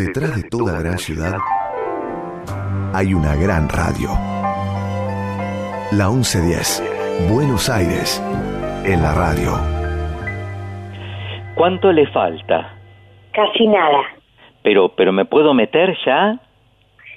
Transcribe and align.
Detrás 0.00 0.34
de 0.34 0.48
toda 0.48 0.80
gran 0.80 0.96
ciudad 0.96 1.36
hay 2.94 3.12
una 3.12 3.36
gran 3.36 3.68
radio. 3.68 4.08
La 5.92 6.08
1110, 6.08 7.28
Buenos 7.30 7.68
Aires, 7.68 8.18
en 8.86 9.02
la 9.02 9.12
radio. 9.12 9.50
¿Cuánto 11.54 11.92
le 11.92 12.06
falta? 12.06 12.78
Casi 13.32 13.66
nada. 13.66 14.00
Pero, 14.62 14.88
pero 14.88 15.12
¿me 15.12 15.26
puedo 15.26 15.52
meter 15.52 15.94
ya? 16.06 16.40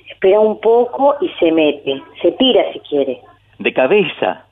Espera 0.10 0.42
un 0.42 0.60
poco 0.60 1.16
y 1.22 1.30
se 1.40 1.54
mete. 1.54 2.04
Se 2.22 2.34
tira 2.34 2.64
si 2.74 2.80
quiere. 2.82 3.22
¿De 3.60 3.72
cabeza? 3.72 4.46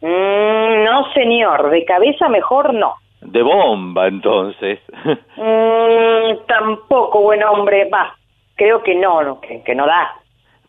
Mm, 0.00 0.84
no, 0.84 1.12
señor. 1.12 1.68
De 1.68 1.84
cabeza 1.84 2.30
mejor 2.30 2.72
no. 2.72 2.94
De 3.24 3.42
bomba, 3.42 4.06
entonces. 4.08 4.80
Mm, 5.36 6.46
tampoco, 6.46 7.20
buen 7.22 7.42
hombre. 7.44 7.88
Va, 7.92 8.14
creo 8.54 8.82
que 8.82 8.94
no, 8.94 9.22
no 9.22 9.40
que, 9.40 9.62
que 9.62 9.74
no 9.74 9.86
da. 9.86 10.14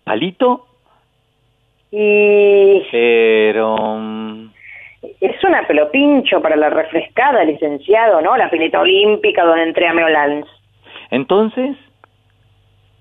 ¿Palito? 0.03 0.65
Y 1.91 2.81
Pero... 2.91 3.75
mm, 3.77 4.51
es 5.21 5.43
una 5.43 5.65
pelopincho 5.67 6.41
para 6.41 6.55
la 6.55 6.69
refrescada, 6.69 7.43
licenciado, 7.43 8.21
¿no? 8.21 8.35
La 8.35 8.49
pileta 8.49 8.81
olímpica 8.81 9.45
donde 9.45 9.63
entré 9.63 9.87
a 9.87 9.93
Meolans. 9.93 10.47
Entonces, 11.11 11.77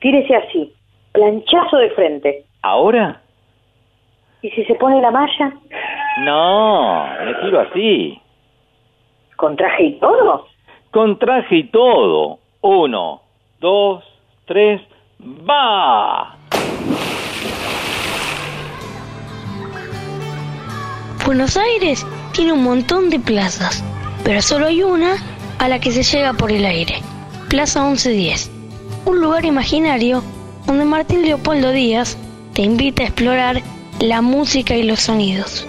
Tírese 0.00 0.36
así, 0.36 0.70
planchazo 1.12 1.78
de 1.78 1.90
frente. 1.90 2.44
¿ahora? 2.60 3.22
¿Y 4.42 4.50
si 4.50 4.62
se 4.64 4.74
pone 4.74 5.00
la 5.00 5.10
malla? 5.10 5.52
No, 6.18 7.06
me 7.24 7.34
tiro 7.36 7.60
así. 7.60 8.20
¿Con 9.44 9.56
traje 9.56 9.84
y 9.84 9.98
todo? 10.00 10.46
Con 10.90 11.18
traje 11.18 11.56
y 11.56 11.64
todo. 11.64 12.38
Uno, 12.62 13.20
dos, 13.60 14.02
tres, 14.46 14.80
¡va! 15.20 16.34
Buenos 21.26 21.58
Aires 21.58 22.06
tiene 22.32 22.54
un 22.54 22.64
montón 22.64 23.10
de 23.10 23.20
plazas, 23.20 23.84
pero 24.24 24.40
solo 24.40 24.64
hay 24.64 24.82
una 24.82 25.16
a 25.58 25.68
la 25.68 25.78
que 25.78 25.90
se 25.90 26.02
llega 26.02 26.32
por 26.32 26.50
el 26.50 26.64
aire. 26.64 26.94
Plaza 27.50 27.84
1110. 27.84 28.50
Un 29.04 29.20
lugar 29.20 29.44
imaginario 29.44 30.22
donde 30.66 30.86
Martín 30.86 31.20
Leopoldo 31.20 31.70
Díaz 31.72 32.16
te 32.54 32.62
invita 32.62 33.02
a 33.02 33.06
explorar 33.08 33.60
la 34.00 34.22
música 34.22 34.74
y 34.74 34.84
los 34.84 35.00
sonidos. 35.00 35.68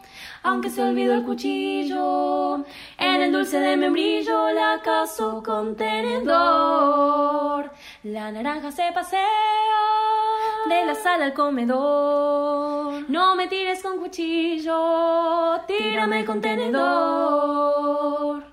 Aunque 0.43 0.71
se 0.71 0.81
olvidó 0.81 1.13
el 1.13 1.23
cuchillo, 1.23 2.65
en 2.97 3.21
el 3.21 3.31
dulce 3.31 3.59
de 3.59 3.77
membrillo 3.77 4.51
la 4.51 4.81
caso 4.83 5.43
con 5.45 5.75
tenedor. 5.75 7.69
La 8.03 8.31
naranja 8.31 8.71
se 8.71 8.91
pasea 8.91 9.21
de 10.67 10.85
la 10.85 10.95
sala 10.95 11.25
al 11.25 11.33
comedor. 11.33 13.07
No 13.07 13.35
me 13.35 13.47
tires 13.47 13.83
con 13.83 13.99
cuchillo, 13.99 15.59
tírame 15.67 16.25
con 16.25 16.41
tenedor. 16.41 18.43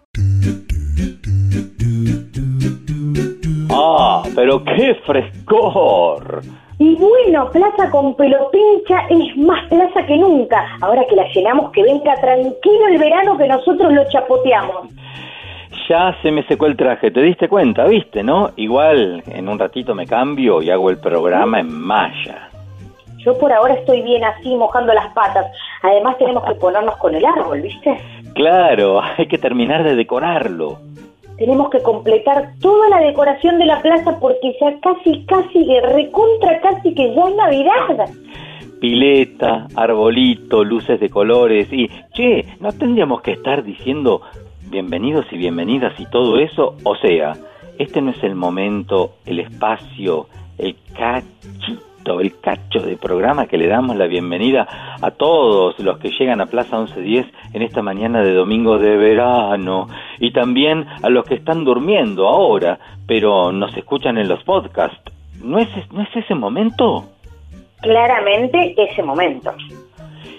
¡Ah, 3.70 4.22
pero 4.34 4.62
qué 4.62 4.94
frescor! 5.06 6.42
Y 6.80 6.94
bueno, 6.94 7.50
plaza 7.50 7.90
con 7.90 8.14
pelopincha 8.14 9.00
es 9.10 9.36
más 9.36 9.66
plaza 9.68 10.06
que 10.06 10.16
nunca. 10.16 10.76
Ahora 10.80 11.04
que 11.08 11.16
la 11.16 11.26
llenamos, 11.34 11.72
que 11.72 11.82
venga 11.82 12.14
tranquilo 12.20 12.86
el 12.88 12.98
verano 12.98 13.36
que 13.36 13.48
nosotros 13.48 13.92
lo 13.92 14.08
chapoteamos. 14.08 14.88
Ya 15.88 16.14
se 16.22 16.30
me 16.30 16.44
secó 16.44 16.66
el 16.66 16.76
traje, 16.76 17.10
¿te 17.10 17.20
diste 17.20 17.48
cuenta? 17.48 17.84
¿Viste, 17.86 18.22
no? 18.22 18.50
Igual 18.56 19.22
en 19.26 19.48
un 19.48 19.58
ratito 19.58 19.94
me 19.94 20.06
cambio 20.06 20.62
y 20.62 20.70
hago 20.70 20.90
el 20.90 20.98
programa 20.98 21.58
en 21.60 21.72
malla. 21.72 22.48
Yo 23.24 23.36
por 23.38 23.52
ahora 23.52 23.74
estoy 23.74 24.02
bien 24.02 24.22
así, 24.24 24.54
mojando 24.54 24.94
las 24.94 25.12
patas. 25.12 25.46
Además 25.82 26.16
tenemos 26.18 26.44
que 26.44 26.54
ponernos 26.54 26.96
con 26.98 27.14
el 27.14 27.24
árbol, 27.24 27.60
¿viste? 27.60 27.98
Claro, 28.34 29.00
hay 29.18 29.26
que 29.26 29.38
terminar 29.38 29.82
de 29.82 29.96
decorarlo. 29.96 30.78
Tenemos 31.38 31.70
que 31.70 31.80
completar 31.82 32.54
toda 32.60 32.88
la 32.88 33.00
decoración 33.00 33.58
de 33.58 33.66
la 33.66 33.80
plaza 33.80 34.18
porque 34.18 34.56
ya 34.60 34.78
casi, 34.80 35.24
casi, 35.24 35.64
de 35.64 35.80
recontra 35.80 36.60
casi 36.60 36.92
que 36.94 37.14
ya 37.14 37.28
es 37.28 37.36
Navidad. 37.36 38.10
Pileta, 38.80 39.68
arbolito, 39.76 40.64
luces 40.64 40.98
de 40.98 41.08
colores 41.08 41.72
y, 41.72 41.88
che, 42.12 42.44
¿no 42.60 42.72
tendríamos 42.72 43.22
que 43.22 43.32
estar 43.32 43.62
diciendo 43.62 44.22
bienvenidos 44.68 45.26
y 45.30 45.36
bienvenidas 45.36 45.98
y 45.98 46.06
todo 46.06 46.38
eso? 46.38 46.74
O 46.82 46.96
sea, 46.96 47.34
este 47.78 48.02
no 48.02 48.10
es 48.10 48.22
el 48.24 48.34
momento, 48.34 49.14
el 49.24 49.38
espacio, 49.38 50.26
el 50.58 50.76
cachito, 50.92 51.87
el 52.20 52.40
cacho 52.40 52.80
de 52.80 52.96
programa 52.96 53.46
que 53.46 53.58
le 53.58 53.68
damos 53.68 53.96
la 53.96 54.06
bienvenida 54.06 54.96
a 55.00 55.10
todos 55.10 55.78
los 55.78 55.98
que 55.98 56.10
llegan 56.10 56.40
a 56.40 56.46
Plaza 56.46 56.78
1110 56.78 57.26
en 57.52 57.62
esta 57.62 57.82
mañana 57.82 58.22
de 58.22 58.32
domingo 58.32 58.78
de 58.78 58.96
verano 58.96 59.88
y 60.18 60.32
también 60.32 60.86
a 61.02 61.08
los 61.10 61.24
que 61.26 61.34
están 61.34 61.64
durmiendo 61.64 62.26
ahora, 62.26 62.78
pero 63.06 63.52
nos 63.52 63.76
escuchan 63.76 64.18
en 64.18 64.28
los 64.28 64.42
podcasts. 64.42 65.12
¿No 65.42 65.58
es, 65.58 65.68
no 65.92 66.02
es 66.02 66.08
ese 66.16 66.34
momento? 66.34 67.04
Claramente 67.80 68.74
ese 68.76 69.02
momento. 69.02 69.52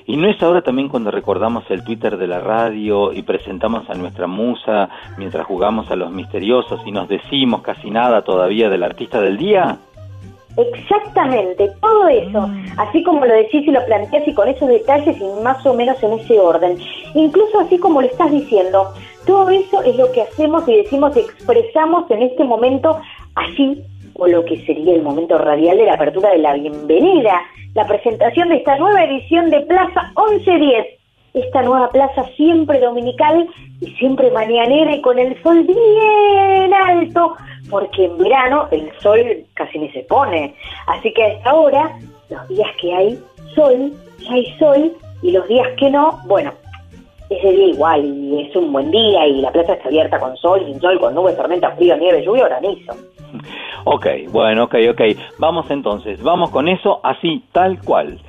¿Y 0.10 0.18
no 0.18 0.28
es 0.28 0.42
ahora 0.42 0.64
también 0.64 0.90
cuando 0.90 1.12
recordamos 1.12 1.70
el 1.70 1.84
Twitter 1.84 2.18
de 2.18 2.26
la 2.26 2.40
radio 2.40 3.14
y 3.14 3.22
presentamos 3.22 3.88
a 3.92 3.94
nuestra 3.94 4.26
musa 4.26 4.90
mientras 5.20 5.46
jugamos 5.46 5.92
a 5.92 5.96
los 5.96 6.12
misteriosos 6.12 6.82
y 6.84 6.92
nos 6.92 7.08
decimos 7.08 7.62
casi 7.62 7.92
nada 7.92 8.24
todavía 8.24 8.70
del 8.70 8.82
artista 8.82 9.22
del 9.22 9.38
día? 9.38 9.78
Exactamente, 10.60 11.72
todo 11.80 12.10
eso, 12.10 12.50
así 12.78 13.02
como 13.04 13.26
lo 13.26 13.34
decís 13.34 13.66
y 13.66 13.72
lo 13.72 13.86
planteás 13.86 14.28
y 14.28 14.34
con 14.34 14.50
esos 14.50 14.68
detalles 14.68 15.16
y 15.18 15.42
más 15.42 15.66
o 15.66 15.74
menos 15.74 16.02
en 16.04 16.14
ese 16.20 16.38
orden. 16.38 16.78
Incluso 17.14 17.60
así 17.60 17.78
como 17.78 18.02
lo 18.02 18.08
estás 18.08 18.30
diciendo, 18.30 18.94
todo 19.26 19.50
eso 19.50 19.82
es 19.84 19.96
lo 19.96 20.12
que 20.12 20.24
hacemos 20.24 20.68
y 20.68 20.76
decimos, 20.76 21.16
expresamos 21.16 22.12
en 22.12 22.24
este 22.24 22.44
momento 22.44 23.00
así, 23.36 23.82
o 24.16 24.28
lo 24.28 24.44
que 24.44 24.58
sería 24.66 24.96
el 24.96 25.02
momento 25.02 25.38
radial 25.38 25.78
de 25.78 25.86
la 25.86 25.94
apertura 25.94 26.30
de 26.32 26.40
la 26.40 26.54
bienvenida, 26.56 27.40
la 27.74 27.88
presentación 27.88 28.50
de 28.50 28.58
esta 28.58 28.78
nueva 28.78 29.06
edición 29.06 29.50
de 29.50 29.62
Plaza 29.62 30.12
1110. 30.18 30.99
Esta 31.46 31.62
nueva 31.62 31.90
plaza 31.90 32.26
siempre 32.36 32.80
dominical 32.80 33.48
y 33.82 33.88
siempre 33.92 34.32
mañanera 34.32 34.96
y 34.96 35.02
con 35.02 35.18
el 35.20 35.42
sol 35.42 35.64
bien 35.64 36.74
alto, 36.74 37.36
porque 37.70 38.06
en 38.06 38.18
verano 38.18 38.68
el 38.72 38.92
sol 39.00 39.20
casi 39.54 39.80
ni 39.80 39.90
se 39.92 40.02
pone. 40.04 40.54
Así 40.88 41.14
que 41.14 41.24
a 41.24 41.28
esta 41.30 41.54
hora, 41.54 41.98
los 42.30 42.48
días 42.50 42.70
que 42.82 42.94
hay 42.94 43.20
sol, 43.56 43.92
ya 44.20 44.34
hay 44.34 44.46
sol, 44.58 44.92
y 45.22 45.32
los 45.32 45.48
días 45.48 45.68
que 45.78 45.90
no, 45.90 46.20
bueno, 46.26 46.54
es 47.30 47.44
de 47.44 47.52
día 47.52 47.68
igual 47.68 48.06
y 48.06 48.42
es 48.42 48.56
un 48.56 48.72
buen 48.72 48.90
día 48.90 49.28
y 49.28 49.42
la 49.42 49.52
plaza 49.52 49.74
está 49.74 49.88
abierta 49.88 50.20
con 50.20 50.36
sol, 50.38 50.64
sin 50.66 50.80
sol, 50.80 51.00
con 51.00 51.14
nubes, 51.14 51.38
tormenta, 51.38 51.72
frío, 51.76 51.96
nieve, 51.98 52.24
lluvia 52.24 52.48
granizo. 52.48 52.94
Ok, 53.86 54.08
bueno, 54.32 54.66
ok, 54.66 54.76
ok. 54.92 55.02
Vamos 55.38 55.70
entonces, 55.70 56.22
vamos 56.22 56.50
con 56.50 56.68
eso 56.68 57.00
así, 57.04 57.44
tal 57.52 57.80
cual. 57.84 58.20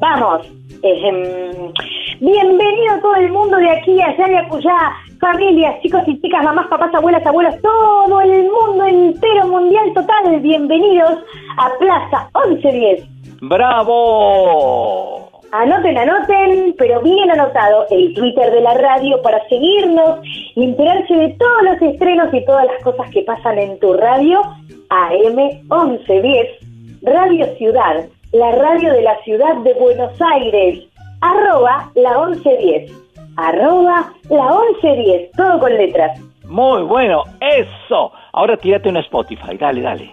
Vamos. 0.00 0.46
Ejem, 0.82 1.72
bienvenido 2.20 3.00
todo 3.02 3.16
el 3.16 3.32
mundo 3.32 3.56
de 3.56 3.68
aquí, 3.68 4.00
allá 4.00 4.30
y 4.30 4.34
acullá, 4.36 4.92
familias, 5.20 5.80
chicos 5.82 6.02
y 6.06 6.20
chicas, 6.20 6.44
mamás, 6.44 6.68
papás, 6.68 6.94
abuelas, 6.94 7.26
abuelos, 7.26 7.56
todo 7.60 8.20
el 8.20 8.48
mundo 8.48 8.84
entero, 8.84 9.48
mundial 9.48 9.92
total. 9.94 10.38
Bienvenidos 10.40 11.18
a 11.56 11.70
Plaza 11.80 12.30
1110. 12.46 13.08
¡Bravo! 13.40 15.28
Anoten, 15.50 15.98
anoten, 15.98 16.74
pero 16.78 17.00
bien 17.02 17.32
anotado 17.32 17.86
el 17.90 18.14
Twitter 18.14 18.52
de 18.52 18.60
la 18.60 18.74
radio 18.74 19.20
para 19.22 19.42
seguirnos 19.48 20.20
y 20.54 20.62
enterarse 20.62 21.12
de 21.12 21.30
todos 21.30 21.62
los 21.64 21.82
estrenos 21.82 22.32
y 22.32 22.44
todas 22.44 22.66
las 22.66 22.80
cosas 22.84 23.10
que 23.10 23.22
pasan 23.22 23.58
en 23.58 23.80
tu 23.80 23.94
radio 23.94 24.42
AM 24.90 25.36
1110, 25.68 27.02
Radio 27.02 27.46
Ciudad, 27.56 28.06
la 28.32 28.50
radio 28.52 28.92
de 28.92 29.02
la 29.02 29.18
ciudad 29.22 29.56
de 29.64 29.74
Buenos 29.74 30.12
Aires, 30.34 30.84
arroba 31.20 31.90
la 31.94 32.26
1110, 32.26 32.92
arroba 33.36 34.12
la 34.28 34.44
1110, 34.82 35.32
todo 35.32 35.58
con 35.58 35.74
letras. 35.74 36.20
Muy 36.44 36.82
bueno, 36.82 37.24
eso. 37.40 38.12
Ahora 38.32 38.56
tírate 38.56 38.88
un 38.88 38.98
Spotify, 38.98 39.56
dale, 39.58 39.82
dale. 39.82 40.12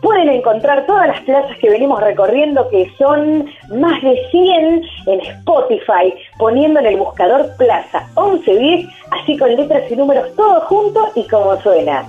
pueden 0.00 0.28
encontrar 0.28 0.86
todas 0.86 1.08
las 1.08 1.20
plazas 1.22 1.58
que 1.58 1.70
venimos 1.70 2.00
recorriendo, 2.00 2.68
que 2.70 2.90
son 2.96 3.46
más 3.78 4.00
de 4.02 4.16
100 4.30 4.82
en 5.06 5.20
Spotify, 5.20 6.14
poniendo 6.38 6.80
en 6.80 6.86
el 6.86 6.96
buscador 6.96 7.46
Plaza 7.58 8.06
1110, 8.16 8.86
así 9.10 9.36
con 9.36 9.54
letras 9.54 9.90
y 9.90 9.96
números 9.96 10.34
todos 10.36 10.64
juntos 10.64 11.10
y 11.14 11.26
como 11.28 11.56
suena. 11.60 12.04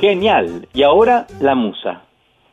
Genial. 0.00 0.66
Y 0.74 0.82
ahora 0.82 1.26
la 1.40 1.54
musa. 1.54 2.02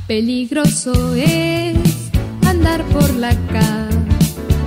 Peligroso 0.07 1.15
es 1.15 1.77
andar 2.45 2.83
por 2.87 3.09
la, 3.15 3.29
ca 3.29 3.89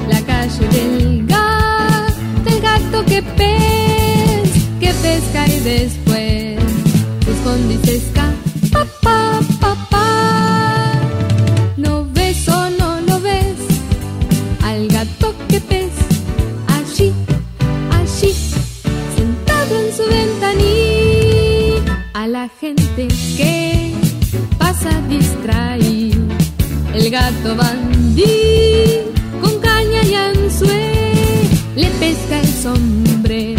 la 0.08 0.20
calle 0.22 0.68
del, 0.68 1.26
gato, 1.26 2.14
del 2.44 2.60
gato 2.62 3.04
que 3.04 3.22
pez, 3.22 4.50
que 4.80 4.92
pesca 5.02 5.46
y 5.46 5.60
después 5.60 6.58
esconde 7.28 7.74
y 7.74 7.86
se 7.86 8.00
pa, 8.72 8.86
pa, 9.02 9.40
¿No 9.60 10.75
El 26.96 27.10
gato 27.10 27.54
bandí 27.54 28.24
con 29.40 29.60
caña 29.60 30.02
y 30.02 30.14
anzuelo 30.14 30.96
le 31.76 31.88
pesca 32.00 32.40
el 32.40 32.48
sombre, 32.48 33.54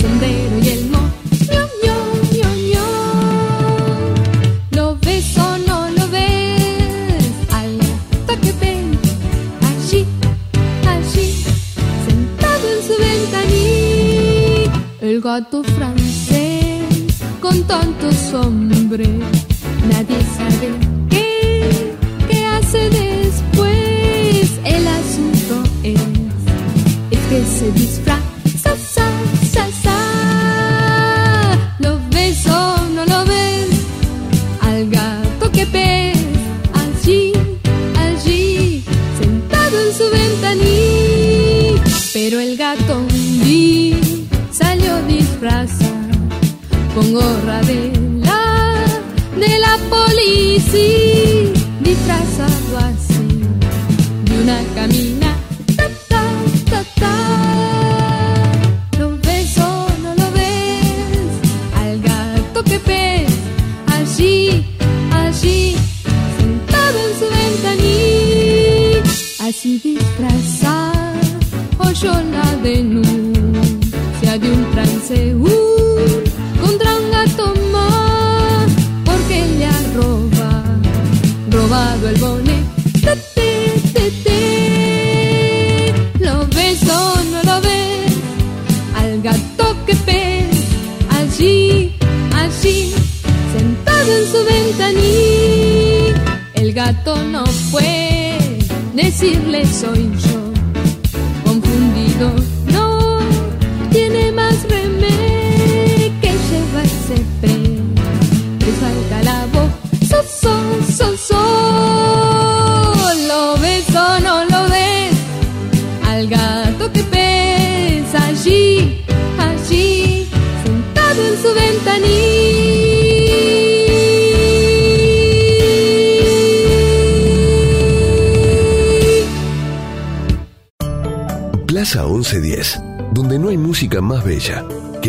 sombrero 0.00 0.58
y 0.62 0.68
el 0.68 0.90
mo. 0.90 0.98
ño, 1.84 1.96
ño, 2.36 2.48
ño. 2.72 2.86
¿Lo 4.72 4.96
ves 4.98 5.36
o 5.38 5.58
no 5.66 5.88
lo 5.90 6.06
ves? 6.08 7.24
Al 7.50 7.78
gato 7.78 8.40
que 8.42 8.52
ven 8.60 8.98
allí, 9.70 10.06
allí, 10.86 11.44
sentado 12.06 12.64
en 12.74 12.80
su 12.86 12.94
ventanilla. 13.06 14.72
El 15.00 15.20
gato 15.22 15.64
francés 15.64 17.16
con 17.40 17.62
tantos 17.62 18.34
hombres 18.34 19.08
Nadie 19.88 20.18
sabe 20.36 20.68
qué, 21.10 21.94
qué 22.28 22.44
hace 22.44 22.90
después. 22.90 24.50
El 24.64 24.86
asunto 24.88 25.62
es, 25.82 26.00
es 27.10 27.20
que 27.30 27.44
se 27.44 27.70
disfraza, 27.72 28.76
sa, 28.94 29.08
sa, 29.52 29.66
sa. 29.82 29.98
¿Lo 31.78 32.00
ves 32.10 32.46
o 32.48 32.84
no 32.94 33.04
lo 33.06 33.24
ves? 33.24 33.68
Al 34.60 34.90
gato 34.90 35.52
que 35.52 35.64
ves 35.66 36.18
allí, 36.74 37.32
allí, 37.96 38.84
sentado 39.20 39.80
en 39.86 39.94
su 39.94 40.04
ventanilla. 40.10 41.82
Pero 42.12 42.40
el 42.40 42.56
gato 42.56 42.98
un 42.98 43.40
día 43.44 43.98
salió 44.50 45.00
disfrazado 45.06 45.94
con 46.94 47.12
gorra 47.12 47.60
de 47.62 48.05
la 49.66 49.78
policía, 49.90 51.52
disfrazado 51.80 52.78
así, 52.78 53.26
de 54.24 54.42
una 54.42 54.58
camina. 54.74 55.05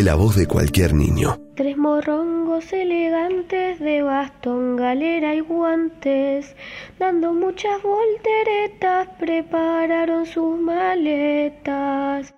La 0.07 0.15
voz 0.15 0.37
de 0.37 0.47
cualquier 0.47 0.93
niño. 0.93 1.37
Tres 1.55 1.75
morrongos 1.75 2.71
elegantes 2.71 3.77
de 3.81 4.03
bastón, 4.03 4.77
galera 4.77 5.35
y 5.35 5.41
guantes, 5.41 6.55
dando 6.97 7.33
muchas 7.33 7.83
volteretas, 7.83 9.09
prepararon 9.19 10.25
sus 10.25 10.57
maletas. 10.61 12.36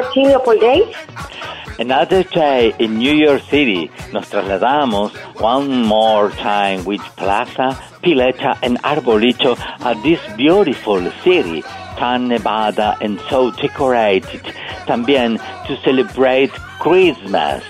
Again, 0.00 0.24
dear 0.24 0.38
Martin 0.38 0.56
Leopoldate. 0.56 1.78
Another 1.78 2.24
day 2.24 2.74
in 2.78 2.98
New 2.98 3.14
York 3.14 3.42
City, 3.48 3.90
nos 4.12 4.28
trasladamos 4.28 5.12
one 5.40 5.82
more 5.82 6.30
time 6.30 6.84
with 6.84 7.00
Plaza, 7.16 7.78
Pileta 8.02 8.58
and 8.62 8.78
Arbolito 8.82 9.58
at 9.80 10.02
this 10.02 10.20
beautiful 10.36 11.10
city, 11.22 11.62
tan 11.96 12.28
nevada 12.28 12.98
and 13.00 13.18
so 13.30 13.50
decorated, 13.52 14.42
también 14.86 15.38
to 15.66 15.76
celebrate 15.82 16.52
Christmas. 16.80 17.62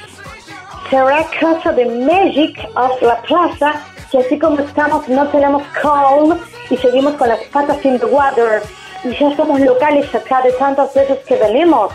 Será 0.89 1.25
cosa 1.39 1.73
de 1.73 1.85
magic 1.85 2.59
of 2.75 3.01
la 3.03 3.23
plaza, 3.23 3.81
que 4.11 4.19
así 4.19 4.39
como 4.39 4.59
estamos 4.59 5.09
no 5.09 5.29
tenemos 5.29 5.63
calm 5.81 6.37
y 6.69 6.77
seguimos 6.77 7.15
con 7.15 7.29
las 7.29 7.41
patas 7.53 7.85
in 7.85 7.99
the 8.01 8.07
water 8.07 8.61
y 9.05 9.11
ya 9.17 9.37
somos 9.37 9.61
locales 9.61 10.13
acá 10.13 10.43
de 10.43 10.53
tantas 10.53 10.93
veces 10.95 11.19
que 11.27 11.37
venimos. 11.37 11.93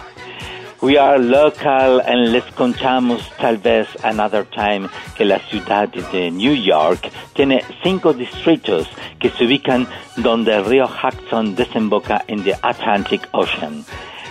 We 0.81 0.97
are 0.97 1.17
local 1.17 2.01
and 2.01 2.31
les 2.33 2.43
contamos 2.53 3.21
tal 3.39 3.57
vez 3.57 3.87
another 4.03 4.43
time 4.43 4.89
que 5.15 5.23
la 5.23 5.39
ciudad 5.39 5.87
de 5.87 6.29
New 6.29 6.53
York 6.53 7.09
tiene 7.33 7.63
cinco 7.81 8.13
distritos 8.13 8.87
que 9.19 9.29
se 9.29 9.45
ubican 9.45 9.87
donde 10.17 10.53
el 10.53 10.65
río 10.65 10.85
Hudson 10.85 11.55
desemboca 11.55 12.23
en 12.27 12.41
el 12.41 12.55
Atlantic 12.61 13.27
Ocean. 13.31 13.85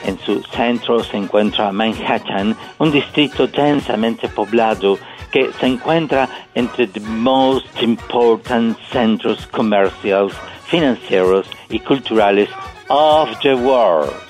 En 0.04 0.18
su 0.18 0.42
centro 0.42 1.02
se 1.02 1.16
encuentra 1.16 1.72
Manhattan, 1.72 2.54
un 2.78 2.92
distrito 2.92 3.46
densamente 3.46 4.28
poblado 4.28 4.98
que 5.32 5.50
se 5.58 5.66
encuentra 5.66 6.28
entre 6.54 6.86
the 6.86 7.00
most 7.00 7.66
important 7.82 8.78
centros 8.92 9.46
comerciales, 9.46 10.34
financieros 10.66 11.46
y 11.70 11.80
culturales 11.80 12.50
of 12.88 13.30
the 13.40 13.54
world. 13.54 14.24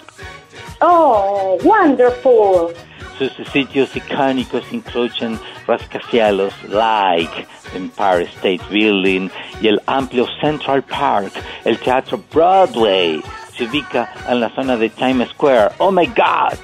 Oh, 0.81 1.59
wonderful. 1.65 2.73
Sus 3.19 3.33
sitios 3.53 3.95
icónicos 3.95 4.65
incluyen 4.73 5.39
rascacielos 5.67 6.53
like 6.69 7.47
the 7.71 7.77
Empire 7.77 8.23
State 8.39 8.63
Building 8.71 9.31
y 9.61 9.69
el 9.69 9.81
amplio 9.87 10.27
Central 10.41 10.83
Park. 10.83 11.33
El 11.65 11.79
Teatro 11.79 12.19
Broadway 12.33 13.23
se 13.57 13.65
ubica 13.65 14.13
en 14.29 14.41
la 14.41 14.51
zona 14.51 14.77
de 14.77 14.91
Times 14.91 15.31
Square. 15.31 15.75
Oh 15.79 15.93
my 15.93 16.07
God! 16.07 16.59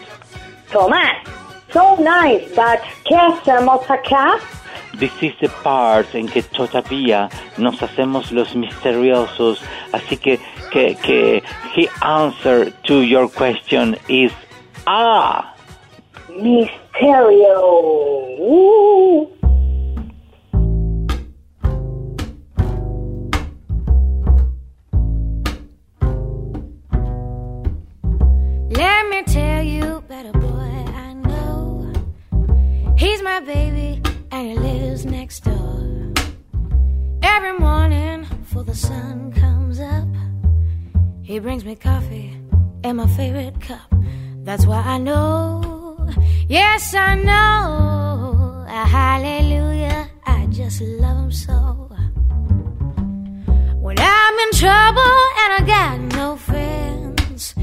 Tomás, 0.73 1.17
so 1.73 1.97
nice, 1.97 2.49
but 2.55 2.81
¿qué 3.05 3.17
hacemos 3.17 3.89
acá? 3.89 4.39
This 4.99 5.13
is 5.23 5.33
the 5.41 5.49
part 5.63 6.15
en 6.15 6.29
que 6.29 6.43
todavía 6.43 7.29
nos 7.57 7.81
hacemos 7.83 8.33
los 8.33 8.55
misteriosos. 8.55 9.63
Así 9.93 10.17
que, 10.17 10.39
que, 10.73 10.97
que, 10.97 11.43
he 11.75 11.89
answer 12.03 12.73
to 12.85 13.03
your 13.03 13.29
question 13.29 13.97
is 14.09 14.33
ah. 14.87 15.55
Misterio. 16.29 16.81
Let 28.71 29.09
me 29.09 29.23
tell 29.25 29.63
you, 29.63 30.03
better 30.09 30.33
boy, 30.33 30.41
I 30.41 30.43
know. 30.43 30.50
He's 33.01 33.23
my 33.23 33.41
baby, 33.41 34.03
and 34.31 34.47
he 34.47 34.55
lives 34.59 35.07
next 35.07 35.45
door. 35.45 36.13
Every 37.23 37.59
morning, 37.59 38.27
before 38.43 38.63
the 38.63 38.75
sun 38.75 39.33
comes 39.33 39.81
up, 39.81 40.07
he 41.23 41.39
brings 41.39 41.65
me 41.65 41.77
coffee 41.77 42.37
in 42.85 42.97
my 42.97 43.07
favorite 43.17 43.59
cup. 43.59 43.91
That's 44.43 44.67
why 44.67 44.83
I 44.83 44.99
know, 44.99 46.11
yes, 46.47 46.93
I 46.93 47.15
know. 47.15 48.67
Hallelujah, 48.69 50.07
I 50.27 50.45
just 50.51 50.83
love 50.83 51.17
him 51.25 51.33
so. 51.33 51.57
When 53.81 53.97
I'm 53.99 54.39
in 54.45 54.51
trouble 54.53 55.17
and 55.41 55.51
I 55.59 55.63
got 55.67 56.01
no 56.19 56.37
friends, 56.37 57.55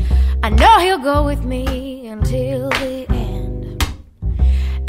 I 0.42 0.50
know 0.50 0.80
he'll 0.80 0.98
go 0.98 1.24
with 1.24 1.44
me 1.46 2.08
until 2.08 2.70
the 2.70 3.06
end. 3.10 3.17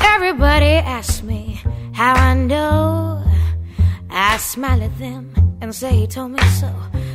Everybody 0.01 0.67
asks 0.67 1.23
me 1.23 1.61
how 1.93 2.15
I 2.15 2.35
know. 2.35 3.25
I 4.11 4.37
smile 4.39 4.83
at 4.83 4.99
them 4.99 5.33
and 5.61 5.75
say 5.75 5.95
he 5.95 6.07
told 6.07 6.33
me 6.33 6.43
so. 6.61 6.73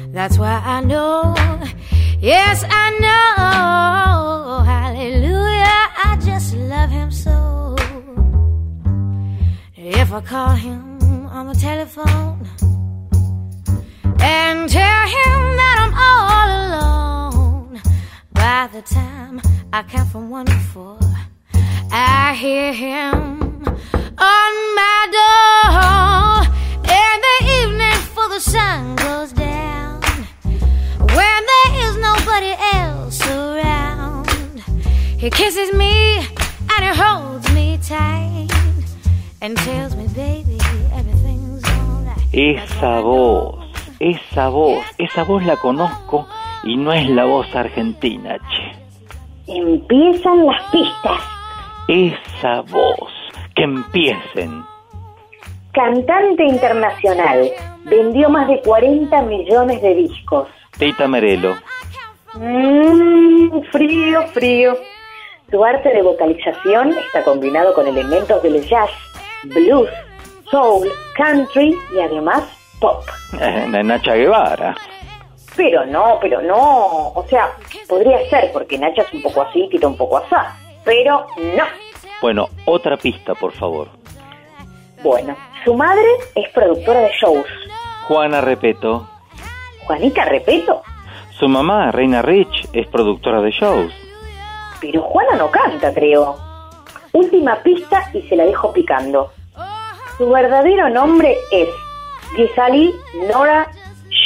That's 0.08 0.38
why 0.38 0.62
I 0.63 0.82
know. 0.84 1.36
Yes, 2.19 2.63
I 2.69 2.89
know. 3.04 4.63
Hallelujah. 4.63 5.84
I 6.06 6.17
just 6.24 6.56
love 6.56 6.89
him 6.89 7.12
so. 7.12 7.76
If 9.76 10.13
I 10.13 10.22
call 10.22 10.52
him 10.52 11.02
on 11.28 11.48
the 11.48 11.56
telephone 11.56 12.48
and 14.22 14.69
tell 14.69 15.04
him 15.17 15.39
that 15.60 15.76
I'm 15.84 15.93
all 16.10 16.48
alone, 16.63 17.82
by 18.32 18.69
the 18.72 18.82
time 18.84 19.41
I 19.74 19.84
count 19.84 20.10
from 20.10 20.30
one 20.30 20.46
to 20.46 20.60
four, 20.72 20.98
I 21.96 22.34
hear 22.34 22.74
him 22.74 23.40
on 24.18 24.52
my 24.82 25.02
door 25.14 26.42
in 26.90 27.16
the 27.28 27.38
evening 27.62 27.98
before 28.02 28.30
the 28.30 28.40
sun 28.40 28.96
goes 28.96 29.32
down. 29.32 30.02
When 30.98 31.40
there 31.54 31.74
is 31.86 31.96
nobody 31.98 32.56
else 32.74 33.22
around, 33.30 34.28
he 35.20 35.30
kisses 35.30 35.72
me 35.74 36.18
and 36.74 36.84
he 36.84 37.00
holds 37.00 37.48
me 37.54 37.78
tight 37.78 38.50
and 39.44 39.56
tells 39.58 39.96
me, 39.96 40.08
baby, 40.16 40.58
everything's 40.96 41.64
alright. 41.64 42.18
Esa 42.34 43.02
voz, 43.02 43.70
esa 44.00 44.50
voz, 44.50 44.84
esa 44.98 45.24
voz 45.26 45.46
la 45.46 45.58
conozco 45.58 46.26
y 46.64 46.76
no 46.76 46.92
es 46.92 47.08
la 47.08 47.26
voz 47.26 47.54
argentina, 47.54 48.40
che. 48.40 48.76
Empiezan 49.46 50.44
las 50.48 50.60
pistas. 50.72 51.33
Esa 51.88 52.62
voz, 52.62 53.12
que 53.56 53.63
empiecen. 53.63 54.63
Cantante 55.74 56.43
internacional. 56.46 57.50
Vendió 57.86 58.30
más 58.30 58.48
de 58.48 58.62
40 58.62 59.22
millones 59.24 59.82
de 59.82 59.96
discos. 59.96 60.48
Tita 60.78 61.08
Merelo, 61.08 61.56
Mmm, 62.36 63.62
frío, 63.72 64.24
frío. 64.30 64.76
Su 65.52 65.63
arte 65.63 65.89
de 65.89 66.02
vocalización 66.02 66.96
está 66.98 67.24
combinado 67.24 67.74
con 67.76 67.86
elementos 67.86 68.41
del 68.41 68.65
jazz, 68.67 68.89
blues, 69.43 69.89
soul, 70.50 70.89
country 71.15 71.78
y 71.96 72.00
además 72.00 72.41
pop. 72.80 73.04
eh, 73.39 73.67
Nacha 73.84 74.15
Guevara. 74.15 74.76
Pero 75.56 75.86
no, 75.86 76.17
pero 76.19 76.41
no. 76.41 77.10
O 77.10 77.24
sea, 77.30 77.52
podría 77.88 78.28
ser 78.32 78.52
porque 78.52 78.80
Nacha 78.80 79.04
es 79.04 79.13
un 79.13 79.22
poco 79.22 79.43
así, 79.43 79.67
Tito 79.69 79.88
un 79.89 79.98
poco 79.98 80.17
asá. 80.17 80.58
Pero 80.84 81.28
no. 81.38 81.63
Bueno, 82.22 82.50
otra 82.65 82.98
pista, 82.98 83.36
por 83.36 83.52
favor. 83.54 83.89
Bueno, 85.02 85.36
su 85.65 85.74
madre 85.74 86.06
es 86.36 86.50
productora 86.54 87.02
de 87.02 87.12
shows. 87.19 87.46
Juana 88.08 88.41
Repeto. 88.41 89.10
Juanita, 89.86 90.24
repeto. 90.26 90.82
Su 91.38 91.50
mamá, 91.50 91.91
Reina 91.91 92.22
Rich, 92.22 92.69
es 92.72 92.88
productora 92.88 93.41
de 93.41 93.52
shows. 93.52 93.93
Pero 94.80 95.02
Juana 95.02 95.36
no 95.36 95.52
canta, 95.52 95.93
creo. 95.93 96.38
Última 97.12 97.56
pista 97.58 98.10
y 98.13 98.22
se 98.24 98.36
la 98.36 98.46
dejo 98.46 98.72
picando. 98.72 99.32
Su 100.17 100.30
verdadero 100.30 100.89
nombre 100.89 101.36
es 101.52 101.69
Gisali 102.36 102.93
Nora 103.32 103.69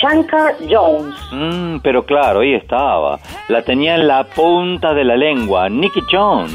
Shankar 0.01 0.55
Jones. 0.69 1.15
Mm, 1.31 1.79
pero 1.83 2.05
claro, 2.05 2.41
ahí 2.41 2.53
estaba. 2.53 3.19
La 3.47 3.61
tenía 3.61 3.95
en 3.95 4.07
la 4.07 4.23
punta 4.23 4.93
de 4.93 5.03
la 5.03 5.15
lengua. 5.15 5.69
Nicky 5.69 6.01
Jones. 6.11 6.53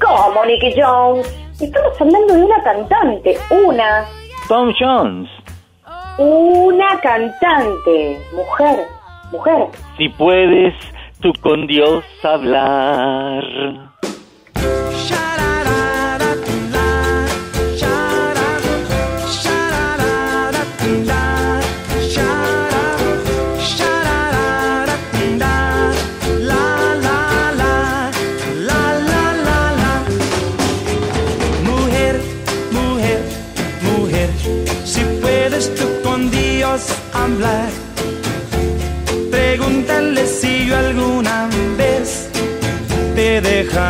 ¿Cómo, 0.00 0.44
Nicky 0.44 0.74
Jones? 0.80 1.26
Estamos 1.60 2.00
hablando 2.00 2.34
de 2.34 2.44
una 2.44 2.62
cantante. 2.62 3.36
Una. 3.50 4.04
Tom 4.48 4.72
Jones. 4.78 5.28
Una 6.18 7.00
cantante. 7.00 8.18
Mujer. 8.34 8.86
Mujer. 9.32 9.66
Si 9.96 10.08
puedes 10.10 10.74
tú 11.20 11.32
con 11.40 11.66
Dios 11.66 12.04
hablar. 12.22 13.87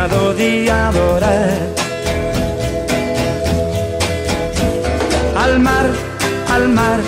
De 0.07 0.71
adorar. 0.71 1.57
Al 5.35 5.59
mar, 5.59 5.87
al 6.49 6.69
mar, 6.69 6.99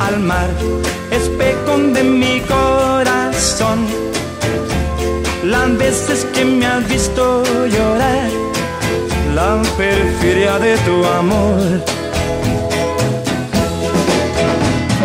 al 0.00 0.18
mar, 0.18 0.48
espejón 1.12 1.94
de 1.94 2.02
mi 2.02 2.40
corazón. 2.40 3.86
Las 5.44 5.78
veces 5.78 6.26
que 6.34 6.44
me 6.44 6.66
has 6.66 6.88
visto 6.88 7.44
llorar, 7.44 8.30
la 9.36 9.62
perfidia 9.76 10.58
de 10.58 10.76
tu 10.78 11.04
amor. 11.04 11.62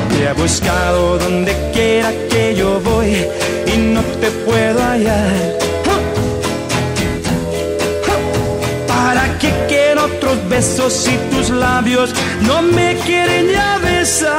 Te 0.10 0.24
he 0.24 0.34
buscado 0.34 1.20
donde 1.20 1.54
quiera 1.72 2.12
que 2.32 2.56
yo 2.56 2.80
voy 2.80 3.28
y 3.72 3.78
no 3.78 4.02
te 4.22 4.32
puedo 4.46 4.80
hallar. 4.82 5.68
¿Para 9.38 9.54
qué 9.54 9.66
quiero 9.68 10.06
otros 10.06 10.50
besos 10.50 10.92
si 10.92 11.16
tus 11.30 11.52
labios 11.52 12.12
no 12.42 12.64
me 12.64 12.96
quieren 13.06 13.50
ya 13.50 13.78
besar? 13.78 14.34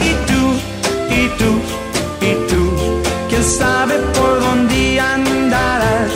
Y 0.00 0.14
tú, 0.26 0.54
y 1.10 1.28
tú, 1.36 1.60
y 2.22 2.32
tú, 2.48 3.02
quién 3.28 3.44
sabe 3.44 3.98
por 4.14 4.40
dónde 4.40 4.98
andarás, 4.98 6.14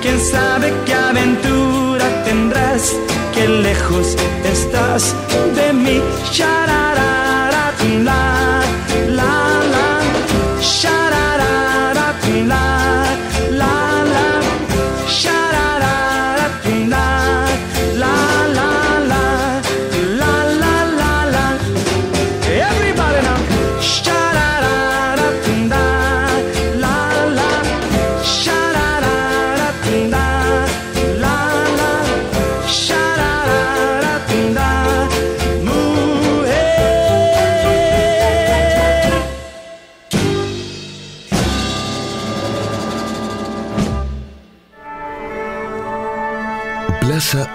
quién 0.00 0.18
sabe 0.18 0.72
qué 0.86 0.94
aventura 0.94 2.06
tendrás, 2.24 2.96
qué 3.34 3.46
lejos 3.48 4.16
estás 4.44 5.14
de 5.54 5.74
mí. 5.74 6.00
Shararara, 6.32 6.57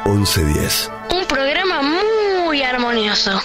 1110. 0.05 0.91
Un 1.11 1.25
programa 1.25 1.81
muy 1.81 2.61
armonioso. 2.63 3.39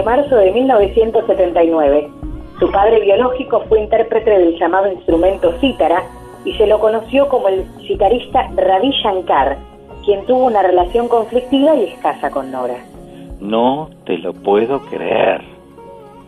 De 0.00 0.06
marzo 0.06 0.34
de 0.34 0.50
1979. 0.50 2.08
Su 2.58 2.70
padre 2.70 3.00
biológico 3.00 3.60
fue 3.68 3.82
intérprete 3.82 4.30
del 4.30 4.58
llamado 4.58 4.90
instrumento 4.90 5.52
cítara 5.60 6.04
y 6.42 6.54
se 6.54 6.66
lo 6.66 6.80
conoció 6.80 7.28
como 7.28 7.48
el 7.48 7.66
citarista 7.86 8.48
Ravi 8.56 8.92
Shankar, 9.02 9.58
quien 10.02 10.24
tuvo 10.24 10.46
una 10.46 10.62
relación 10.62 11.06
conflictiva 11.08 11.74
y 11.74 11.84
escasa 11.84 12.30
con 12.30 12.50
Nora. 12.50 12.82
No 13.40 13.90
te 14.06 14.16
lo 14.16 14.32
puedo 14.32 14.80
creer. 14.86 15.42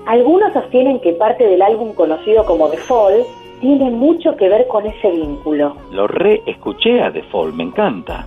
Algunos 0.04 0.52
sostienen 0.52 1.00
que 1.00 1.14
parte 1.14 1.46
del 1.46 1.62
álbum 1.62 1.94
conocido 1.94 2.44
como 2.44 2.68
The 2.68 2.76
Fall 2.76 3.24
tiene 3.62 3.90
mucho 3.90 4.36
que 4.36 4.50
ver 4.50 4.66
con 4.68 4.84
ese 4.84 5.10
vínculo. 5.12 5.76
Lo 5.92 6.06
re 6.08 6.42
escuché 6.44 7.00
a 7.00 7.10
The 7.10 7.22
Fall, 7.22 7.54
me 7.54 7.62
encanta. 7.62 8.26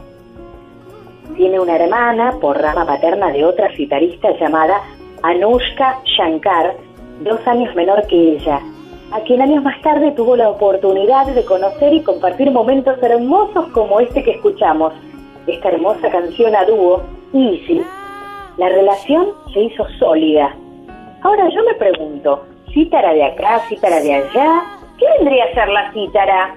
Tiene 1.38 1.60
una 1.60 1.76
hermana 1.76 2.34
por 2.42 2.58
rama 2.58 2.86
paterna 2.86 3.32
de 3.32 3.46
otra 3.46 3.70
citarista 3.76 4.32
llamada 4.40 4.82
Anushka 5.26 6.00
Shankar, 6.06 6.76
dos 7.22 7.40
años 7.48 7.74
menor 7.74 8.06
que 8.06 8.34
ella, 8.34 8.60
a 9.12 9.20
quien 9.22 9.42
años 9.42 9.64
más 9.64 9.82
tarde 9.82 10.12
tuvo 10.12 10.36
la 10.36 10.50
oportunidad 10.50 11.26
de 11.26 11.44
conocer 11.46 11.94
y 11.96 12.04
compartir 12.04 12.52
momentos 12.52 13.02
hermosos 13.02 13.66
como 13.70 14.00
este 14.00 14.24
que 14.24 14.34
escuchamos, 14.34 14.94
esta 15.48 15.70
hermosa 15.70 16.12
canción 16.12 16.56
a 16.56 16.64
dúo, 16.66 17.02
Easy. 17.34 17.82
La 18.58 18.70
relación 18.70 19.30
se 19.52 19.62
hizo 19.62 19.88
sólida. 19.98 20.56
Ahora 21.24 21.50
yo 21.50 21.64
me 21.64 21.74
pregunto, 21.74 22.46
¿cítara 22.72 23.12
de 23.12 23.24
acá, 23.24 23.62
cítara 23.68 24.02
de 24.02 24.14
allá? 24.14 24.64
¿Qué 25.00 25.06
vendría 25.18 25.46
a 25.46 25.54
ser 25.56 25.70
la 25.70 25.92
cítara? 25.92 26.56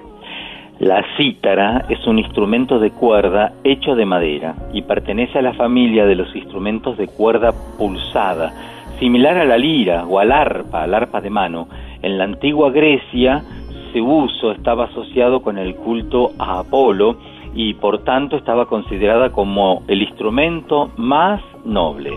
La 0.79 1.03
cítara 1.17 1.85
es 1.89 2.07
un 2.07 2.19
instrumento 2.19 2.79
de 2.79 2.91
cuerda 2.91 3.51
hecho 3.65 3.95
de 3.95 4.05
madera 4.05 4.55
y 4.71 4.81
pertenece 4.83 5.37
a 5.37 5.41
la 5.41 5.53
familia 5.53 6.05
de 6.05 6.15
los 6.15 6.33
instrumentos 6.33 6.97
de 6.97 7.07
cuerda 7.07 7.51
pulsada, 7.77 8.53
similar 8.97 9.37
a 9.37 9.43
la 9.43 9.57
lira 9.57 10.05
o 10.05 10.19
al 10.19 10.31
arpa, 10.31 10.83
al 10.83 10.93
arpa 10.93 11.19
de 11.19 11.29
mano. 11.29 11.67
En 12.01 12.17
la 12.17 12.23
antigua 12.23 12.71
Grecia 12.71 13.43
su 13.91 14.05
uso 14.05 14.53
estaba 14.53 14.85
asociado 14.85 15.41
con 15.41 15.57
el 15.57 15.75
culto 15.75 16.31
a 16.39 16.59
Apolo 16.59 17.17
y 17.53 17.73
por 17.73 18.05
tanto 18.05 18.37
estaba 18.37 18.65
considerada 18.65 19.31
como 19.31 19.83
el 19.89 20.01
instrumento 20.01 20.91
más 20.95 21.41
noble. 21.65 22.13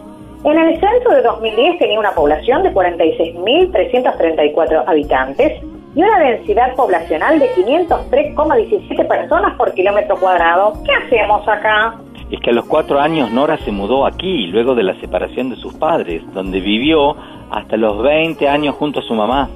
En 0.43 0.57
el 0.57 0.79
censo 0.79 1.09
de 1.09 1.21
2010 1.21 1.77
tenía 1.79 1.99
una 1.99 2.11
población 2.11 2.63
de 2.63 2.73
46.334 2.73 4.83
habitantes 4.87 5.61
y 5.93 6.03
una 6.03 6.19
densidad 6.19 6.73
poblacional 6.75 7.39
de 7.39 7.49
503,17 7.55 9.07
personas 9.07 9.57
por 9.57 9.73
kilómetro 9.73 10.15
cuadrado. 10.17 10.73
¿Qué 10.85 10.93
hacemos 10.93 11.45
acá? 11.47 11.95
Es 12.31 12.39
que 12.41 12.49
a 12.49 12.53
los 12.53 12.65
cuatro 12.65 12.99
años 12.99 13.31
Nora 13.31 13.57
se 13.59 13.71
mudó 13.71 14.05
aquí, 14.05 14.47
luego 14.47 14.75
de 14.75 14.83
la 14.83 14.99
separación 14.99 15.49
de 15.49 15.55
sus 15.55 15.73
padres, 15.75 16.23
donde 16.33 16.59
vivió 16.59 17.15
hasta 17.49 17.77
los 17.77 18.01
20 18.03 18.47
años 18.49 18.75
junto 18.75 18.99
a 18.99 19.03
su 19.03 19.13
mamá. 19.13 19.49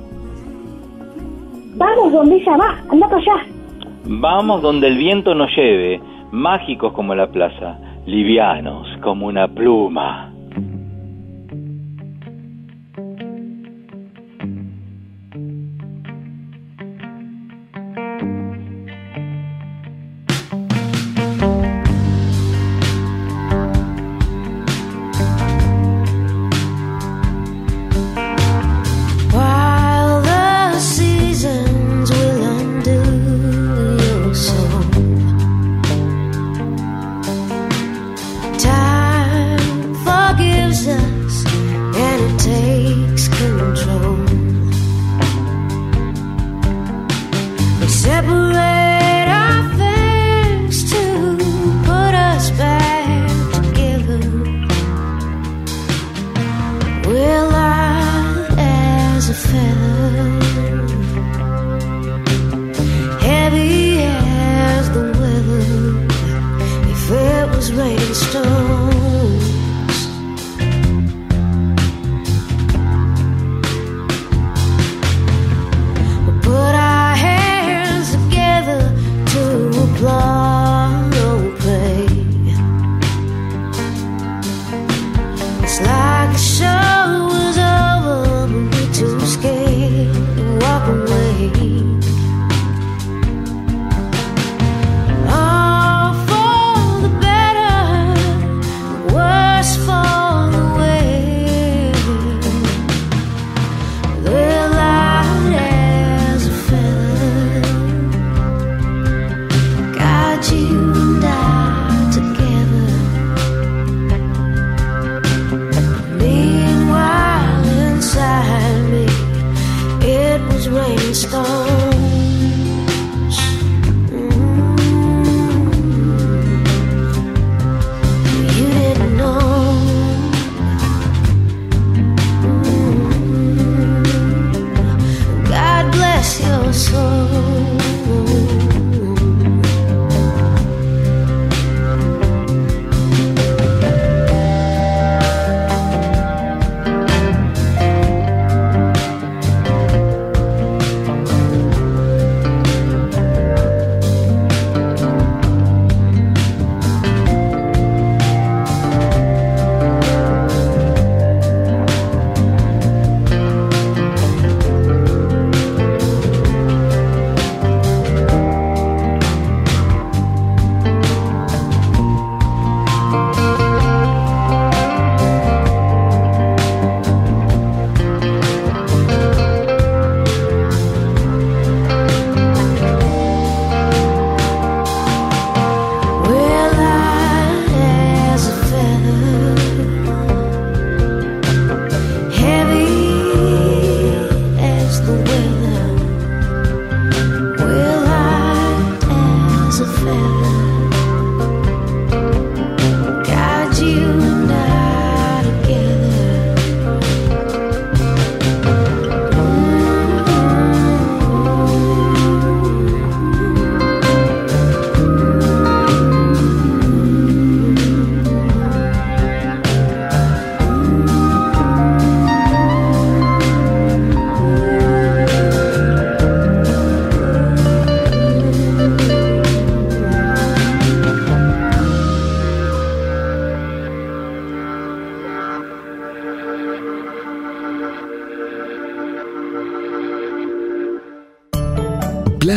Vamos 1.75 2.13
donde 2.13 2.35
ella 2.37 2.57
va, 2.57 2.77
anda 2.89 3.07
para 3.07 3.21
allá. 3.21 3.45
Vamos 4.05 4.61
donde 4.61 4.87
el 4.87 4.97
viento 4.97 5.35
nos 5.35 5.55
lleve, 5.55 6.01
mágicos 6.31 6.93
como 6.93 7.13
la 7.13 7.27
plaza, 7.27 7.77
livianos 8.05 8.87
como 9.01 9.27
una 9.27 9.47
pluma. 9.47 10.30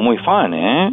Muy 0.00 0.16
fan, 0.18 0.54
¿eh? 0.54 0.92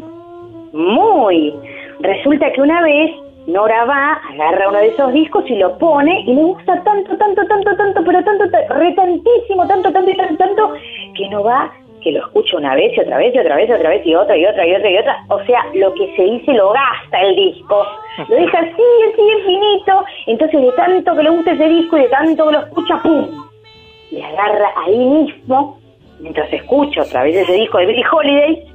Muy. 0.73 1.53
Resulta 1.99 2.51
que 2.51 2.61
una 2.61 2.81
vez 2.81 3.11
Nora 3.47 3.85
va, 3.85 4.13
agarra 4.33 4.69
uno 4.69 4.79
de 4.79 4.87
esos 4.87 5.13
discos 5.13 5.43
y 5.49 5.55
lo 5.55 5.77
pone 5.77 6.21
y 6.21 6.33
le 6.33 6.41
gusta 6.41 6.81
tanto, 6.83 7.15
tanto, 7.17 7.45
tanto, 7.47 7.75
tanto, 7.75 8.03
pero 8.03 8.23
tanto, 8.23 8.49
ta- 8.49 8.73
re 8.73 8.91
tantísimo, 8.93 9.67
tanto, 9.67 9.91
tanto 9.91 10.09
y 10.11 10.15
tanto, 10.17 10.35
tanto, 10.35 10.73
que 11.15 11.29
no 11.29 11.43
va, 11.43 11.71
que 12.01 12.11
lo 12.11 12.19
escucha 12.25 12.57
una 12.57 12.73
vez 12.75 12.95
y 12.97 13.01
otra 13.01 13.17
vez 13.17 13.33
y 13.35 13.39
otra 13.39 13.55
vez 13.55 13.69
y 13.69 13.73
otra 13.73 13.89
vez 13.89 14.05
y 14.05 14.15
otra 14.15 14.37
y 14.37 14.45
otra 14.45 14.65
y 14.67 14.73
otra 14.75 14.89
y 14.91 14.97
otra. 14.97 15.17
O 15.29 15.43
sea, 15.45 15.63
lo 15.75 15.93
que 15.93 16.15
se 16.15 16.23
dice 16.23 16.53
lo 16.53 16.71
gasta 16.73 17.21
el 17.21 17.35
disco. 17.35 17.83
Lo 18.27 18.35
deja 18.35 18.59
así, 18.59 18.83
así 19.13 19.21
infinito. 19.39 20.03
Entonces 20.27 20.61
de 20.61 20.71
tanto 20.73 21.15
que 21.15 21.23
le 21.23 21.29
gusta 21.29 21.51
ese 21.51 21.69
disco 21.69 21.97
y 21.97 22.01
de 22.01 22.09
tanto 22.09 22.45
que 22.47 22.51
lo 22.51 22.59
escucha, 22.61 22.99
¡pum! 23.03 23.27
Le 24.11 24.23
agarra 24.23 24.69
ahí 24.85 24.97
mismo, 24.97 25.79
mientras 26.19 26.51
escucha 26.51 27.01
otra 27.03 27.23
vez 27.23 27.35
ese 27.35 27.53
disco 27.53 27.77
de 27.77 27.85
Billie 27.87 28.05
Holiday, 28.11 28.65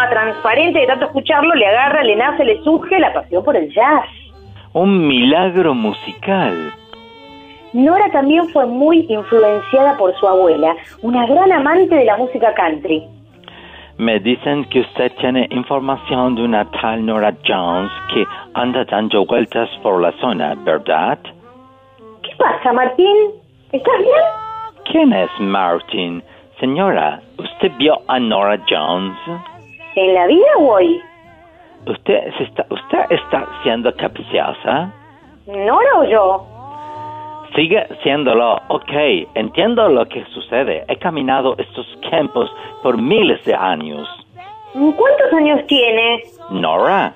estaba 0.00 0.08
transparente 0.08 0.80
de 0.80 0.86
tanto 0.86 1.06
escucharlo, 1.06 1.54
le 1.54 1.66
agarra, 1.66 2.02
le 2.02 2.16
nace, 2.16 2.44
le 2.44 2.62
surge 2.62 2.98
la 2.98 3.12
pasión 3.12 3.44
por 3.44 3.56
el 3.56 3.72
jazz. 3.72 4.06
Un 4.72 5.06
milagro 5.06 5.74
musical. 5.74 6.72
Nora 7.72 8.10
también 8.10 8.48
fue 8.48 8.66
muy 8.66 9.06
influenciada 9.08 9.96
por 9.96 10.14
su 10.16 10.26
abuela, 10.26 10.74
una 11.02 11.26
gran 11.26 11.52
amante 11.52 11.94
de 11.94 12.04
la 12.04 12.16
música 12.16 12.52
country. 12.54 13.04
Me 13.98 14.18
dicen 14.18 14.64
que 14.70 14.80
usted 14.80 15.12
tiene 15.20 15.46
información 15.50 16.34
de 16.34 16.42
una 16.42 16.64
tal 16.70 17.04
Nora 17.04 17.34
Jones 17.46 17.90
que 18.12 18.24
anda 18.54 18.84
dando 18.84 19.26
vueltas 19.26 19.68
por 19.82 20.00
la 20.00 20.12
zona, 20.20 20.54
¿verdad? 20.64 21.18
¿Qué 22.22 22.30
pasa, 22.38 22.72
Martín? 22.72 23.16
¿Estás 23.72 23.98
bien? 23.98 24.24
¿Quién 24.90 25.12
es 25.12 25.30
Martin? 25.38 26.22
Señora, 26.58 27.20
¿usted 27.38 27.70
vio 27.78 28.00
a 28.08 28.18
Nora 28.18 28.58
Jones? 28.68 29.49
¿En 30.00 30.14
la 30.14 30.26
vida 30.26 30.56
hoy? 30.58 30.98
¿Usted, 31.86 32.32
se 32.38 32.44
está, 32.44 32.64
usted 32.70 33.00
está 33.10 33.46
siendo 33.62 33.94
capciosa? 33.96 34.90
¿Nora 35.46 35.98
o 35.98 36.04
yo? 36.04 36.46
Sigue 37.54 37.86
siéndolo. 38.02 38.58
Ok, 38.68 38.92
entiendo 39.34 39.90
lo 39.90 40.06
que 40.06 40.24
sucede. 40.32 40.86
He 40.88 40.96
caminado 40.96 41.54
estos 41.58 41.86
campos 42.10 42.50
por 42.82 42.96
miles 42.96 43.44
de 43.44 43.54
años. 43.54 44.08
¿Cuántos 44.72 45.32
años 45.34 45.66
tiene? 45.66 46.22
Nora? 46.48 47.12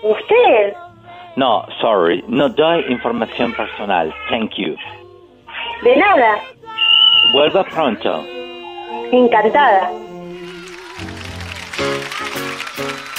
¿Usted? 0.00 0.74
No, 1.34 1.66
sorry, 1.80 2.22
no 2.28 2.48
doy 2.48 2.84
información 2.88 3.52
personal. 3.52 4.14
Thank 4.30 4.52
you. 4.58 4.76
De 5.82 5.96
nada. 5.96 6.38
Vuelva 7.32 7.64
pronto. 7.64 8.24
Encantada. 9.10 10.05
Thank 11.78 13.10
you. 13.10 13.15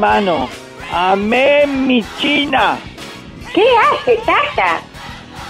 Hermano. 0.00 0.48
Amén, 0.90 1.86
mi 1.86 2.02
china. 2.18 2.78
¿Qué 3.52 3.62
hace, 3.62 4.16
Tata? 4.24 4.80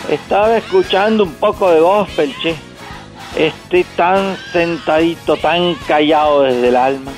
Estaba 0.08 0.56
escuchando 0.56 1.22
un 1.22 1.34
poco 1.34 1.70
de 1.70 1.78
gospel, 1.78 2.34
che. 2.42 2.56
Estoy 3.36 3.84
tan 3.96 4.36
sentadito, 4.52 5.36
tan 5.36 5.74
callado 5.86 6.42
desde 6.42 6.68
el 6.68 6.76
alma. 6.76 7.12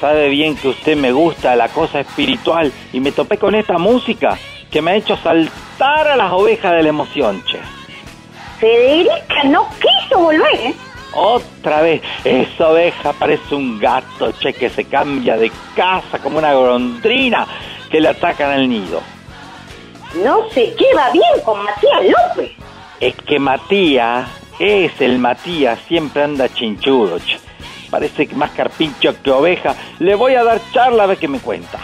Sabe 0.00 0.28
bien 0.28 0.56
que 0.56 0.68
usted 0.68 0.96
me 0.96 1.12
gusta 1.12 1.54
la 1.54 1.68
cosa 1.68 2.00
espiritual 2.00 2.72
y 2.92 2.98
me 2.98 3.12
topé 3.12 3.38
con 3.38 3.54
esta 3.54 3.78
música 3.78 4.36
que 4.68 4.82
me 4.82 4.90
ha 4.90 4.96
hecho 4.96 5.16
saltar 5.18 6.08
a 6.08 6.16
las 6.16 6.32
ovejas 6.32 6.72
de 6.72 6.82
la 6.82 6.88
emoción, 6.88 7.44
che. 7.44 7.60
Federica 8.58 9.44
no 9.44 9.68
quiso 9.78 10.18
volver, 10.18 10.54
¿eh? 10.54 10.74
Otra 11.14 11.80
vez, 11.80 12.02
esa 12.24 12.70
oveja 12.70 13.12
parece 13.12 13.54
un 13.54 13.78
gato, 13.78 14.32
che, 14.32 14.52
que 14.52 14.68
se 14.68 14.84
cambia 14.84 15.36
de 15.36 15.50
casa 15.76 16.18
como 16.18 16.38
una 16.38 16.52
golondrina 16.52 17.46
que 17.90 18.00
le 18.00 18.08
atacan 18.08 18.50
al 18.50 18.68
nido. 18.68 19.00
No 20.22 20.48
se 20.50 20.74
lleva 20.76 21.10
bien 21.10 21.40
con 21.44 21.62
Matías 21.62 22.02
López. 22.04 22.52
Es 23.00 23.14
que 23.16 23.38
Matías, 23.38 24.28
es 24.58 25.00
el 25.00 25.18
Matías, 25.18 25.78
siempre 25.86 26.22
anda 26.24 26.48
chinchudo, 26.48 27.18
che. 27.18 27.38
Parece 27.90 28.26
que 28.26 28.34
más 28.34 28.50
carpincho 28.50 29.14
que 29.22 29.30
oveja. 29.30 29.76
Le 30.00 30.16
voy 30.16 30.34
a 30.34 30.42
dar 30.42 30.60
charla 30.72 31.04
a 31.04 31.06
ver 31.06 31.18
qué 31.18 31.28
me 31.28 31.38
cuenta. 31.38 31.78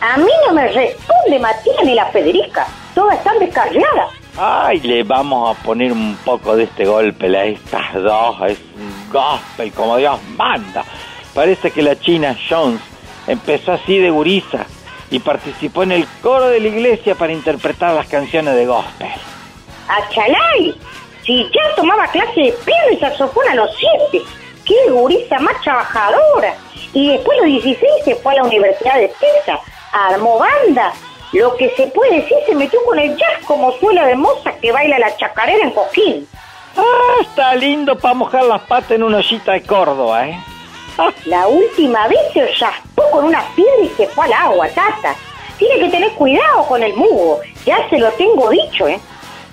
A 0.00 0.16
mí 0.16 0.30
no 0.46 0.54
me 0.54 0.68
responde 0.68 1.38
Matías 1.38 1.84
ni 1.84 1.94
la 1.94 2.06
Federica. 2.06 2.66
Todas 2.94 3.18
están 3.18 3.38
descarriadas. 3.38 4.21
Ay, 4.36 4.80
le 4.80 5.02
vamos 5.02 5.56
a 5.56 5.62
poner 5.62 5.92
un 5.92 6.16
poco 6.24 6.56
de 6.56 6.64
este 6.64 6.86
golpe 6.86 7.26
a 7.36 7.44
estas 7.44 7.94
dos. 7.94 8.36
Es 8.48 8.58
un 8.76 9.12
gospel 9.12 9.72
como 9.72 9.98
Dios 9.98 10.18
manda. 10.36 10.84
Parece 11.34 11.70
que 11.70 11.82
la 11.82 11.98
China 11.98 12.36
Jones 12.48 12.80
empezó 13.26 13.72
así 13.72 13.98
de 13.98 14.10
gurisa 14.10 14.66
y 15.10 15.18
participó 15.18 15.82
en 15.82 15.92
el 15.92 16.06
coro 16.22 16.48
de 16.48 16.60
la 16.60 16.68
iglesia 16.68 17.14
para 17.14 17.32
interpretar 17.32 17.94
las 17.94 18.08
canciones 18.08 18.54
de 18.54 18.66
gospel. 18.66 19.08
¡Achalay! 19.88 20.74
Si 21.24 21.44
ya 21.44 21.74
tomaba 21.76 22.06
clase 22.08 22.40
de 22.40 22.52
piano 22.64 22.90
y 22.92 22.96
saxofón 22.96 23.46
a 23.50 23.54
los 23.54 23.70
siete. 23.76 24.26
¡Qué 24.64 24.90
gurisa 24.90 25.38
más 25.40 25.60
trabajadora! 25.60 26.54
Y 26.94 27.10
después 27.10 27.38
a 27.38 27.42
los 27.42 27.62
16 27.62 27.90
se 28.04 28.14
fue 28.16 28.32
a 28.32 28.36
la 28.36 28.44
Universidad 28.44 28.96
de 28.96 29.08
Texas. 29.08 29.60
Armó 29.92 30.38
banda. 30.38 30.92
Lo 31.32 31.56
que 31.56 31.70
se 31.70 31.86
puede 31.88 32.16
decir 32.16 32.36
se 32.46 32.54
metió 32.54 32.78
con 32.84 32.98
el 32.98 33.16
jazz 33.16 33.44
como 33.46 33.72
suela 33.78 34.06
de 34.06 34.16
moza 34.16 34.52
que 34.60 34.70
baila 34.70 34.98
la 34.98 35.16
chacarera 35.16 35.64
en 35.64 35.70
Coquín. 35.70 36.28
Ah, 36.76 37.22
está 37.22 37.54
lindo 37.54 37.96
para 37.98 38.14
mojar 38.14 38.44
las 38.44 38.60
patas 38.62 38.92
en 38.92 39.02
una 39.02 39.18
ollita 39.18 39.52
de 39.52 39.62
Córdoba, 39.62 40.28
¿eh? 40.28 40.38
La 41.24 41.46
última 41.46 42.06
vez 42.08 42.20
se 42.34 42.46
raspó 42.60 43.10
con 43.10 43.24
una 43.24 43.42
piedra 43.56 43.82
y 43.82 43.88
se 43.96 44.06
fue 44.08 44.26
al 44.26 44.32
agua, 44.34 44.68
tata. 44.68 45.14
Tiene 45.58 45.78
que 45.80 45.88
tener 45.88 46.12
cuidado 46.12 46.66
con 46.66 46.82
el 46.82 46.94
mugo. 46.94 47.40
Ya 47.64 47.88
se 47.88 47.98
lo 47.98 48.10
tengo 48.12 48.50
dicho, 48.50 48.86
¿eh? 48.86 49.00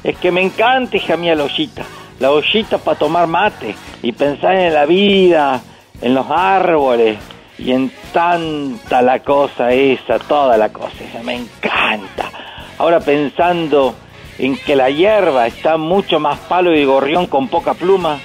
Es 0.03 0.17
que 0.17 0.31
me 0.31 0.41
encanta, 0.41 0.97
hija 0.97 1.15
mía, 1.15 1.35
la 1.35 1.45
ollita. 1.45 1.83
La 2.19 2.31
ollita 2.31 2.77
para 2.77 2.99
tomar 2.99 3.27
mate 3.27 3.73
y 4.01 4.11
pensar 4.11 4.55
en 4.55 4.73
la 4.73 4.85
vida, 4.85 5.61
en 6.01 6.13
los 6.13 6.25
árboles 6.29 7.17
y 7.59 7.73
en 7.73 7.91
tanta 8.13 9.01
la 9.01 9.19
cosa 9.19 9.71
esa, 9.71 10.17
toda 10.17 10.57
la 10.57 10.69
cosa 10.69 11.03
esa. 11.07 11.21
Me 11.23 11.35
encanta. 11.35 12.31
Ahora 12.77 12.99
pensando 13.01 13.93
en 14.37 14.57
que 14.57 14.75
la 14.75 14.89
hierba 14.89 15.45
está 15.47 15.77
mucho 15.77 16.19
más 16.19 16.39
palo 16.39 16.73
y 16.73 16.85
gorrión 16.85 17.27
con 17.27 17.49
poca 17.49 17.73
pluma, 17.73 18.19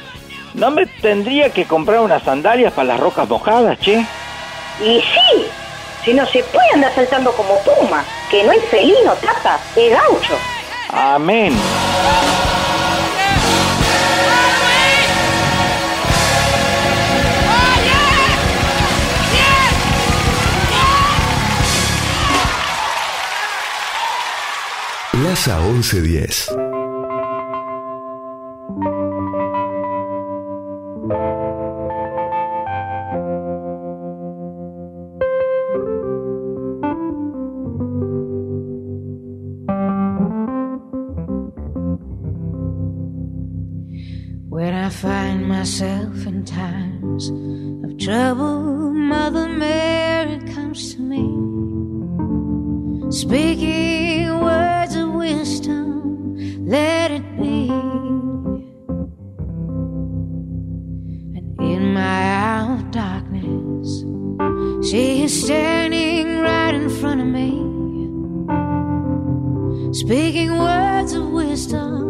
¿no 0.55 0.70
me 0.70 0.87
tendría 0.87 1.51
que 1.51 1.64
comprar 1.64 2.01
unas 2.01 2.22
sandalias 2.22 2.72
para 2.72 2.89
las 2.89 3.01
rocas 3.01 3.28
mojadas, 3.28 3.78
che? 3.80 4.07
Y 4.80 5.01
sí, 5.01 5.47
si 6.05 6.14
no 6.14 6.24
se 6.26 6.45
puede 6.45 6.70
andar 6.72 6.95
saltando 6.95 7.32
como 7.32 7.55
puma, 7.62 8.05
que 8.30 8.45
no 8.45 8.53
es 8.53 8.64
felino, 8.66 9.12
tata, 9.14 9.59
es 9.74 9.91
gaucho. 9.91 10.35
Amén. 10.91 11.53
Plaza 25.35 25.59
1110. 25.59 26.55
When 44.49 44.72
I 44.72 44.89
find 44.89 45.49
myself 45.49 46.26
in 46.28 46.45
times 46.45 47.30
of 47.82 47.99
trouble, 47.99 48.93
Mother 48.95 49.49
Mary 49.49 50.39
comes 50.55 50.95
to 50.95 51.01
me, 51.01 51.24
speaking 53.11 53.93
wisdom. 55.45 56.66
Let 56.66 57.11
it 57.11 57.36
be. 57.36 57.68
And 61.36 61.61
in 61.61 61.92
my 61.92 62.70
of 62.72 62.90
darkness, 62.90 63.88
she 64.88 65.24
is 65.24 65.45
standing 65.45 66.40
right 66.40 66.74
in 66.74 66.88
front 66.88 67.20
of 67.20 67.26
me, 67.26 67.51
speaking 69.92 70.57
words 70.57 71.12
of 71.12 71.28
wisdom. 71.28 72.03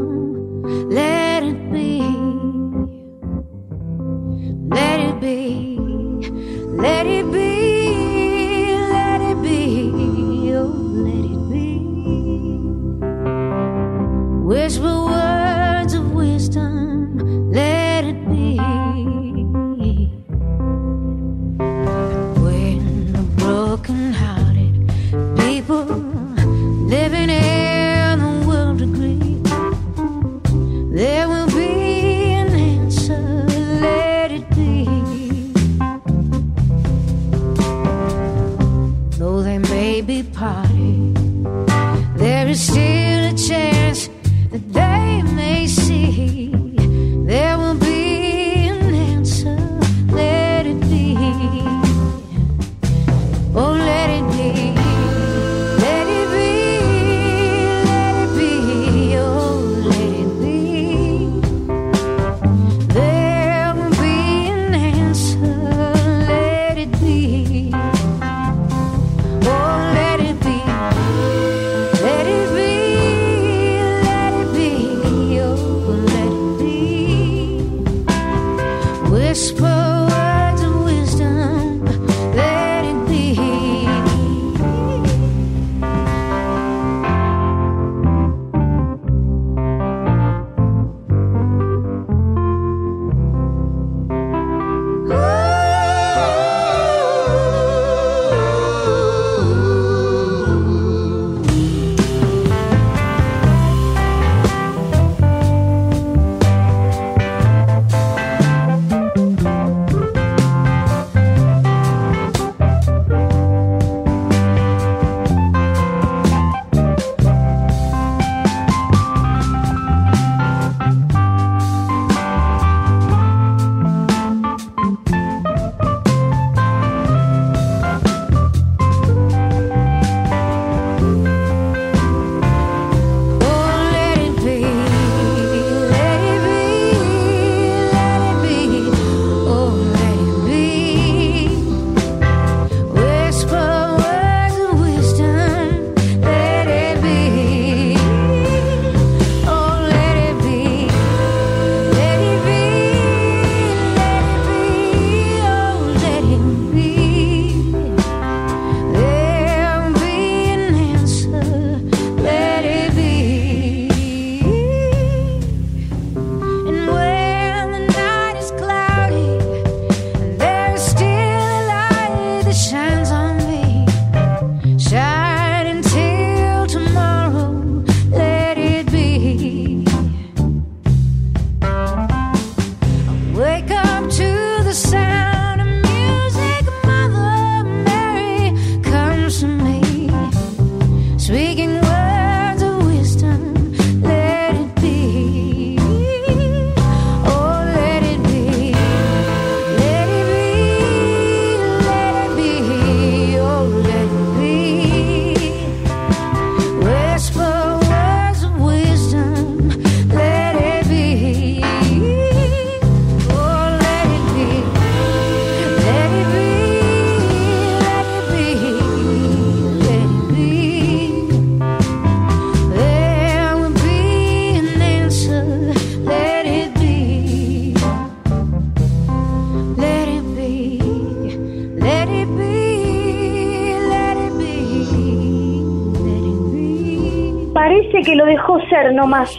Dejó 238.55 238.68
ser 238.68 238.94
nomás. 238.94 239.38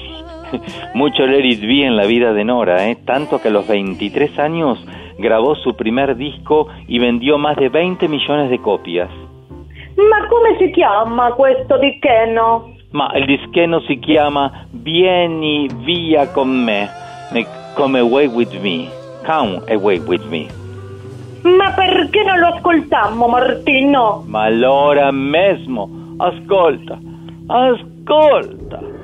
Mucho 0.94 1.26
It 1.26 1.62
Be 1.62 1.86
en 1.86 1.96
la 1.96 2.06
vida 2.06 2.34
de 2.34 2.44
Nora, 2.44 2.88
¿eh? 2.88 2.98
tanto 3.06 3.42
que 3.42 3.50
a 3.50 3.52
los 3.52 3.68
23 3.68 4.38
años 4.40 4.84
grabó 5.18 5.56
su 5.56 5.76
primer 5.76 6.16
disco 6.16 6.68
y 6.88 7.00
vendió 7.00 7.38
más 7.38 7.56
de 7.58 7.70
20 7.70 8.08
millones 8.08 8.50
de 8.50 8.60
copias. 8.60 9.10
Ma 9.98 10.28
come 10.28 10.58
si 10.60 10.72
chiama 10.72 11.32
questo 11.32 11.78
di 11.78 12.00
che 12.00 12.32
no? 12.32 12.74
Ma 12.92 13.12
il 13.16 13.26
dischetto 13.26 13.80
si 13.82 14.00
chiama 14.00 14.68
Vieni 14.72 15.68
via 15.84 16.32
con 16.32 16.50
me, 16.50 16.90
come 17.76 18.00
Away 18.00 18.28
With 18.28 18.54
Me. 18.62 18.88
Come 19.26 19.62
Away 19.70 20.00
With 20.00 20.24
Me. 20.26 20.48
Ma 21.44 21.72
perché 21.72 22.24
non 22.24 22.40
lo 22.40 22.48
ascoltammo, 22.48 23.28
Martino? 23.28 24.24
Ma 24.28 24.44
allora 24.44 25.12
mesmo, 25.12 26.16
ascolta, 26.18 27.00
ascolta. 27.48 28.95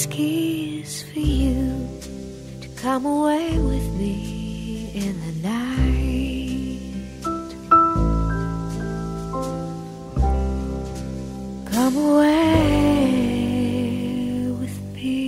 Ask 0.00 0.18
is 0.18 1.02
for 1.12 1.18
you 1.18 1.86
to 2.62 2.68
come 2.80 3.04
away 3.04 3.58
with 3.58 3.86
me 3.98 4.90
in 4.94 5.14
the 5.26 5.32
night. 5.46 6.80
Come 11.70 11.96
away 11.96 12.86
with 14.60 14.80
me. 14.94 15.20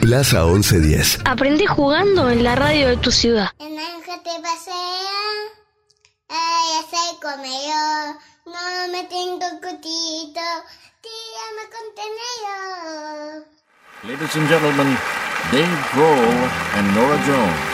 Plaza 0.00 0.46
1110. 0.46 1.20
Aprendí 1.26 1.66
jugando 1.66 2.30
en 2.30 2.42
la 2.42 2.54
radio 2.54 2.88
de 2.88 2.96
tu 2.96 3.10
ciudad. 3.10 3.50
Ángel 3.60 4.22
te 4.22 4.30
yo, 7.40 8.18
no 8.46 8.88
me 8.92 9.04
tengo 9.04 9.46
cutito, 9.60 10.40
tírame 11.00 11.64
contenedor. 11.72 13.46
Ladies 14.04 14.36
and 14.36 14.48
gentlemen, 14.48 14.98
Dave 15.50 15.82
Grohl 15.94 16.50
and 16.76 16.94
Nora 16.94 17.18
Jones. 17.24 17.71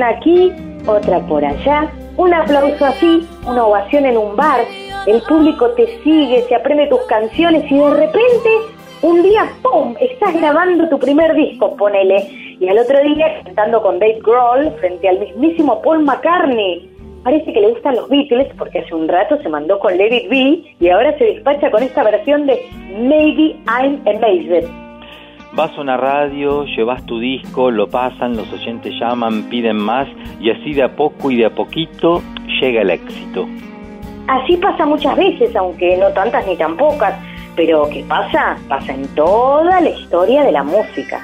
Aquí, 0.00 0.52
otra 0.86 1.18
por 1.26 1.44
allá, 1.44 1.90
un 2.16 2.32
aplauso 2.32 2.84
así, 2.84 3.26
una 3.44 3.66
ovación 3.66 4.06
en 4.06 4.16
un 4.16 4.36
bar, 4.36 4.60
el 5.06 5.20
público 5.22 5.70
te 5.70 5.86
sigue, 6.04 6.42
se 6.42 6.54
aprende 6.54 6.86
tus 6.86 7.00
canciones 7.02 7.68
y 7.68 7.76
de 7.76 7.90
repente 7.90 8.50
Un 9.02 9.20
día, 9.20 9.50
¡pum!, 9.62 9.96
estás 9.98 10.32
grabando 10.32 10.88
tu 10.88 10.96
primer 10.96 11.34
disco, 11.34 11.76
ponele. 11.76 12.56
Y 12.60 12.68
al 12.68 12.78
otro 12.78 13.02
día 13.02 13.42
cantando 13.42 13.82
con 13.82 13.98
Dave 13.98 14.20
Grohl 14.22 14.70
frente 14.78 15.08
al 15.08 15.18
mismísimo 15.18 15.82
Paul 15.82 16.04
McCartney. 16.04 16.88
Parece 17.24 17.52
que 17.52 17.60
le 17.60 17.72
gustan 17.72 17.96
los 17.96 18.08
Beatles 18.08 18.46
porque 18.56 18.78
hace 18.78 18.94
un 18.94 19.08
rato 19.08 19.42
se 19.42 19.48
mandó 19.48 19.80
con 19.80 19.96
Let 19.96 20.28
It 20.30 20.66
y 20.78 20.88
ahora 20.88 21.18
se 21.18 21.24
despacha 21.24 21.72
con 21.72 21.82
esta 21.82 22.04
versión 22.04 22.46
de 22.46 22.64
Maybe 22.96 23.56
I'm 23.66 24.00
Amazed. 24.06 24.68
Vas 25.54 25.76
a 25.76 25.80
una 25.82 25.98
radio, 25.98 26.64
llevas 26.64 27.04
tu 27.04 27.18
disco, 27.18 27.70
lo 27.70 27.86
pasan, 27.88 28.36
los 28.36 28.50
oyentes 28.52 28.94
llaman, 28.98 29.50
piden 29.50 29.76
más 29.76 30.08
y 30.40 30.50
así 30.50 30.72
de 30.72 30.82
a 30.82 30.96
poco 30.96 31.30
y 31.30 31.36
de 31.36 31.46
a 31.46 31.50
poquito 31.50 32.22
llega 32.60 32.80
el 32.80 32.90
éxito. 32.90 33.46
Así 34.28 34.56
pasa 34.56 34.86
muchas 34.86 35.14
veces, 35.14 35.54
aunque 35.54 35.96
no 35.98 36.08
tantas 36.12 36.46
ni 36.46 36.56
tan 36.56 36.76
pocas. 36.76 37.14
Pero 37.54 37.86
¿qué 37.90 38.02
pasa? 38.08 38.56
Pasa 38.66 38.94
en 38.94 39.06
toda 39.14 39.78
la 39.82 39.90
historia 39.90 40.42
de 40.42 40.52
la 40.52 40.62
música. 40.62 41.20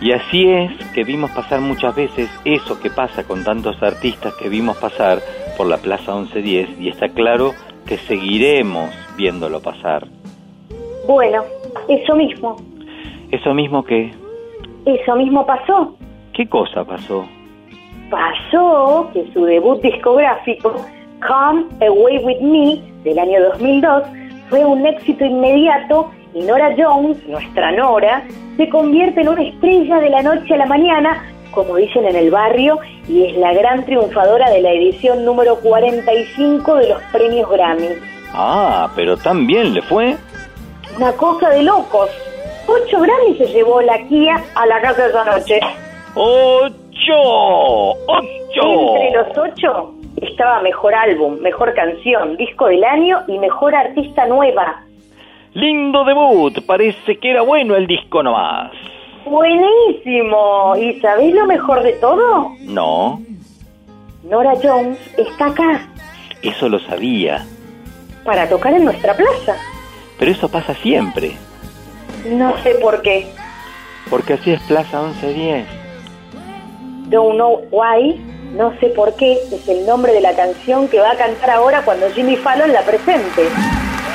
Y 0.00 0.12
así 0.12 0.48
es 0.48 0.70
que 0.94 1.02
vimos 1.02 1.32
pasar 1.32 1.60
muchas 1.60 1.96
veces 1.96 2.30
eso 2.44 2.78
que 2.78 2.90
pasa 2.90 3.24
con 3.24 3.42
tantos 3.42 3.82
artistas 3.82 4.34
que 4.34 4.48
vimos 4.48 4.76
pasar 4.76 5.18
por 5.56 5.66
la 5.66 5.78
Plaza 5.78 6.14
1110 6.14 6.78
y 6.78 6.88
está 6.90 7.08
claro 7.08 7.54
que 7.86 7.96
seguiremos 7.98 8.90
viéndolo 9.16 9.60
pasar. 9.60 10.06
Bueno, 11.08 11.42
eso 11.88 12.14
mismo, 12.14 12.56
Eso 13.34 13.52
mismo 13.52 13.84
que... 13.84 14.12
eso 14.86 15.16
mismo 15.16 15.44
pasó. 15.44 15.96
¿Qué 16.34 16.48
cosa 16.48 16.84
pasó? 16.84 17.26
Pasó 18.08 19.10
que 19.12 19.28
su 19.32 19.44
debut 19.44 19.82
discográfico, 19.82 20.76
Come 21.26 21.64
Away 21.84 22.18
With 22.24 22.40
Me, 22.42 22.80
del 23.02 23.18
año 23.18 23.42
2002, 23.50 24.04
fue 24.50 24.64
un 24.64 24.86
éxito 24.86 25.24
inmediato 25.24 26.12
y 26.32 26.42
Nora 26.42 26.76
Jones, 26.78 27.26
nuestra 27.26 27.72
Nora, 27.72 28.24
se 28.56 28.68
convierte 28.68 29.22
en 29.22 29.30
una 29.30 29.42
estrella 29.42 29.98
de 29.98 30.10
la 30.10 30.22
noche 30.22 30.54
a 30.54 30.58
la 30.58 30.66
mañana, 30.66 31.24
como 31.50 31.74
dicen 31.74 32.04
en 32.04 32.14
el 32.14 32.30
barrio, 32.30 32.78
y 33.08 33.24
es 33.24 33.36
la 33.36 33.52
gran 33.52 33.84
triunfadora 33.84 34.48
de 34.50 34.60
la 34.60 34.70
edición 34.70 35.24
número 35.24 35.56
45 35.56 36.76
de 36.76 36.88
los 36.88 37.02
premios 37.10 37.50
Grammy. 37.50 37.88
Ah, 38.32 38.92
pero 38.94 39.16
tan 39.16 39.44
bien 39.44 39.74
le 39.74 39.82
fue. 39.82 40.16
Una 40.96 41.10
cosa 41.14 41.48
de 41.50 41.64
locos. 41.64 42.10
Ocho 42.66 43.00
Grammy 43.00 43.36
se 43.36 43.46
llevó 43.46 43.80
la 43.82 43.98
Kia 44.08 44.42
a 44.54 44.66
la 44.66 44.80
casa 44.80 45.06
esa 45.06 45.24
noche. 45.24 45.60
¡Ocho! 46.14 47.92
¡Ocho! 48.06 48.96
Entre 48.96 49.10
los 49.12 49.38
ocho 49.38 49.94
estaba 50.22 50.62
Mejor 50.62 50.94
Álbum, 50.94 51.38
Mejor 51.40 51.74
Canción, 51.74 52.36
Disco 52.36 52.66
del 52.66 52.84
Año 52.84 53.22
y 53.28 53.38
Mejor 53.38 53.74
Artista 53.74 54.26
Nueva. 54.26 54.82
Lindo 55.52 56.04
debut, 56.04 56.64
parece 56.66 57.18
que 57.18 57.30
era 57.30 57.42
bueno 57.42 57.76
el 57.76 57.86
disco 57.86 58.22
nomás. 58.22 58.72
Buenísimo. 59.24 60.74
¿Y 60.76 61.00
sabéis 61.00 61.34
lo 61.34 61.46
mejor 61.46 61.82
de 61.82 61.92
todo? 61.94 62.50
No, 62.60 63.20
Nora 64.24 64.54
Jones 64.62 64.98
está 65.18 65.46
acá 65.46 65.80
eso 66.44 66.68
lo 66.68 66.78
sabía. 66.78 67.44
para 68.24 68.48
tocar 68.48 68.72
en 68.74 68.84
nuestra 68.84 69.14
plaza. 69.14 69.56
Pero 70.18 70.30
eso 70.30 70.48
pasa 70.48 70.74
siempre, 70.74 71.32
No 72.24 72.62
sé 72.62 72.74
por 72.76 73.02
qué. 73.02 73.32
porque 74.10 74.34
así 74.34 74.52
es 74.52 74.60
Plaza 74.62 75.00
1110. 75.02 75.66
Don't 77.10 77.34
know 77.36 77.66
why. 77.70 78.18
No 78.54 78.72
sé 78.80 78.88
por 78.90 79.14
qué. 79.16 79.38
Es 79.52 79.66
el 79.68 79.84
nombre 79.86 80.12
de 80.12 80.20
la 80.20 80.34
canción 80.34 80.88
que 80.88 81.00
va 81.00 81.10
a 81.12 81.16
cantar 81.16 81.50
ahora 81.50 81.82
cuando 81.82 82.10
Jimmy 82.12 82.36
Fallon 82.36 82.72
la 82.72 82.82
presente. 82.82 83.48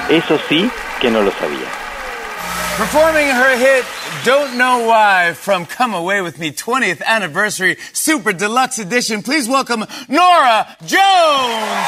Eso 0.10 0.38
sí 0.48 0.70
que 1.02 1.10
no 1.12 1.22
lo 1.22 1.32
sabía. 1.32 1.68
Performing 2.78 3.28
her 3.28 3.58
hit 3.58 3.84
Don't 4.26 4.54
Know 4.54 4.88
Why 4.90 5.34
from 5.34 5.66
Come 5.66 5.94
Away 5.94 6.22
With 6.22 6.38
Me 6.38 6.52
20th 6.52 7.02
Anniversary 7.06 7.78
Super 7.92 8.32
Deluxe 8.34 8.80
Edition. 8.80 9.22
Please 9.22 9.50
welcome 9.50 9.86
Nora 10.08 10.66
Jones. 10.88 11.88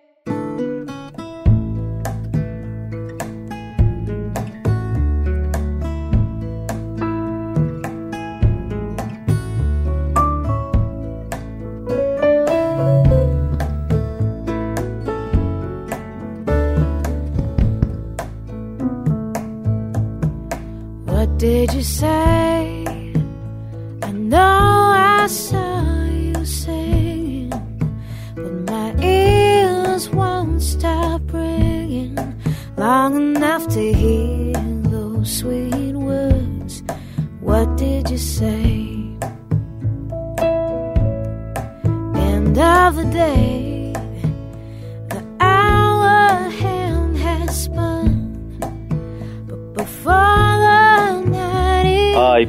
Did 21.41 21.73
you 21.73 21.81
say? 21.81 22.70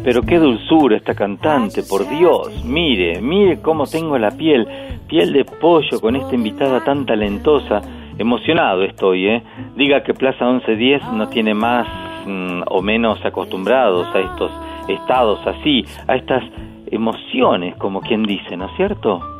Pero 0.05 0.22
qué 0.22 0.38
dulzura 0.38 0.96
esta 0.96 1.14
cantante, 1.14 1.82
por 1.82 2.09
Dios. 2.09 2.64
Mire, 2.64 3.20
mire 3.20 3.61
cómo 3.61 3.86
tengo 3.86 4.18
la 4.18 4.30
piel, 4.30 4.66
piel 5.09 5.32
de 5.32 5.44
pollo 5.44 6.00
con 6.00 6.16
esta 6.16 6.34
invitada 6.34 6.82
tan 6.84 7.07
talentosa. 7.07 7.80
Emocionado 8.18 8.82
estoy, 8.82 9.28
¿eh? 9.28 9.42
Diga 9.76 10.03
que 10.03 10.14
Plaza 10.14 10.44
1110 10.44 11.12
no 11.12 11.28
tiene 11.28 11.55
más 11.55 11.86
mm, 12.26 12.62
o 12.68 12.82
menos 12.82 13.24
acostumbrados 13.24 14.07
a 14.14 14.20
estos 14.20 14.50
estados 14.88 15.40
así, 15.46 15.84
a 16.07 16.16
estas 16.16 16.42
emociones, 16.90 17.74
como 17.76 18.00
quien 18.00 18.24
dice, 18.24 18.57
¿no 18.57 18.66
es 18.66 18.76
cierto? 18.76 19.32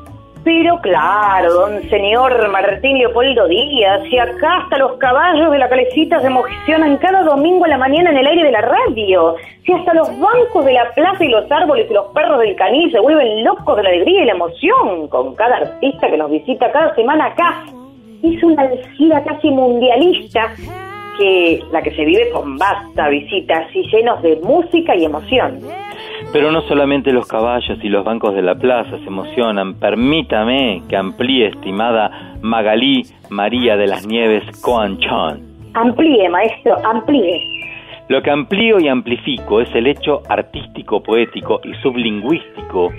Pero 0.45 0.81
claro, 0.81 1.53
don 1.53 1.83
señor 1.89 2.49
Martín 2.49 2.99
Leopoldo 2.99 3.47
Díaz, 3.47 4.01
y 4.11 4.19
acá 4.19 4.57
hasta 4.57 4.79
los 4.79 4.97
caballos 4.99 5.53
de 5.53 5.59
la 5.59 5.69
calecita 5.69 6.21
se 6.21 6.27
emocionan 6.27 6.97
cada 6.97 7.23
domingo 7.23 7.65
a 7.65 7.69
la 7.69 7.79
mañana 7.79 8.11
en 8.11 8.17
el 8.17 8.27
aire 8.27 8.45
de 8.47 8.51
la 8.51 8.61
radio, 8.61 9.37
si 9.65 9.73
hasta 9.73 9.95
los 9.95 10.09
bancos 10.19 10.65
de 10.65 10.73
la 10.73 10.91
plaza 10.95 11.25
y 11.25 11.29
los 11.29 11.51
árboles 11.51 11.87
y 11.89 11.95
los 11.95 12.07
perros 12.07 12.41
del 12.41 12.57
canil 12.57 12.91
se 12.91 12.99
vuelven 12.99 13.45
locos 13.45 13.77
de 13.77 13.83
la 13.85 13.91
alegría 13.91 14.23
y 14.23 14.27
la 14.27 14.33
emoción 14.33 15.07
con 15.09 15.37
cada 15.37 15.59
artista 15.59 16.11
que 16.11 16.17
nos 16.17 16.31
visita 16.31 16.73
cada 16.73 16.93
semana 16.97 17.27
acá. 17.27 17.63
Es 18.25 18.43
una 18.43 18.69
gira 18.97 19.23
casi 19.23 19.49
mundialista 19.49 20.53
que 21.19 21.63
la 21.71 21.83
que 21.83 21.95
se 21.95 22.05
vive 22.05 22.31
con 22.31 22.59
vasta 22.59 23.09
visitas 23.09 23.69
y 23.75 23.89
llenos 23.91 24.21
de 24.23 24.41
música 24.43 24.97
y 24.97 25.05
emoción. 25.05 25.61
Pero 26.33 26.51
no 26.51 26.63
solamente 26.63 27.13
los 27.13 27.29
caballos 27.29 27.79
y 27.83 27.91
los 27.91 28.05
bancos 28.05 28.35
de 28.35 28.41
la 28.41 28.55
plaza 28.55 28.97
se 28.99 29.07
emocionan, 29.07 29.75
permítame 29.75 30.83
que 30.89 30.97
amplíe, 30.97 31.49
estimada 31.49 32.37
Magalí 32.41 33.03
María 33.29 33.77
de 33.77 33.87
las 33.87 34.07
Nieves 34.07 34.43
Coanchón. 34.63 35.43
Amplíe, 35.75 36.31
maestro, 36.31 36.77
amplíe. 36.87 37.39
Lo 38.09 38.23
que 38.23 38.31
amplío 38.31 38.81
y 38.81 38.89
amplifico 38.89 39.61
es 39.61 39.69
el 39.75 39.87
hecho 39.87 40.23
artístico, 40.29 41.03
poético 41.03 41.61
y 41.65 41.75
sublingüístico 41.83 42.91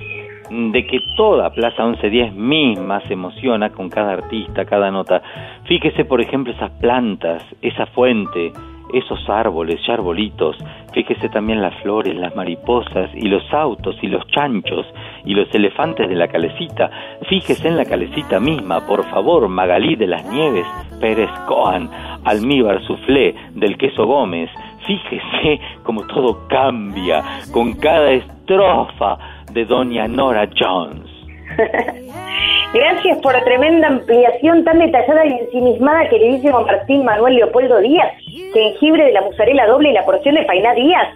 de 0.50 0.86
que 0.86 1.00
toda 1.18 1.50
Plaza 1.50 1.86
1110 1.86 2.34
misma 2.36 3.02
se 3.08 3.14
emociona 3.14 3.70
con 3.72 3.90
cada 3.90 4.14
artista, 4.14 4.66
cada 4.66 4.92
nota. 4.92 5.22
Fíjese, 5.66 6.06
por 6.06 6.22
ejemplo, 6.22 6.54
esas 6.54 6.72
plantas, 6.80 7.44
esa 7.62 7.88
fuente, 7.88 8.52
esos 8.94 9.28
árboles 9.30 9.80
y 9.88 9.92
arbolitos. 9.92 10.56
Fíjese 10.94 11.30
también 11.30 11.62
las 11.62 11.74
flores, 11.82 12.16
las 12.16 12.36
mariposas 12.36 13.10
y 13.16 13.28
los 13.28 13.44
autos 13.54 13.96
y 14.02 14.08
los 14.08 14.26
chanchos 14.28 14.86
y 15.26 15.34
los 15.34 15.54
elefantes 15.54 16.08
de 16.08 16.16
la 16.16 16.28
calecita. 16.28 16.90
Fíjese 17.28 17.68
en 17.68 17.78
la 17.78 17.86
calecita 17.86 18.40
misma, 18.40 18.86
por 18.86 19.04
favor, 19.10 19.48
Magalí 19.48 19.96
de 19.96 20.08
las 20.08 20.26
Nieves, 20.32 20.68
Pérez 21.00 21.30
Coan, 21.48 21.90
almíbar 22.24 22.82
soufflé 22.84 23.36
del 23.54 23.78
queso 23.78 24.06
Gómez. 24.06 24.50
Fíjese 24.86 25.60
cómo 25.84 26.06
todo 26.08 26.48
cambia 26.48 27.24
con 27.52 27.74
cada 27.74 28.12
estrofa 28.12 29.18
de 29.52 29.66
Doña 29.66 30.08
Nora 30.08 30.50
Jones. 30.58 31.13
Gracias 32.74 33.20
por 33.20 33.34
la 33.34 33.44
tremenda 33.44 33.88
ampliación 33.88 34.64
tan 34.64 34.80
detallada 34.80 35.26
y 35.28 35.34
ensimismada, 35.34 36.10
queridísimo 36.10 36.62
Martín 36.62 37.06
Manuel 37.06 37.36
Leopoldo 37.36 37.80
Díaz. 37.80 38.12
Jengibre 38.54 39.06
de 39.06 39.12
la 39.12 39.22
musarela 39.22 39.68
doble 39.68 39.92
y 39.92 39.94
la 39.94 40.04
porción 40.06 40.36
de 40.36 40.44
Painá 40.44 40.74
Díaz. 40.74 41.10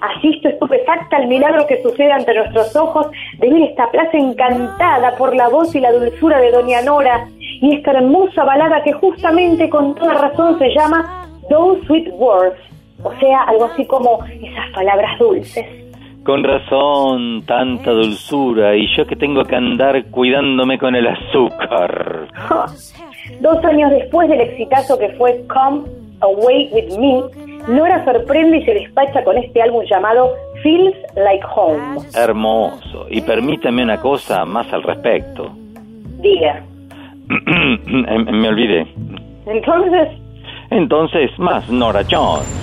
Asisto 0.00 0.48
estupefacta 0.48 1.18
al 1.18 1.28
milagro 1.28 1.66
que 1.66 1.82
sucede 1.82 2.12
ante 2.12 2.34
nuestros 2.34 2.74
ojos 2.76 3.08
de 3.38 3.50
ver 3.50 3.62
esta 3.62 3.90
plaza 3.90 4.16
encantada 4.16 5.14
por 5.16 5.36
la 5.36 5.48
voz 5.48 5.74
y 5.74 5.80
la 5.80 5.92
dulzura 5.92 6.40
de 6.40 6.50
Doña 6.50 6.80
Nora 6.80 7.26
y 7.38 7.76
esta 7.76 7.92
hermosa 7.92 8.44
balada 8.44 8.82
que 8.82 8.92
justamente 8.92 9.68
con 9.68 9.94
toda 9.94 10.14
razón 10.14 10.58
se 10.58 10.70
llama 10.70 11.28
Those 11.50 11.86
Sweet 11.86 12.08
Words, 12.14 12.58
o 13.02 13.12
sea, 13.20 13.42
algo 13.42 13.66
así 13.66 13.84
como 13.86 14.24
esas 14.24 14.70
palabras 14.74 15.18
dulces. 15.18 15.81
Con 16.24 16.44
razón, 16.44 17.42
tanta 17.46 17.90
dulzura, 17.90 18.76
y 18.76 18.86
yo 18.96 19.06
que 19.06 19.16
tengo 19.16 19.44
que 19.44 19.56
andar 19.56 20.04
cuidándome 20.10 20.78
con 20.78 20.94
el 20.94 21.06
azúcar. 21.08 22.28
Dos 23.40 23.64
años 23.64 23.90
después 23.90 24.28
del 24.28 24.40
exitazo 24.40 24.98
que 24.98 25.08
fue 25.10 25.44
Come 25.48 25.82
Away 26.20 26.70
With 26.72 26.98
Me, 26.98 27.74
Nora 27.74 28.04
sorprende 28.04 28.58
y 28.58 28.64
se 28.64 28.74
despacha 28.74 29.22
con 29.24 29.36
este 29.36 29.62
álbum 29.62 29.84
llamado 29.90 30.30
Feels 30.62 30.96
Like 31.16 31.44
Home. 31.54 31.98
Hermoso. 32.14 33.06
Y 33.10 33.20
permítame 33.20 33.82
una 33.82 33.98
cosa 34.00 34.44
más 34.44 34.72
al 34.72 34.82
respecto. 34.82 35.50
Diga. 36.20 36.62
Me 37.28 38.48
olvidé. 38.48 38.86
Entonces, 39.46 40.08
Entonces, 40.70 41.30
más 41.38 41.68
Nora 41.68 42.02
Jones. 42.08 42.62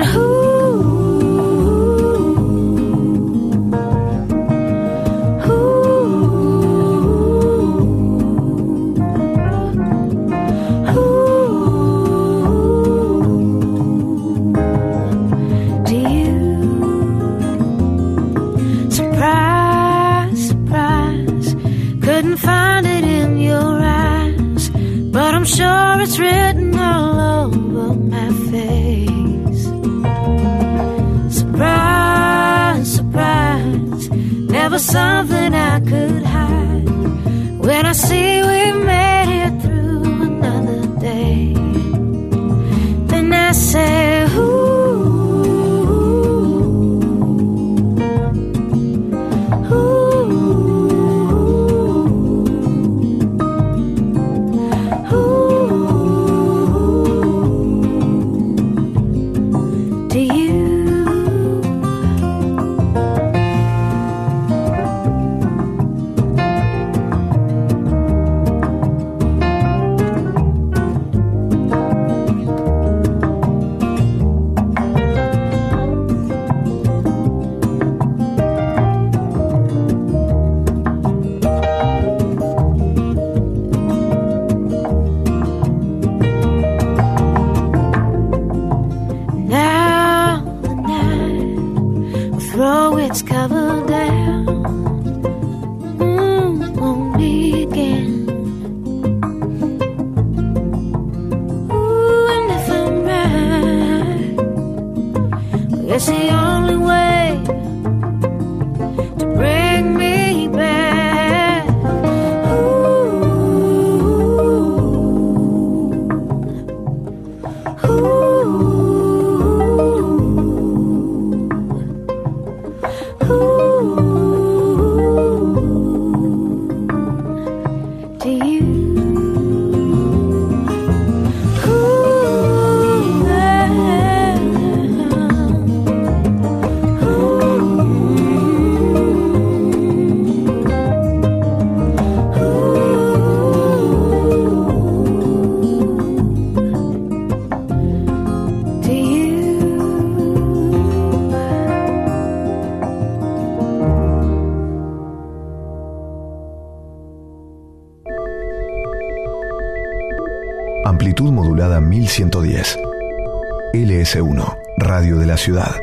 Ciudad. 165.41 165.81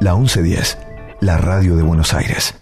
La 0.00 0.14
1110, 0.14 0.78
la 1.20 1.36
radio 1.36 1.76
de 1.76 1.82
Buenos 1.82 2.14
Aires. 2.14 2.55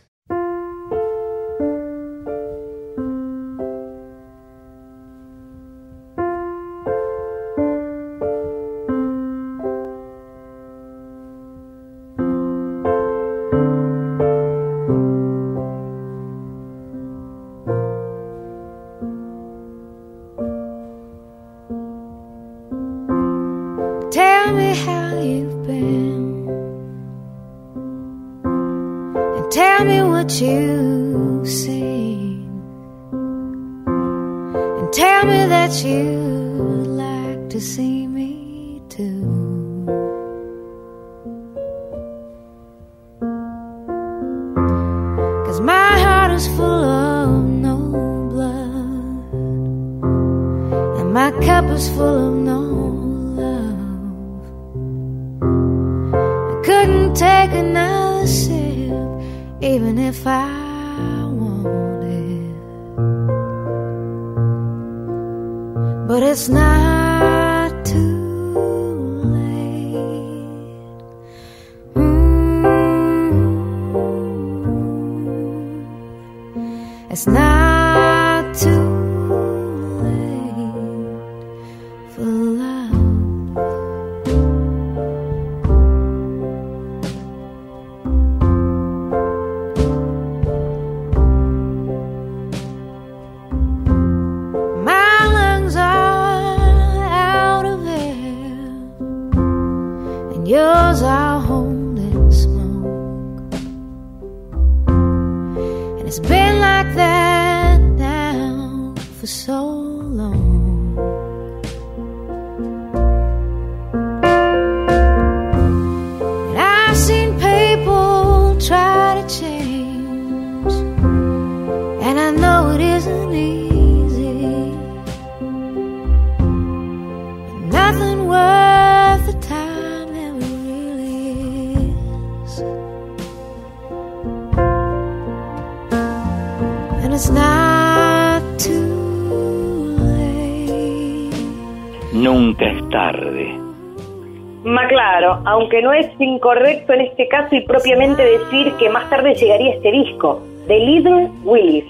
Aunque 145.64 145.80
no 145.80 145.94
es 145.94 146.10
incorrecto 146.18 146.92
en 146.92 147.00
este 147.00 147.26
caso 147.26 147.56
y 147.56 147.62
propiamente 147.62 148.22
decir 148.22 148.70
que 148.78 148.90
más 148.90 149.08
tarde 149.08 149.34
llegaría 149.34 149.72
este 149.72 149.90
disco, 149.92 150.42
de 150.68 150.78
Little 150.78 151.30
Willis. 151.42 151.86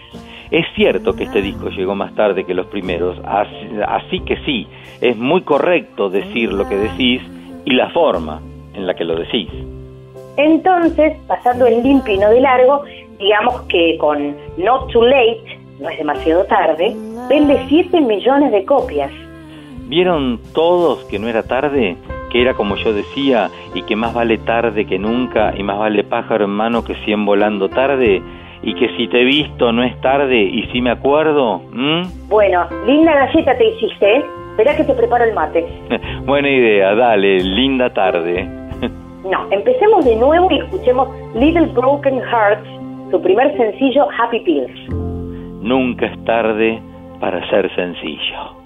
Es 0.53 0.65
cierto 0.77 1.13
que 1.15 1.25
este 1.25 1.43
disco 1.43 1.71
llegó 1.71 1.97
más 1.97 2.15
tarde 2.15 2.45
que 2.45 2.55
los 2.55 2.67
primeros, 2.67 3.19
así, 3.25 3.69
así 3.85 4.21
que 4.21 4.37
sí, 4.45 4.69
es 5.01 5.17
muy 5.17 5.43
correcto 5.43 6.09
decir 6.09 6.53
lo 6.53 6.69
que 6.69 6.77
decís 6.77 7.21
y 7.65 7.73
la 7.73 7.91
forma 7.91 8.41
en 8.75 8.87
la 8.87 8.95
que 8.95 9.03
lo 9.03 9.17
decís. 9.17 9.51
Entonces, 10.37 11.17
pasando 11.27 11.67
el 11.67 11.83
limpio 11.83 12.15
y 12.15 12.19
no 12.19 12.31
de 12.31 12.41
largo, 12.43 12.85
digamos 13.19 13.63
que 13.63 13.99
con 13.99 14.37
Not 14.57 14.93
Too 14.93 15.05
Late, 15.05 15.59
no 15.81 15.89
es 15.89 15.99
demasiado 15.99 16.45
tarde, 16.45 16.95
vende 17.29 17.61
7 17.69 18.01
millones 18.01 18.53
de 18.53 18.65
copias. 18.65 19.11
¿Vieron 19.89 20.41
todos 20.55 21.05
que 21.07 21.19
no 21.19 21.27
era 21.27 21.43
tarde? 21.43 21.97
Que 22.35 22.43
era 22.43 22.55
como 22.55 22.75
yo 22.75 22.93
decía, 22.93 23.49
y 23.77 23.83
que 23.83 23.95
más 23.95 24.13
vale 24.13 24.39
tarde 24.39 24.87
que 24.87 24.99
nunca, 24.99 25.55
y 25.57 25.63
más 25.63 25.79
vale 25.79 26.03
pájaro 26.03 26.47
en 26.47 26.51
mano 26.51 26.83
que 26.83 26.97
cien 27.05 27.25
volando 27.25 27.69
tarde, 27.69 28.21
y 28.61 28.75
que 28.75 28.89
si 28.97 29.07
te 29.07 29.21
he 29.21 29.25
visto 29.25 29.71
no 29.71 29.85
es 29.85 30.01
tarde, 30.01 30.43
y 30.43 30.65
si 30.73 30.81
me 30.81 30.91
acuerdo. 30.91 31.63
Bueno, 32.29 32.67
linda 32.89 33.15
galleta 33.15 33.57
te 33.57 33.69
hiciste, 33.69 34.17
¿eh? 34.17 34.25
Esperá 34.51 34.77
que 34.77 34.83
te 34.83 34.95
preparo 34.95 35.23
el 35.23 35.33
mate. 35.33 35.65
buena 36.27 36.51
idea, 36.51 36.97
dale, 36.97 37.39
linda 37.39 37.95
tarde. 37.95 38.49
No, 39.23 39.47
empecemos 39.53 40.05
de 40.05 40.17
nuevo 40.17 40.51
y 40.51 40.59
escuchemos 40.59 41.09
Little 41.37 41.69
Broken 41.69 42.21
Hearts, 42.21 42.69
su 43.13 43.23
primer 43.23 43.57
sencillo 43.57 44.09
Happy 44.19 44.41
Pills. 44.41 44.91
Nunca 45.63 46.07
es 46.07 46.25
tarde 46.25 46.83
para 47.21 47.49
ser 47.49 47.73
sencillo. 47.77 48.64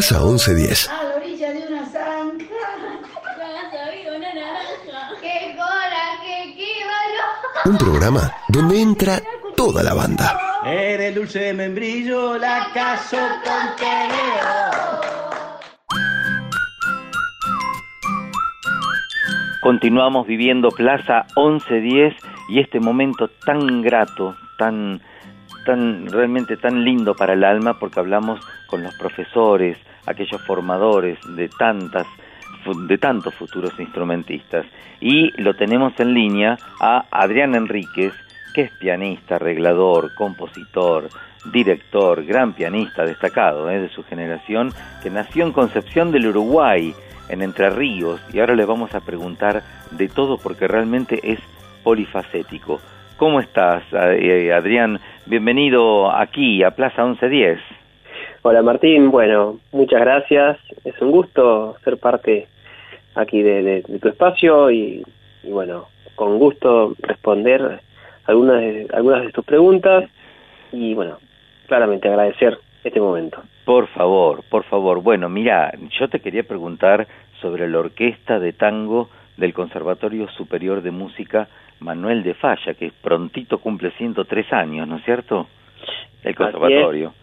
Plaza 0.00 0.18
1110. 0.24 0.88
A 0.88 1.04
la 1.04 1.16
orilla 1.16 1.52
de 1.52 1.58
una 1.68 1.84
zanja. 1.84 2.44
había 3.86 4.16
una 4.16 4.32
naranja. 4.32 5.10
¡Qué 5.20 5.54
coraje, 5.54 6.54
qué! 6.56 7.68
Un 7.68 7.76
programa 7.76 8.32
donde 8.48 8.80
entra 8.80 9.20
toda 9.54 9.82
la 9.82 9.92
banda. 9.92 10.40
Era 10.64 11.08
el 11.08 11.16
dulce 11.16 11.40
de 11.40 11.52
membrillo, 11.52 12.38
la 12.38 12.68
caso 12.72 13.18
contenedor. 13.44 14.80
Continuamos 19.60 20.26
viviendo 20.26 20.70
Plaza 20.70 21.26
1110 21.36 22.14
y 22.48 22.60
este 22.60 22.80
momento 22.80 23.28
tan 23.44 23.82
grato, 23.82 24.34
tan, 24.56 25.02
tan 25.66 26.06
realmente 26.06 26.56
tan 26.56 26.84
lindo 26.86 27.14
para 27.14 27.34
el 27.34 27.44
alma 27.44 27.78
porque 27.78 28.00
hablamos 28.00 28.40
con 28.66 28.82
los 28.82 28.94
profesores, 28.94 29.76
aquellos 30.10 30.42
formadores 30.42 31.18
de 31.36 31.48
tantas 31.48 32.06
de 32.88 32.98
tantos 32.98 33.34
futuros 33.34 33.72
instrumentistas 33.78 34.66
y 35.00 35.30
lo 35.40 35.54
tenemos 35.54 35.98
en 35.98 36.12
línea 36.12 36.58
a 36.78 37.06
Adrián 37.10 37.54
Enríquez, 37.54 38.12
que 38.54 38.62
es 38.62 38.70
pianista, 38.72 39.36
arreglador, 39.36 40.14
compositor, 40.14 41.08
director, 41.52 42.24
gran 42.24 42.52
pianista 42.52 43.04
destacado 43.04 43.70
¿eh? 43.70 43.80
de 43.80 43.88
su 43.88 44.04
generación, 44.04 44.72
que 45.02 45.10
nació 45.10 45.46
en 45.46 45.52
Concepción 45.52 46.12
del 46.12 46.26
Uruguay, 46.26 46.94
en 47.28 47.42
Entre 47.42 47.70
Ríos, 47.70 48.20
y 48.32 48.40
ahora 48.40 48.54
le 48.54 48.66
vamos 48.66 48.94
a 48.94 49.00
preguntar 49.00 49.62
de 49.92 50.08
todo 50.08 50.36
porque 50.36 50.68
realmente 50.68 51.20
es 51.22 51.40
polifacético. 51.82 52.80
¿Cómo 53.16 53.40
estás, 53.40 53.84
eh, 53.92 54.52
Adrián? 54.52 55.00
Bienvenido 55.26 56.10
aquí 56.10 56.62
a 56.62 56.72
Plaza 56.72 57.04
1110. 57.04 57.79
Hola 58.42 58.62
Martín, 58.62 59.10
bueno, 59.10 59.58
muchas 59.72 60.00
gracias. 60.00 60.58
Es 60.84 60.98
un 61.00 61.10
gusto 61.10 61.76
ser 61.84 61.98
parte 61.98 62.46
aquí 63.14 63.42
de, 63.42 63.62
de- 63.62 63.82
de 63.82 63.98
tu 63.98 64.08
espacio 64.08 64.70
y, 64.70 65.02
y 65.42 65.50
bueno, 65.50 65.86
con 66.14 66.38
gusto 66.38 66.94
responder 67.00 67.80
algunas 68.24 68.60
de, 68.60 68.86
algunas 68.94 69.22
de 69.26 69.32
tus 69.32 69.44
preguntas 69.44 70.04
y 70.72 70.94
bueno, 70.94 71.18
claramente 71.66 72.08
agradecer 72.08 72.58
este 72.82 73.00
momento. 73.00 73.42
Por 73.64 73.88
favor, 73.88 74.42
por 74.48 74.64
favor. 74.64 75.02
Bueno, 75.02 75.28
mira, 75.28 75.72
yo 75.98 76.08
te 76.08 76.20
quería 76.20 76.42
preguntar 76.44 77.06
sobre 77.42 77.68
la 77.68 77.78
orquesta 77.80 78.38
de 78.38 78.52
tango 78.54 79.10
del 79.36 79.52
Conservatorio 79.52 80.28
Superior 80.30 80.80
de 80.82 80.90
Música 80.90 81.48
Manuel 81.80 82.22
de 82.22 82.34
Falla, 82.34 82.74
que 82.74 82.90
prontito 83.02 83.58
cumple 83.58 83.90
103 83.92 84.52
años, 84.52 84.88
¿no 84.88 84.96
es 84.96 85.04
cierto? 85.04 85.46
El 86.22 86.34
conservatorio. 86.34 87.14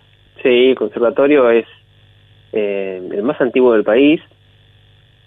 Sí, 0.43 0.69
el 0.69 0.75
conservatorio 0.75 1.49
es 1.49 1.65
eh, 2.53 3.01
el 3.11 3.23
más 3.23 3.39
antiguo 3.41 3.73
del 3.73 3.83
país, 3.83 4.21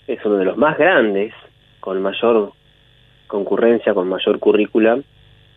es 0.07 0.25
uno 0.25 0.37
de 0.37 0.45
los 0.45 0.57
más 0.57 0.79
grandes, 0.79 1.33
con 1.81 2.01
mayor 2.03 2.53
concurrencia, 3.27 3.95
con 3.95 4.09
mayor 4.09 4.39
currícula, 4.39 4.99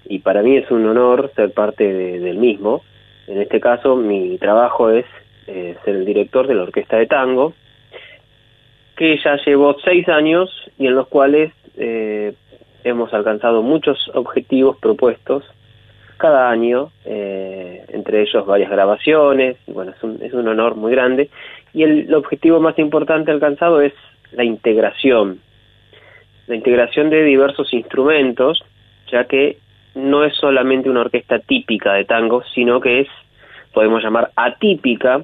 y 0.05 0.19
para 0.19 0.41
mí 0.41 0.57
es 0.57 0.69
un 0.71 0.85
honor 0.88 1.31
ser 1.35 1.53
parte 1.53 1.91
de- 1.91 2.19
del 2.19 2.38
mismo. 2.38 2.84
En 3.27 3.41
este 3.41 3.59
caso, 3.59 3.95
mi 3.95 4.38
trabajo 4.38 4.89
es 4.89 5.05
eh, 5.47 5.75
ser 5.84 5.95
el 5.97 6.05
director 6.05 6.47
de 6.47 6.55
la 6.55 6.63
orquesta 6.63 6.97
de 6.97 7.05
tango, 7.07 7.53
que 8.95 9.17
ya 9.23 9.38
llevo 9.45 9.75
seis 9.84 10.07
años 10.07 10.49
y 10.77 10.88
en 10.88 10.95
los 10.95 11.07
cuales 11.07 11.51
eh, 11.77 12.34
hemos 12.84 13.13
alcanzado 13.13 13.61
muchos 13.61 14.09
objetivos 14.13 14.77
propuestos 14.77 15.43
cada 16.18 16.49
año, 16.49 16.91
eh, 17.06 17.85
entre 17.90 18.22
ellos 18.22 18.45
varias 18.45 18.69
grabaciones, 18.69 19.57
y 19.68 19.72
bueno, 19.72 19.91
es 19.91 20.03
un, 20.03 20.19
es 20.22 20.34
un 20.34 20.48
honor 20.48 20.76
muy 20.76 20.91
grande. 20.91 21.30
Y 21.73 21.84
el, 21.84 22.14
objetivo 22.14 22.60
más 22.60 22.77
importante 22.80 23.31
alcanzado 23.31 23.81
es 23.81 23.94
la 24.31 24.44
integración, 24.44 25.40
la 26.48 26.56
integración 26.56 27.10
de 27.10 27.23
diversos 27.23 27.73
instrumentos, 27.73 28.64
ya 29.11 29.26
que 29.26 29.57
no 29.95 30.23
es 30.23 30.35
solamente 30.35 30.90
una 30.90 31.02
orquesta 31.02 31.40
típica 31.40 31.94
de 31.94 32.06
tango, 32.06 32.44
sino 32.53 32.80
que 32.80 33.02
es, 33.02 33.07
podemos 33.73 34.03
llamar, 34.03 34.31
atípica, 34.35 35.22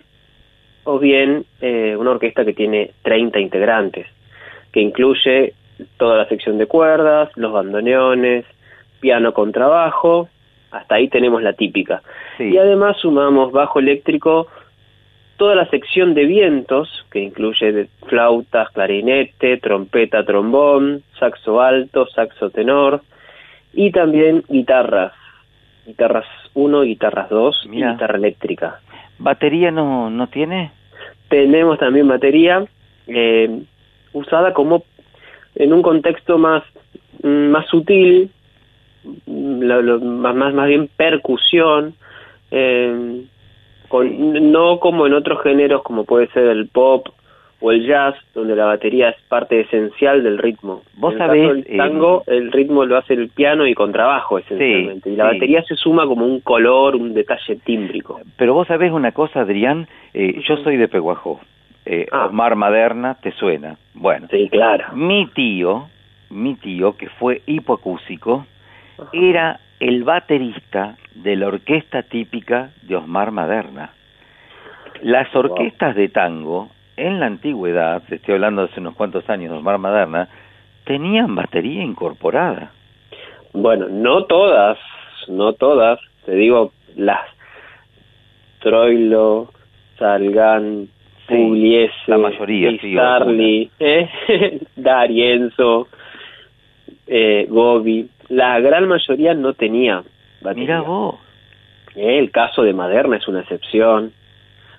o 0.84 1.00
bien 1.00 1.46
eh, 1.62 1.96
una 1.98 2.12
orquesta 2.12 2.46
que 2.46 2.54
tiene 2.54 2.92
30 3.04 3.40
integrantes, 3.40 4.08
que 4.72 4.82
incluye 4.82 5.54
toda 5.98 6.18
la 6.18 6.28
sección 6.28 6.58
de 6.58 6.66
cuerdas, 6.66 7.30
los 7.36 7.52
bandoneones, 7.52 8.46
piano 9.00 9.34
con 9.34 9.52
trabajo, 9.52 10.30
hasta 10.72 10.96
ahí 10.96 11.08
tenemos 11.10 11.42
la 11.42 11.54
típica. 11.54 12.02
Y 12.38 12.58
además 12.58 12.98
sumamos 12.98 13.52
bajo 13.52 13.80
eléctrico 13.80 14.48
toda 15.38 15.56
la 15.56 15.70
sección 15.70 16.14
de 16.14 16.26
vientos, 16.26 17.06
que 17.12 17.20
incluye 17.20 17.88
flautas, 18.08 18.70
clarinete, 18.72 19.58
trompeta, 19.58 20.24
trombón, 20.26 21.02
saxo 21.18 21.62
alto, 21.62 22.08
saxo 22.08 22.50
tenor, 22.50 23.02
y 23.74 23.92
también 23.92 24.44
guitarras, 24.50 25.14
guitarras 25.86 26.26
1, 26.54 26.82
guitarras 26.82 27.30
2 27.30 27.70
y 27.72 27.84
guitarra 27.84 28.18
eléctrica. 28.18 28.82
¿Batería 29.18 29.72
no, 29.72 30.10
no 30.10 30.28
tiene? 30.28 30.72
Tenemos 31.30 31.80
también 31.80 32.08
batería 32.08 32.66
eh, 33.08 33.62
usada 34.12 34.54
como 34.54 34.84
en 35.56 35.72
un 35.72 35.82
contexto 35.82 36.38
más, 36.38 36.64
mm, 37.24 37.48
más 37.50 37.66
sutil, 37.68 38.30
lo- 39.28 39.82
lo- 39.82 40.00
más, 40.00 40.36
más, 40.36 40.54
más 40.54 40.68
bien 40.68 40.90
percusión, 40.96 41.94
eh, 42.52 43.22
con, 43.88 44.52
no 44.52 44.80
como 44.80 45.08
en 45.08 45.14
otros 45.14 45.42
géneros 45.42 45.82
como 45.84 46.04
puede 46.06 46.28
ser 46.28 46.46
el 46.48 46.68
pop 46.68 47.08
o 47.62 47.72
el 47.72 47.86
jazz, 47.86 48.16
donde 48.34 48.56
la 48.56 48.66
batería 48.66 49.10
es 49.10 49.18
parte 49.28 49.60
esencial 49.62 50.24
del 50.24 50.38
ritmo. 50.38 50.84
Vos 50.96 51.14
en 51.14 51.22
el 51.22 51.28
sabés, 51.28 51.48
del 51.50 51.66
eh, 51.68 51.78
tango, 51.78 52.24
el 52.28 52.52
ritmo 52.54 52.86
lo 52.86 52.96
hace 52.98 53.14
el 53.16 53.30
piano 53.30 53.68
y 53.68 53.74
contrabajo 53.74 54.38
esencialmente, 54.40 55.10
y 55.10 55.16
la 55.18 55.30
sí. 55.30 55.36
batería 55.36 55.64
se 55.64 55.76
suma 55.76 56.06
como 56.06 56.26
un 56.26 56.40
color, 56.40 56.96
un 56.96 57.14
detalle 57.14 57.58
tímbrico. 57.58 58.22
Pero 58.38 58.54
vos 58.54 58.68
sabés 58.68 58.92
una 58.94 59.12
cosa, 59.12 59.42
Adrián, 59.42 59.88
Eh, 60.14 60.42
yo 60.48 60.58
soy 60.58 60.78
de 60.78 60.88
Peguajó. 60.88 61.40
Eh, 61.86 62.08
Omar 62.12 62.56
Maderna, 62.56 63.16
¿te 63.22 63.32
suena? 63.32 63.78
Bueno. 63.94 64.28
Sí, 64.32 64.48
claro. 64.50 64.86
Mi 64.96 65.28
tío 65.28 65.88
mi 66.32 66.54
tío, 66.56 66.96
que 66.96 67.10
fue 67.10 67.42
hipoacúsico, 67.48 68.46
era 69.14 69.60
el 69.80 70.04
baterista 70.04 70.98
de 71.16 71.36
la 71.36 71.48
orquesta 71.48 72.04
típica 72.04 72.72
de 72.84 72.96
Osmar 72.96 73.32
Maderna. 73.32 73.94
Las 75.02 75.34
orquestas 75.36 75.96
de 75.96 76.10
tango, 76.10 76.70
en 76.98 77.20
la 77.20 77.28
antigüedad, 77.28 78.04
te 78.08 78.16
estoy 78.16 78.36
hablando 78.36 78.64
hace 78.64 78.80
unos 78.80 78.96
cuantos 78.96 79.30
años, 79.30 79.52
de 79.52 79.58
Osmar 79.58 79.78
Maderna, 79.78 80.28
tenían 80.84 81.36
batería 81.36 81.84
incorporada. 81.84 82.72
Bueno, 83.54 83.88
no 83.90 84.26
todas, 84.26 84.78
no 85.28 85.54
todas. 85.54 86.00
Te 86.26 86.34
digo, 86.36 86.74
las 86.96 87.26
Troilo, 88.60 89.52
Salgan, 89.98 90.90
Pugliese, 91.28 91.94
la 92.08 92.18
mayoría, 92.18 92.72
sí, 92.80 93.72
eh, 93.80 94.60
D'Arienzo, 94.76 95.88
eh, 97.08 97.46
Gobi. 97.50 98.10
La 98.30 98.60
gran 98.60 98.88
mayoría 98.88 99.34
no 99.34 99.54
tenía 99.54 100.04
batería. 100.42 100.64
Mira 100.64 100.82
vos. 100.82 101.16
Eh, 101.96 102.20
el 102.20 102.32
caso 102.32 102.64
de 102.64 102.74
Maderna 102.74 103.18
es 103.18 103.28
una 103.28 103.42
excepción, 103.42 104.14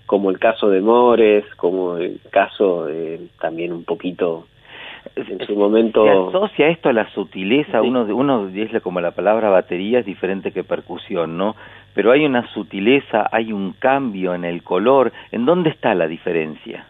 como 0.06 0.30
el 0.30 0.38
caso 0.38 0.70
de 0.70 0.80
Mores, 0.80 1.44
como 1.56 1.96
el 1.96 2.20
caso 2.30 2.88
eh, 2.88 3.20
también 3.40 3.72
un 3.72 3.84
poquito 3.84 4.46
en 5.16 5.44
su 5.46 5.56
momento... 5.56 6.04
Se 6.04 6.36
asocia 6.36 6.68
esto 6.68 6.88
a 6.88 6.92
la 6.92 7.08
sutileza, 7.10 7.82
uno, 7.82 8.02
uno 8.04 8.46
dice 8.46 8.80
como 8.80 9.00
la 9.00 9.12
palabra 9.12 9.48
batería 9.48 10.00
es 10.00 10.06
diferente 10.06 10.52
que 10.52 10.64
percusión, 10.64 11.36
¿no? 11.36 11.56
Pero 11.94 12.12
hay 12.12 12.24
una 12.24 12.46
sutileza, 12.52 13.28
hay 13.32 13.52
un 13.52 13.72
cambio 13.72 14.34
en 14.34 14.44
el 14.44 14.62
color. 14.62 15.12
¿En 15.32 15.44
dónde 15.44 15.70
está 15.70 15.94
la 15.94 16.06
diferencia? 16.06 16.86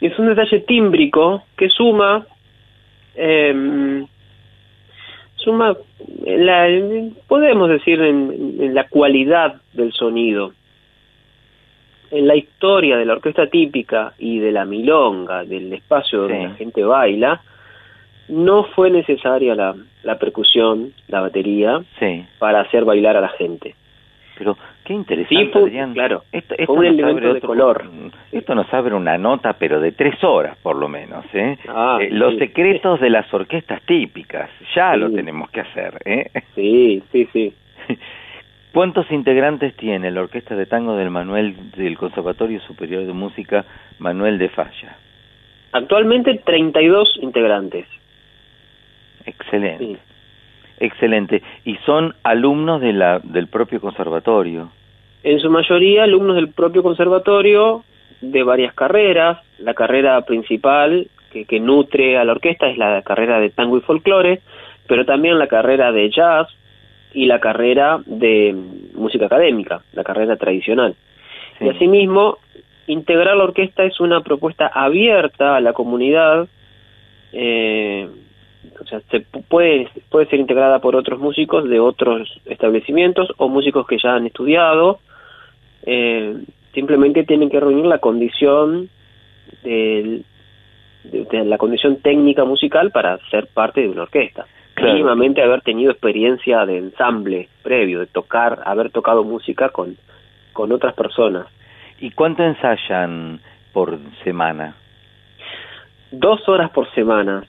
Es 0.00 0.18
un 0.18 0.26
detalle 0.26 0.60
tímbrico 0.60 1.44
que 1.56 1.68
suma, 1.68 2.26
eh, 3.14 4.04
suma, 5.36 5.76
en 6.24 6.46
la, 6.46 6.66
podemos 7.28 7.68
decir, 7.68 8.00
en, 8.00 8.56
en 8.60 8.74
la 8.74 8.88
cualidad 8.88 9.56
del 9.72 9.92
sonido. 9.92 10.52
En 12.10 12.26
la 12.26 12.36
historia 12.36 12.96
de 12.96 13.04
la 13.04 13.14
orquesta 13.14 13.48
típica 13.48 14.12
y 14.18 14.38
de 14.38 14.52
la 14.52 14.64
milonga, 14.64 15.44
del 15.44 15.72
espacio 15.72 16.20
donde 16.22 16.36
Sí. 16.38 16.42
la 16.44 16.54
gente 16.54 16.84
baila, 16.84 17.42
no 18.28 18.64
fue 18.64 18.90
necesaria 18.90 19.54
la, 19.54 19.74
la 20.02 20.18
percusión, 20.18 20.92
la 21.08 21.20
batería, 21.20 21.82
Sí. 21.98 22.24
para 22.38 22.60
hacer 22.60 22.84
bailar 22.84 23.16
a 23.16 23.20
la 23.20 23.28
gente. 23.30 23.74
Pero 24.38 24.56
qué 24.84 24.92
interesante, 24.92 25.44
Sí, 25.46 25.50
fue- 25.52 25.62
Adrián. 25.62 25.94
claro, 25.94 26.24
Esto, 26.30 26.54
fue 26.54 26.62
esto 26.64 26.72
un 26.74 26.78
nos 26.78 26.86
elemento 26.94 27.12
abre 27.16 27.26
de 27.26 27.32
otro- 27.38 27.48
color. 27.48 27.84
Esto 28.32 28.54
nos 28.54 28.74
abre 28.74 28.94
una 28.94 29.16
nota, 29.18 29.54
pero 29.54 29.80
de 29.80 29.92
tres 29.92 30.22
horas 30.22 30.56
por 30.58 30.76
lo 30.76 30.88
menos. 30.88 31.24
¿eh? 31.32 31.56
Ah, 31.68 31.98
Eh, 32.00 32.08
sí. 32.10 32.14
Los 32.14 32.36
secretos 32.36 33.00
de 33.00 33.10
las 33.10 33.32
orquestas 33.32 33.80
típicas. 33.82 34.50
Ya 34.74 34.94
lo 34.96 35.10
tenemos 35.10 35.48
que 35.50 35.60
hacer. 35.60 35.94
¿eh? 36.04 36.30
Sí, 36.54 37.02
sí, 37.12 37.28
sí. 37.32 37.54
¿Cuántos 38.72 39.10
integrantes 39.10 39.74
tiene 39.76 40.10
la 40.10 40.20
Orquesta 40.20 40.54
de 40.54 40.66
Tango 40.66 40.96
del 40.96 41.08
Manuel 41.08 41.70
del 41.72 41.96
Conservatorio 41.96 42.60
Superior 42.60 43.06
de 43.06 43.12
Música 43.14 43.64
Manuel 43.98 44.36
de 44.36 44.50
Falla? 44.50 44.98
Actualmente 45.72 46.42
32 46.44 47.18
integrantes. 47.22 47.86
Excelente. 49.24 49.96
Excelente. 50.78 51.42
Y 51.64 51.76
son 51.86 52.14
alumnos 52.22 52.80
de 52.80 52.92
la, 52.92 53.20
del 53.20 53.48
propio 53.48 53.80
conservatorio. 53.80 54.70
En 55.22 55.40
su 55.40 55.50
mayoría 55.50 56.04
alumnos 56.04 56.36
del 56.36 56.48
propio 56.48 56.82
conservatorio 56.82 57.84
de 58.20 58.42
varias 58.42 58.74
carreras. 58.74 59.38
La 59.58 59.74
carrera 59.74 60.20
principal 60.22 61.08
que, 61.32 61.44
que 61.44 61.60
nutre 61.60 62.18
a 62.18 62.24
la 62.24 62.32
orquesta 62.32 62.68
es 62.68 62.78
la 62.78 63.02
carrera 63.02 63.40
de 63.40 63.50
tango 63.50 63.78
y 63.78 63.80
folclore, 63.80 64.40
pero 64.86 65.04
también 65.04 65.38
la 65.38 65.46
carrera 65.46 65.92
de 65.92 66.10
jazz 66.10 66.48
y 67.12 67.24
la 67.24 67.40
carrera 67.40 68.00
de 68.04 68.54
música 68.94 69.26
académica, 69.26 69.80
la 69.92 70.04
carrera 70.04 70.36
tradicional. 70.36 70.94
Y 71.60 71.68
asimismo, 71.68 72.38
integrar 72.86 73.36
la 73.36 73.44
orquesta 73.44 73.84
es 73.84 74.00
una 74.00 74.20
propuesta 74.20 74.66
abierta 74.66 75.56
a 75.56 75.60
la 75.60 75.72
comunidad, 75.72 76.48
eh, 77.32 78.08
o 78.80 78.84
sea, 78.86 79.00
se 79.10 79.24
pu- 79.26 79.44
puede, 79.48 79.88
puede 80.10 80.26
ser 80.26 80.38
integrada 80.40 80.78
por 80.80 80.96
otros 80.96 81.18
músicos 81.18 81.68
de 81.68 81.80
otros 81.80 82.40
establecimientos 82.46 83.28
o 83.38 83.48
músicos 83.48 83.86
que 83.86 83.98
ya 84.02 84.14
han 84.14 84.26
estudiado, 84.26 85.00
eh, 85.84 86.36
simplemente 86.74 87.24
tienen 87.24 87.48
que 87.50 87.60
reunir 87.60 87.86
la 87.86 87.98
condición 87.98 88.88
del- 89.62 90.24
de, 91.04 91.24
de 91.24 91.44
la 91.44 91.58
condición 91.58 91.96
técnica 92.02 92.44
musical 92.44 92.90
para 92.90 93.18
ser 93.30 93.46
parte 93.48 93.80
de 93.82 93.88
una 93.88 94.02
orquesta. 94.02 94.46
Claro. 94.74 94.92
Mínimamente 94.92 95.40
haber 95.42 95.62
tenido 95.62 95.90
experiencia 95.90 96.66
de 96.66 96.78
ensamble 96.78 97.48
previo, 97.62 98.00
de 98.00 98.06
tocar, 98.06 98.60
haber 98.66 98.90
tocado 98.90 99.24
música 99.24 99.70
con, 99.70 99.96
con 100.52 100.70
otras 100.72 100.94
personas. 100.94 101.46
¿Y 101.98 102.10
cuánto 102.10 102.42
ensayan 102.42 103.40
por 103.72 103.98
semana? 104.22 104.74
Dos 106.10 106.46
horas 106.48 106.70
por 106.70 106.90
semana. 106.92 107.44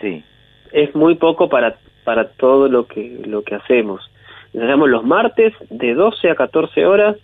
Sí. 0.00 0.24
Es 0.72 0.94
muy 0.94 1.16
poco 1.16 1.48
para, 1.48 1.76
para 2.04 2.28
todo 2.30 2.68
lo 2.68 2.86
que, 2.86 3.22
lo 3.26 3.42
que 3.42 3.56
hacemos. 3.56 4.10
Ensayamos 4.52 4.88
los 4.88 5.04
martes 5.04 5.52
de 5.68 5.94
12 5.94 6.30
a 6.30 6.34
14 6.34 6.86
horas 6.86 7.16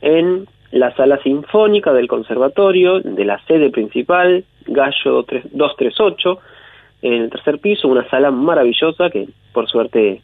en 0.00 0.46
la 0.70 0.94
sala 0.94 1.18
sinfónica 1.22 1.92
del 1.92 2.08
conservatorio, 2.08 3.00
de 3.00 3.24
la 3.24 3.40
sede 3.46 3.70
principal, 3.70 4.44
Gallo 4.66 5.24
3 5.24 5.44
238, 5.52 6.38
en 7.02 7.12
el 7.14 7.30
tercer 7.30 7.58
piso, 7.58 7.88
una 7.88 8.08
sala 8.08 8.30
maravillosa 8.30 9.10
que 9.10 9.28
por 9.52 9.68
suerte 9.68 10.22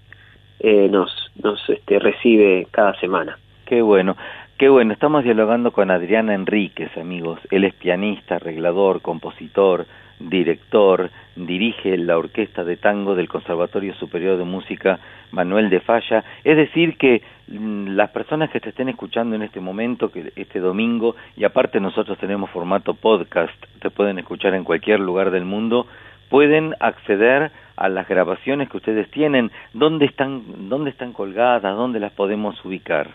eh, 0.60 0.88
nos, 0.88 1.32
nos 1.42 1.68
este, 1.68 1.98
recibe 1.98 2.66
cada 2.70 2.94
semana. 3.00 3.38
Qué 3.64 3.82
bueno. 3.82 4.16
Qué 4.58 4.70
bueno, 4.70 4.94
estamos 4.94 5.22
dialogando 5.22 5.70
con 5.70 5.90
Adriana 5.90 6.34
Enríquez, 6.34 6.96
amigos. 6.96 7.38
Él 7.50 7.64
es 7.64 7.74
pianista, 7.74 8.36
arreglador, 8.36 9.02
compositor, 9.02 9.84
director, 10.18 11.10
dirige 11.34 11.96
la 11.98 12.16
orquesta 12.16 12.64
de 12.64 12.76
tango 12.76 13.14
del 13.14 13.28
Conservatorio 13.28 13.94
Superior 13.94 14.38
de 14.38 14.44
Música 14.44 14.98
Manuel 15.30 15.70
de 15.70 15.80
Falla. 15.80 16.24
Es 16.44 16.56
decir, 16.56 16.96
que 16.96 17.22
mm, 17.48 17.88
las 17.88 18.10
personas 18.10 18.50
que 18.50 18.60
te 18.60 18.70
estén 18.70 18.88
escuchando 18.88 19.36
en 19.36 19.42
este 19.42 19.60
momento, 19.60 20.10
que 20.10 20.32
este 20.36 20.60
domingo, 20.60 21.16
y 21.36 21.44
aparte 21.44 21.80
nosotros 21.80 22.18
tenemos 22.18 22.50
formato 22.50 22.94
podcast, 22.94 23.54
te 23.80 23.90
pueden 23.90 24.18
escuchar 24.18 24.54
en 24.54 24.64
cualquier 24.64 25.00
lugar 25.00 25.30
del 25.30 25.44
mundo, 25.44 25.86
pueden 26.30 26.74
acceder 26.80 27.50
a 27.76 27.88
las 27.88 28.08
grabaciones 28.08 28.68
que 28.68 28.78
ustedes 28.78 29.10
tienen. 29.10 29.50
¿Dónde 29.74 30.06
están, 30.06 30.68
dónde 30.68 30.90
están 30.90 31.12
colgadas? 31.12 31.76
¿Dónde 31.76 32.00
las 32.00 32.12
podemos 32.12 32.62
ubicar? 32.64 33.10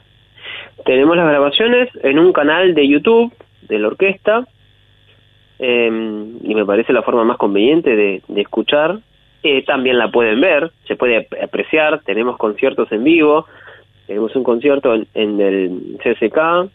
Tenemos 0.86 1.18
las 1.18 1.28
grabaciones 1.28 1.90
en 2.04 2.20
un 2.20 2.32
canal 2.32 2.74
de 2.74 2.88
YouTube 2.88 3.34
de 3.68 3.80
la 3.80 3.88
orquesta 3.88 4.46
eh, 5.64 5.88
y 6.44 6.56
me 6.56 6.66
parece 6.66 6.92
la 6.92 7.04
forma 7.04 7.24
más 7.24 7.38
conveniente 7.38 7.96
de, 7.96 8.24
de 8.28 8.42
escuchar. 8.42 8.98
Eh, 9.44 9.64
también 9.64 9.98
la 9.98 10.12
pueden 10.12 10.42
ver, 10.42 10.72
se 10.88 10.96
puede 10.96 11.18
ap- 11.18 11.34
apreciar, 11.42 12.02
tenemos 12.04 12.38
conciertos 12.38 12.92
en 12.92 13.04
vivo, 13.04 13.46
tenemos 14.08 14.36
un 14.36 14.44
concierto 14.44 14.94
en, 14.94 15.42
el 15.42 15.98
CSK 16.04 16.70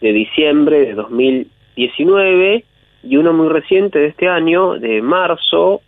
de 0.00 0.12
diciembre 0.12 0.80
de 0.86 0.94
2019 0.94 2.64
y 3.04 3.16
uno 3.16 3.32
muy 3.32 3.48
reciente 3.48 3.98
de 3.98 4.06
este 4.06 4.28
año, 4.28 4.78
de 4.78 5.02
marzo, 5.02 5.80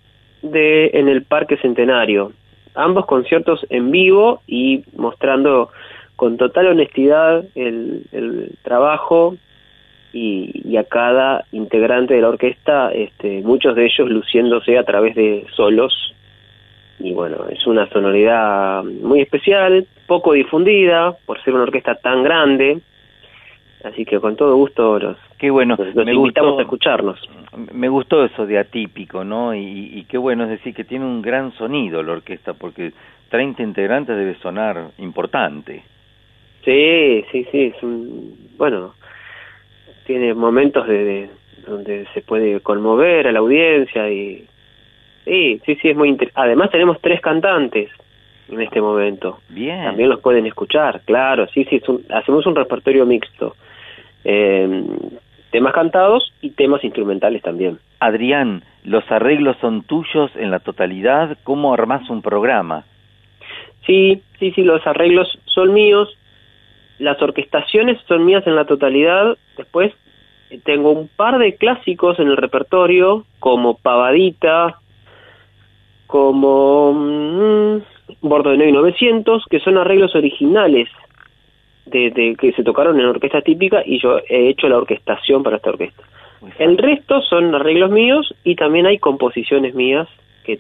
de 0.43 0.91
en 0.95 1.09
el 1.09 1.23
Parque 1.23 1.57
Centenario. 1.57 2.33
Ambos 2.75 3.07
conciertos 3.07 3.65
en 3.71 3.91
vivo 3.93 4.41
y 4.47 4.83
mostrando 4.97 5.71
con 6.17 6.37
total 6.37 6.69
honestidad 6.69 7.45
el 7.55 8.57
trabajo 8.63 9.37
y, 10.15 10.63
y 10.65 10.77
a 10.77 10.85
cada 10.85 11.45
integrante 11.51 12.15
de 12.15 12.23
la 12.23 12.29
orquesta, 12.29 12.93
este, 12.93 13.43
muchos 13.43 13.75
de 13.75 13.87
ellos 13.87 14.09
luciéndose 14.09 14.79
a 14.79 14.85
través 14.85 15.17
de 15.17 15.45
solos. 15.57 16.15
Y 17.01 17.13
bueno, 17.13 17.47
es 17.51 17.67
una 17.67 17.89
sonoridad 17.91 18.85
muy 18.85 19.21
especial, 19.21 19.87
poco 20.07 20.33
difundida 20.33 21.17
por 21.27 21.43
ser 21.43 21.55
una 21.55 21.65
orquesta 21.65 21.97
tan 21.97 22.23
grande. 22.23 22.79
Así 23.83 24.05
que 24.05 24.21
con 24.21 24.37
todo 24.37 24.55
gusto 24.55 24.99
los, 25.01 25.17
Qué 25.37 25.51
bueno, 25.51 25.75
los, 25.77 25.95
los 25.95 26.07
me 26.07 26.15
invitamos 26.15 26.53
gustó, 26.53 26.61
a 26.61 26.63
escucharnos. 26.63 27.31
me 27.73 27.89
gustó 27.89 28.25
eso 28.25 28.47
de 28.47 28.59
atípico, 28.59 29.25
¿no? 29.25 29.53
Y, 29.53 29.91
y 29.95 30.05
qué 30.05 30.17
bueno, 30.17 30.45
es 30.45 30.51
decir, 30.51 30.75
que 30.75 30.85
tiene 30.85 31.05
un 31.05 31.21
gran 31.21 31.53
sonido 31.55 32.03
la 32.05 32.13
orquesta, 32.13 32.55
porque 32.55 32.93
30 33.31 33.63
integrantes 33.65 34.17
debe 34.17 34.37
sonar 34.37 34.93
importante. 34.99 35.83
Sí, 36.65 37.25
sí, 37.31 37.47
sí, 37.51 37.73
es 37.77 37.83
un, 37.83 38.53
bueno, 38.57 38.95
tiene 40.07 40.35
momentos 40.35 40.87
de, 40.87 41.05
de- 41.05 41.31
donde 41.67 42.07
se 42.15 42.21
puede 42.21 42.61
conmover 42.61 43.27
a 43.27 43.33
la 43.33 43.39
audiencia 43.39 44.11
y 44.11 44.47
sí, 45.25 45.61
sí, 45.65 45.75
sí, 45.77 45.89
es 45.91 45.97
muy 45.97 46.09
inter- 46.11 46.31
Además 46.35 46.71
tenemos 46.71 47.01
tres 47.01 47.21
cantantes 47.21 47.91
en 48.49 48.61
este 48.61 48.81
momento. 48.81 49.39
Bien. 49.49 49.85
También 49.85 50.11
los 50.11 50.21
pueden 50.21 50.45
escuchar, 50.47 51.01
claro, 51.07 51.47
sí, 51.49 51.65
sí, 51.65 51.77
es 51.77 51.89
un- 51.89 52.05
hacemos 52.11 52.45
un 52.47 52.55
repertorio 52.55 53.07
mixto. 53.07 53.57
Eh, 54.25 54.85
temas 55.51 55.73
cantados 55.73 56.33
y 56.41 56.51
temas 56.51 56.83
instrumentales 56.85 57.43
también. 57.43 57.79
Adrián, 58.01 58.63
¿Los 58.85 59.11
arreglos 59.11 59.57
son 59.63 59.83
tuyos 59.85 60.31
en 60.37 60.51
la 60.51 60.59
totalidad? 60.59 61.39
¿Cómo 61.43 61.73
armás 61.73 62.11
un 62.11 62.21
programa? 62.21 62.85
Sí, 63.87 64.21
sí, 64.39 64.53
sí, 64.53 64.63
los 64.63 64.87
arreglos 64.87 65.39
son 65.47 65.73
míos, 65.73 66.15
las 66.99 67.21
orquestaciones 67.21 68.01
son 68.07 68.25
mías 68.25 68.47
en 68.47 68.55
la 68.57 68.65
totalidad, 68.67 69.37
después 69.57 69.93
eh, 70.51 70.61
tengo 70.65 70.91
un 70.93 71.09
par 71.09 71.39
de 71.39 71.57
clásicos 71.57 72.19
en 72.21 72.29
el 72.29 72.37
repertorio, 72.37 73.25
como 73.41 73.77
Pavadita, 73.79 74.79
como 76.07 76.93
mm, 76.93 77.83
Bordo 78.21 78.51
de 78.51 78.71
900, 78.73 79.45
que 79.51 79.61
son 79.61 79.79
arreglos 79.79 80.15
originales 80.15 80.89
de, 81.87 82.11
de- 82.11 82.37
que 82.37 82.53
se 82.53 82.63
tocaron 82.63 82.99
en 83.01 83.07
orquesta 83.07 83.41
típica 83.43 83.83
y 83.85 83.99
yo 84.01 84.19
he 84.29 84.49
hecho 84.49 84.69
la 84.69 84.79
orquestación 84.79 85.43
para 85.43 85.57
esta 85.57 85.71
orquesta. 85.71 86.03
El 86.59 86.77
resto 86.77 87.23
son 87.23 87.55
arreglos 87.55 87.91
míos 87.91 88.35
y 88.45 88.55
también 88.55 88.87
hay 88.87 88.99
composiciones 88.99 89.75
mías 89.75 90.07
que 90.45 90.59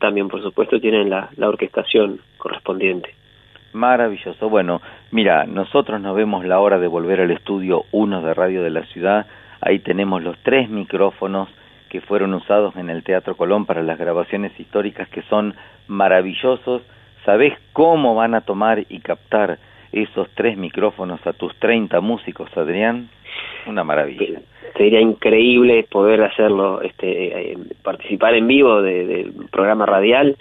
también, 0.00 0.28
por 0.28 0.42
supuesto, 0.42 0.80
tienen 0.80 1.10
la, 1.10 1.28
la 1.36 1.48
orquestación 1.48 2.20
correspondiente. 2.38 3.14
Maravilloso. 3.76 4.48
Bueno, 4.48 4.80
mira, 5.10 5.44
nosotros 5.44 6.00
nos 6.00 6.16
vemos 6.16 6.46
la 6.46 6.60
hora 6.60 6.78
de 6.78 6.86
volver 6.88 7.20
al 7.20 7.30
estudio 7.30 7.84
1 7.92 8.22
de 8.22 8.32
Radio 8.32 8.62
de 8.62 8.70
la 8.70 8.84
Ciudad. 8.86 9.26
Ahí 9.60 9.80
tenemos 9.80 10.22
los 10.22 10.38
tres 10.38 10.70
micrófonos 10.70 11.50
que 11.90 12.00
fueron 12.00 12.32
usados 12.32 12.74
en 12.76 12.88
el 12.88 13.04
Teatro 13.04 13.36
Colón 13.36 13.66
para 13.66 13.82
las 13.82 13.98
grabaciones 13.98 14.58
históricas 14.58 15.08
que 15.10 15.20
son 15.28 15.54
maravillosos. 15.88 16.80
¿Sabés 17.26 17.52
cómo 17.74 18.14
van 18.14 18.34
a 18.34 18.40
tomar 18.40 18.84
y 18.88 19.00
captar 19.00 19.58
esos 19.92 20.26
tres 20.34 20.56
micrófonos 20.56 21.24
a 21.26 21.34
tus 21.34 21.54
30 21.56 22.00
músicos, 22.00 22.48
Adrián? 22.56 23.10
Una 23.66 23.84
maravilla. 23.84 24.40
Sería 24.78 25.00
increíble 25.02 25.86
poder 25.90 26.22
hacerlo, 26.22 26.80
este, 26.80 27.52
eh, 27.52 27.58
participar 27.82 28.34
en 28.34 28.46
vivo 28.46 28.80
de- 28.80 29.06
del 29.06 29.32
programa 29.50 29.84
radial. 29.84 30.36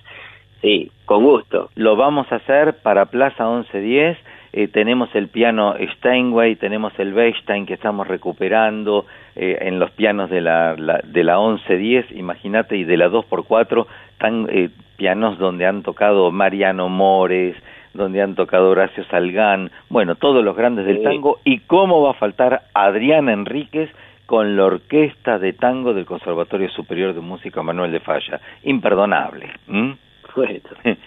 Sí, 0.61 0.91
con 1.06 1.23
gusto. 1.23 1.69
Lo 1.76 1.95
vamos 1.95 2.32
a 2.32 2.38
hacer 2.38 2.76
para 2.82 3.06
Plaza 3.06 3.45
1110. 3.45 4.18
Eh, 4.53 4.68
tenemos 4.69 5.14
el 5.15 5.27
piano 5.27 5.76
Steinway, 5.98 6.56
tenemos 6.56 6.98
el 6.98 7.14
Bechstein 7.14 7.65
que 7.65 7.73
estamos 7.73 8.07
recuperando 8.07 9.06
eh, 9.36 9.57
en 9.61 9.80
los 9.80 9.91
pianos 9.91 10.30
de 10.30 10.40
la, 10.40 10.76
la- 10.77 11.02
de 11.03 11.23
la 11.26 11.38
1110, 11.40 12.11
imagínate, 12.14 12.77
y 12.77 12.86
de 12.86 12.95
la 12.95 13.10
2x4, 13.10 13.86
tan, 14.18 14.48
eh, 14.49 14.69
pianos 14.95 15.38
donde 15.38 15.65
han 15.65 15.84
tocado 15.84 16.32
Mariano 16.32 16.88
Mores, 16.88 17.57
donde 17.94 18.22
han 18.22 18.36
tocado 18.36 18.69
Horacio 18.69 19.03
Salgán, 19.06 19.72
bueno, 19.90 20.15
todos 20.15 20.41
los 20.44 20.56
grandes 20.56 20.86
del 20.86 20.99
tango, 21.03 21.40
y 21.44 21.60
cómo 21.60 22.02
va 22.02 22.11
a 22.11 22.14
faltar 22.14 22.61
Adrián 22.73 23.27
Enríquez 23.27 23.90
con 24.26 24.56
la 24.56 24.65
orquesta 24.65 25.38
de 25.38 25.52
tango 25.52 25.94
del 25.94 26.06
Conservatorio 26.06 26.69
Superior 26.69 27.14
de 27.14 27.19
Música 27.19 27.61
Manuel 27.61 27.91
de 27.91 27.99
Falla. 27.99 28.40
Imperdonable. 28.64 29.49
¿m? 29.68 29.98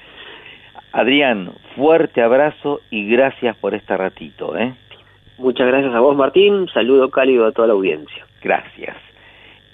Adrián, 0.92 1.52
fuerte 1.76 2.22
abrazo 2.22 2.80
y 2.90 3.08
gracias 3.08 3.56
por 3.56 3.74
este 3.74 3.96
ratito, 3.96 4.56
¿eh? 4.56 4.74
Muchas 5.36 5.66
gracias 5.68 5.94
a 5.94 6.00
vos, 6.00 6.16
Martín. 6.16 6.66
Saludo 6.72 7.10
cálido 7.10 7.46
a 7.46 7.52
toda 7.52 7.68
la 7.68 7.74
audiencia. 7.74 8.26
Gracias. 8.42 8.96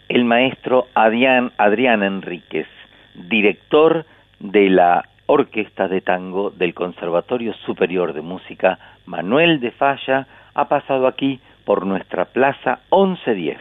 El 0.09 0.24
maestro 0.24 0.89
Adrián, 0.94 1.52
Adrián 1.56 2.02
Enríquez, 2.02 2.66
director 3.14 4.05
de 4.40 4.68
la 4.68 5.09
Orquesta 5.26 5.89
de 5.89 6.02
Tango 6.02 6.51
del 6.51 6.74
Conservatorio 6.74 7.55
Superior 7.64 8.12
de 8.12 8.20
Música 8.20 8.78
Manuel 9.06 9.60
de 9.60 9.70
Falla, 9.70 10.26
ha 10.52 10.68
pasado 10.68 11.06
aquí 11.06 11.40
por 11.64 11.86
nuestra 11.86 12.26
Plaza 12.26 12.81
1110. 12.93 13.59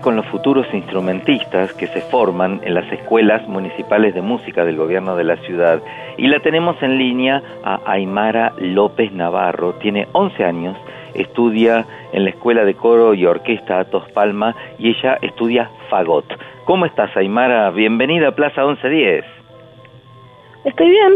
Con 0.00 0.16
los 0.16 0.26
futuros 0.26 0.66
instrumentistas 0.72 1.72
que 1.74 1.86
se 1.88 2.00
forman 2.02 2.60
en 2.64 2.74
las 2.74 2.90
escuelas 2.92 3.46
municipales 3.48 4.14
de 4.14 4.22
música 4.22 4.64
del 4.64 4.76
gobierno 4.76 5.16
de 5.16 5.24
la 5.24 5.36
ciudad. 5.38 5.80
Y 6.16 6.28
la 6.28 6.40
tenemos 6.40 6.80
en 6.82 6.98
línea 6.98 7.42
a 7.64 7.80
Aymara 7.86 8.52
López 8.58 9.12
Navarro, 9.12 9.74
tiene 9.74 10.06
11 10.12 10.44
años, 10.44 10.76
estudia 11.14 11.84
en 12.12 12.24
la 12.24 12.30
Escuela 12.30 12.64
de 12.64 12.74
Coro 12.74 13.14
y 13.14 13.26
Orquesta 13.26 13.80
Atos 13.80 14.10
Palma 14.12 14.54
y 14.78 14.90
ella 14.90 15.18
estudia 15.22 15.70
fagot. 15.88 16.26
¿Cómo 16.64 16.84
estás, 16.86 17.16
Aymara? 17.16 17.70
Bienvenida 17.70 18.28
a 18.28 18.32
Plaza 18.32 18.64
1110. 18.64 19.24
Estoy 20.64 20.90
bien, 20.90 21.12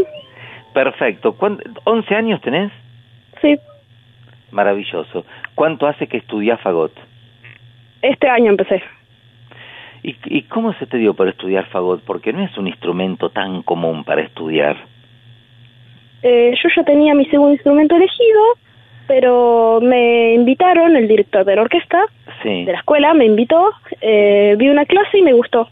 Perfecto. 0.73 1.33
¿Cuán- 1.33 1.59
¿11 1.85 2.15
años 2.15 2.41
tenés? 2.41 2.71
sí. 3.41 3.57
Maravilloso. 4.51 5.23
¿Cuánto 5.55 5.87
hace 5.87 6.07
que 6.07 6.17
estudias 6.17 6.59
fagot? 6.61 6.91
Este 8.01 8.27
año 8.29 8.49
empecé. 8.51 8.81
¿Y, 10.03 10.15
¿Y 10.25 10.41
cómo 10.43 10.73
se 10.73 10.87
te 10.87 10.97
dio 10.97 11.13
por 11.13 11.27
estudiar 11.27 11.67
fagot? 11.67 12.03
Porque 12.03 12.33
no 12.33 12.43
es 12.43 12.57
un 12.57 12.67
instrumento 12.67 13.29
tan 13.29 13.61
común 13.61 14.03
para 14.03 14.21
estudiar. 14.21 14.75
Eh, 16.23 16.53
yo 16.61 16.69
ya 16.75 16.83
tenía 16.83 17.13
mi 17.13 17.25
segundo 17.25 17.53
instrumento 17.53 17.95
elegido, 17.95 18.41
pero 19.07 19.79
me 19.81 20.33
invitaron, 20.33 20.95
el 20.95 21.07
director 21.07 21.45
de 21.45 21.55
la 21.55 21.61
orquesta 21.63 21.99
Sí. 22.43 22.65
de 22.65 22.71
la 22.71 22.79
escuela 22.79 23.13
me 23.13 23.25
invitó, 23.25 23.71
eh, 24.01 24.55
vi 24.57 24.69
una 24.69 24.85
clase 24.85 25.19
y 25.19 25.21
me 25.21 25.33
gustó. 25.33 25.69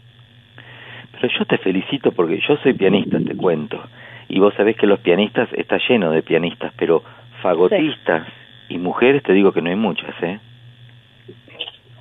Pero 1.12 1.32
yo 1.36 1.44
te 1.46 1.58
felicito 1.58 2.12
porque 2.12 2.40
yo 2.46 2.56
soy 2.58 2.74
pianista, 2.74 3.18
te 3.18 3.36
cuento. 3.36 3.80
Y 4.28 4.38
vos 4.38 4.54
sabés 4.54 4.76
que 4.76 4.86
los 4.86 5.00
pianistas 5.00 5.48
está 5.54 5.78
lleno 5.88 6.12
de 6.12 6.22
pianistas, 6.22 6.72
pero 6.76 7.02
fagotistas 7.42 8.26
y 8.68 8.78
mujeres 8.78 9.22
te 9.24 9.32
digo 9.32 9.50
que 9.52 9.60
no 9.60 9.70
hay 9.70 9.76
muchas, 9.76 10.14
¿eh? 10.22 10.38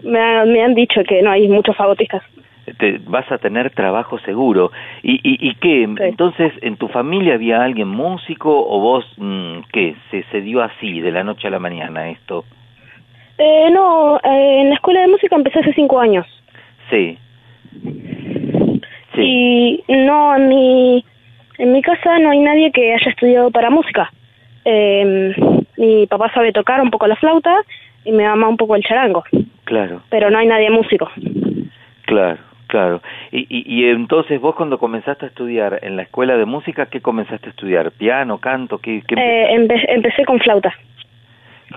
Me, 0.04 0.20
ha- 0.20 0.46
me 0.46 0.62
han 0.64 0.74
dicho 0.76 1.02
que 1.04 1.22
no 1.22 1.32
hay 1.32 1.48
muchos 1.48 1.76
fagotistas. 1.76 2.24
Te, 2.78 3.00
vas 3.06 3.30
a 3.32 3.38
tener 3.40 3.72
trabajo 3.72 4.20
seguro. 4.20 4.72
¿Y, 5.02 5.14
y, 5.24 5.50
y 5.50 5.56
qué? 5.56 5.84
Entonces, 5.84 6.54
¿en 6.62 6.78
tu 6.78 6.88
familia 6.88 7.34
había 7.34 7.64
alguien 7.64 7.88
músico 7.88 8.50
o 8.68 8.80
vos, 8.80 9.06
mm, 9.18 9.60
qué? 9.74 9.96
Se, 10.12 10.24
se 10.32 10.42
dio 10.42 10.62
así, 10.62 11.00
de 11.02 11.12
la 11.12 11.24
noche 11.24 11.48
a 11.48 11.52
la 11.52 11.60
mañana 11.60 12.10
esto? 12.10 12.46
Eh, 13.40 13.70
no, 13.72 14.18
eh, 14.18 14.62
en 14.62 14.70
la 14.70 14.76
escuela 14.76 15.02
de 15.02 15.08
música 15.08 15.36
empecé 15.36 15.60
hace 15.60 15.74
cinco 15.74 16.00
años. 16.00 16.28
Sí. 16.90 17.18
Y 19.18 19.84
no, 19.88 20.36
en 20.36 20.48
mi, 20.48 21.06
en 21.58 21.72
mi 21.74 21.82
casa 21.82 22.20
no 22.20 22.30
hay 22.32 22.40
nadie 22.40 22.72
que 22.72 22.94
haya 22.94 23.10
estudiado 23.10 23.52
para 23.52 23.70
música. 23.70 24.12
Eh, 24.66 25.34
mi 25.78 26.08
papá 26.08 26.32
sabe 26.34 26.52
tocar 26.52 26.82
un 26.82 26.90
poco 26.92 27.08
la 27.08 27.16
flauta 27.16 27.54
y 28.06 28.12
mi 28.12 28.24
mamá 28.24 28.48
un 28.48 28.58
poco 28.58 28.76
el 28.76 28.84
charango, 28.84 29.24
Claro, 29.70 30.02
pero 30.10 30.32
no 30.32 30.40
hay 30.40 30.48
nadie 30.48 30.72
músico. 30.72 31.08
claro, 32.08 32.40
claro. 32.66 33.02
Y, 33.32 33.42
y, 33.50 33.64
y 33.68 33.86
entonces 33.92 34.42
vos 34.42 34.56
cuando 34.56 34.80
comenzaste 34.80 35.26
a 35.26 35.28
estudiar 35.30 35.78
en 35.84 35.96
la 35.96 36.02
escuela 36.02 36.36
de 36.38 36.46
música, 36.46 36.88
¿qué 36.88 37.02
comenzaste 37.02 37.46
a 37.48 37.50
estudiar? 37.52 37.92
¿Piano, 37.92 38.40
canto? 38.40 38.80
¿Qué, 38.80 39.04
qué 39.08 39.14
Eh, 39.16 39.56
empe- 39.56 39.86
empecé 39.90 40.26
con 40.26 40.40
flauta, 40.40 40.74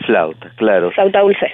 Flauta, 0.06 0.50
claro. 0.56 0.90
flauta 0.92 1.20
dulce. 1.20 1.52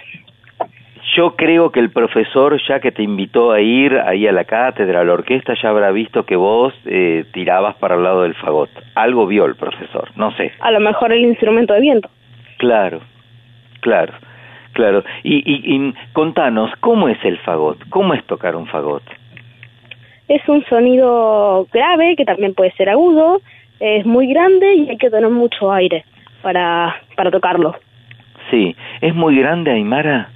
Yo 1.17 1.35
creo 1.35 1.73
que 1.73 1.81
el 1.81 1.91
profesor, 1.91 2.57
ya 2.69 2.79
que 2.79 2.93
te 2.93 3.03
invitó 3.03 3.51
a 3.51 3.61
ir 3.61 3.99
ahí 4.07 4.29
a 4.29 4.33
la 4.33 4.45
cátedra, 4.45 5.01
a 5.01 5.05
la 5.05 5.15
orquesta, 5.15 5.55
ya 5.61 5.71
habrá 5.71 5.91
visto 5.91 6.25
que 6.25 6.37
vos 6.37 6.73
eh, 6.85 7.25
tirabas 7.33 7.75
para 7.77 7.97
el 7.97 8.05
lado 8.05 8.23
del 8.23 8.35
fagot. 8.37 8.71
Algo 8.95 9.27
vio 9.27 9.45
el 9.47 9.57
profesor, 9.57 10.11
no 10.15 10.31
sé. 10.37 10.53
A 10.61 10.71
lo 10.71 10.79
mejor 10.79 11.11
el 11.13 11.25
instrumento 11.25 11.75
de 11.75 11.81
viento. 11.81 12.09
Claro, 12.59 13.01
claro, 13.81 14.13
claro. 14.73 15.05
Y, 15.23 15.37
y, 15.39 15.75
y 15.77 15.95
contanos, 16.13 16.71
¿cómo 16.81 17.09
es 17.09 17.19
el 17.25 17.39
fagot? 17.39 17.79
¿Cómo 17.89 18.15
es 18.15 18.25
tocar 18.25 18.57
un 18.57 18.67
fagot? 18.67 19.03
Es 20.29 20.47
un 20.49 20.65
sonido 20.67 21.67
grave, 21.73 22.15
que 22.17 22.25
también 22.25 22.55
puede 22.55 22.71
ser 22.73 22.91
agudo, 22.91 23.41
es 23.81 24.05
muy 24.05 24.27
grande 24.29 24.75
y 24.75 24.91
hay 24.91 24.99
que 24.99 25.09
tener 25.11 25.31
mucho 25.31 25.73
aire 25.73 26.05
para, 26.43 26.95
para 27.17 27.31
tocarlo. 27.31 27.75
Sí, 28.51 28.77
¿es 29.01 29.15
muy 29.15 29.39
grande 29.39 29.71
Aymara? 29.73 30.29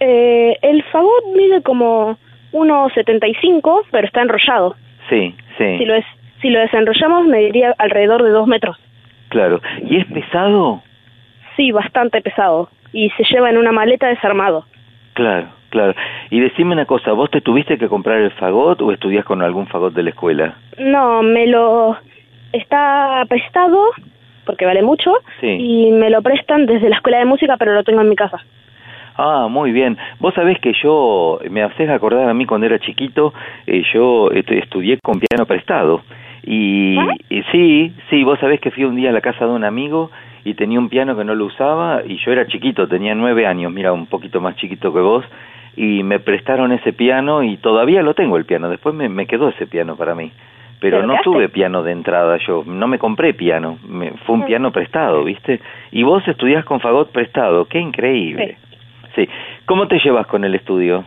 Eh, 0.00 0.56
el 0.62 0.82
fagot 0.84 1.24
mide 1.34 1.62
como 1.62 2.18
1,75, 2.52 3.82
pero 3.90 4.06
está 4.06 4.22
enrollado. 4.22 4.74
Sí, 5.08 5.34
sí, 5.58 5.78
Si 5.78 5.84
lo 5.84 5.94
es, 5.94 6.04
si 6.40 6.50
lo 6.50 6.60
desenrollamos 6.60 7.26
mediría 7.26 7.74
alrededor 7.78 8.22
de 8.22 8.30
2 8.30 8.46
metros. 8.46 8.76
claro. 9.28 9.60
¿Y 9.88 9.96
es 9.98 10.06
pesado? 10.06 10.82
Sí, 11.56 11.70
bastante 11.72 12.20
pesado. 12.20 12.68
Y 12.94 13.10
se 13.10 13.24
lleva 13.24 13.50
en 13.50 13.58
una 13.58 13.72
maleta 13.72 14.06
desarmado. 14.06 14.64
Claro, 15.14 15.48
claro. 15.68 15.94
Y 16.30 16.40
decime 16.40 16.72
una 16.72 16.86
cosa, 16.86 17.12
¿vos 17.12 17.30
te 17.30 17.40
tuviste 17.40 17.76
que 17.76 17.88
comprar 17.88 18.18
el 18.20 18.30
fagot 18.30 18.80
o 18.80 18.92
estudias 18.92 19.24
con 19.24 19.42
algún 19.42 19.66
fagot 19.66 19.92
de 19.92 20.04
la 20.04 20.10
escuela? 20.10 20.54
No, 20.78 21.22
me 21.22 21.46
lo 21.46 21.96
está 22.52 23.24
prestado 23.28 23.78
porque 24.46 24.64
vale 24.66 24.82
mucho 24.82 25.12
Sí. 25.40 25.48
y 25.48 25.90
me 25.90 26.08
lo 26.10 26.22
prestan 26.22 26.66
desde 26.66 26.88
la 26.88 26.96
escuela 26.96 27.18
de 27.18 27.24
música, 27.24 27.56
pero 27.58 27.74
lo 27.74 27.82
tengo 27.82 28.00
en 28.00 28.08
mi 28.08 28.16
casa. 28.16 28.38
Ah, 29.16 29.46
muy 29.48 29.72
bien. 29.72 29.96
Vos 30.18 30.34
sabés 30.34 30.58
que 30.60 30.72
yo, 30.82 31.38
me 31.50 31.62
haces 31.62 31.88
acordar 31.88 32.28
a 32.28 32.34
mí 32.34 32.46
cuando 32.46 32.66
era 32.66 32.78
chiquito, 32.78 33.32
eh, 33.66 33.82
yo 33.92 34.30
estudié 34.32 34.98
con 35.02 35.20
piano 35.20 35.46
prestado. 35.46 36.02
Y, 36.42 36.98
y 37.30 37.42
sí, 37.52 37.92
sí, 38.10 38.22
vos 38.24 38.38
sabés 38.38 38.60
que 38.60 38.70
fui 38.70 38.84
un 38.84 38.96
día 38.96 39.10
a 39.10 39.12
la 39.12 39.20
casa 39.20 39.46
de 39.46 39.52
un 39.52 39.64
amigo 39.64 40.10
y 40.44 40.54
tenía 40.54 40.78
un 40.78 40.88
piano 40.88 41.16
que 41.16 41.24
no 41.24 41.34
lo 41.34 41.46
usaba 41.46 42.02
y 42.06 42.18
yo 42.18 42.30
era 42.32 42.46
chiquito, 42.46 42.86
tenía 42.88 43.14
nueve 43.14 43.46
años, 43.46 43.72
mira, 43.72 43.92
un 43.92 44.06
poquito 44.06 44.40
más 44.40 44.56
chiquito 44.56 44.92
que 44.92 45.00
vos, 45.00 45.24
y 45.76 46.02
me 46.02 46.20
prestaron 46.20 46.70
ese 46.72 46.92
piano 46.92 47.42
y 47.42 47.56
todavía 47.56 48.02
lo 48.02 48.14
tengo 48.14 48.36
el 48.36 48.44
piano, 48.44 48.68
después 48.68 48.94
me, 48.94 49.08
me 49.08 49.26
quedó 49.26 49.48
ese 49.48 49.66
piano 49.66 49.96
para 49.96 50.14
mí. 50.14 50.30
Pero 50.80 50.98
¿Pero 50.98 51.06
no 51.06 51.16
tuve 51.22 51.48
piano 51.48 51.82
de 51.82 51.92
entrada 51.92 52.36
yo, 52.46 52.62
no 52.66 52.86
me 52.86 52.98
compré 52.98 53.32
piano, 53.32 53.78
me, 53.88 54.10
fue 54.26 54.34
un 54.34 54.42
Mm. 54.42 54.46
piano 54.46 54.70
prestado, 54.72 55.24
¿viste? 55.24 55.60
Y 55.92 56.02
vos 56.02 56.26
estudiás 56.28 56.64
con 56.66 56.80
fagot 56.80 57.10
prestado, 57.10 57.64
qué 57.66 57.78
increíble. 57.78 58.58
Sí. 59.14 59.26
¿Cómo 59.64 59.88
te 59.88 59.98
llevas 60.00 60.26
con 60.26 60.44
el 60.44 60.54
estudio? 60.54 61.04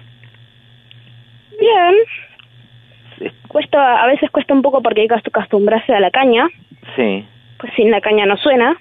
Bien. 1.60 3.32
Cuesta, 3.48 4.02
a 4.04 4.08
veces 4.08 4.30
cuesta 4.32 4.54
un 4.54 4.62
poco 4.62 4.82
porque 4.82 5.02
hay 5.02 5.08
que 5.08 5.16
acostumbrarse 5.16 5.94
a 5.94 6.00
la 6.00 6.12
caña, 6.12 6.48
Sí. 6.96 7.26
pues 7.60 7.74
sin 7.76 7.92
la 7.92 8.02
caña 8.02 8.26
no 8.26 8.38
suena. 8.38 8.76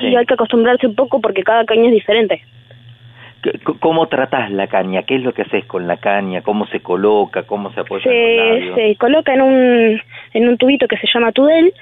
Y 0.00 0.14
hay 0.16 0.26
que 0.26 0.34
acostumbrarse 0.34 0.86
un 0.86 0.94
poco 0.94 1.20
porque 1.20 1.42
cada 1.42 1.64
caña 1.64 1.86
es 1.86 1.92
diferente. 1.92 2.42
¿Cómo 3.80 4.08
tratás 4.08 4.50
la 4.50 4.66
caña? 4.66 5.02
¿Qué 5.04 5.16
es 5.16 5.22
lo 5.22 5.32
que 5.32 5.42
haces 5.42 5.64
con 5.66 5.86
la 5.86 5.96
caña? 5.98 6.42
¿Cómo 6.42 6.66
se 6.66 6.80
coloca? 6.80 7.44
¿Cómo 7.44 7.72
se 7.72 7.80
apoya 7.80 8.02
Se, 8.04 8.72
se 8.74 8.96
coloca 8.96 9.32
en 9.32 9.42
un, 9.42 10.02
en 10.34 10.48
un 10.48 10.58
tubito 10.58 10.88
que 10.88 10.96
se 10.96 11.06
llama 11.12 11.32
tudel, 11.32 11.72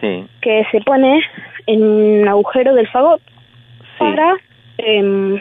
Sí. 0.00 0.26
que 0.40 0.66
se 0.72 0.80
pone 0.80 1.20
en 1.66 1.82
un 1.82 2.28
agujero 2.28 2.74
del 2.74 2.88
fagot 2.88 3.22
para, 3.96 4.34
em, 4.78 5.40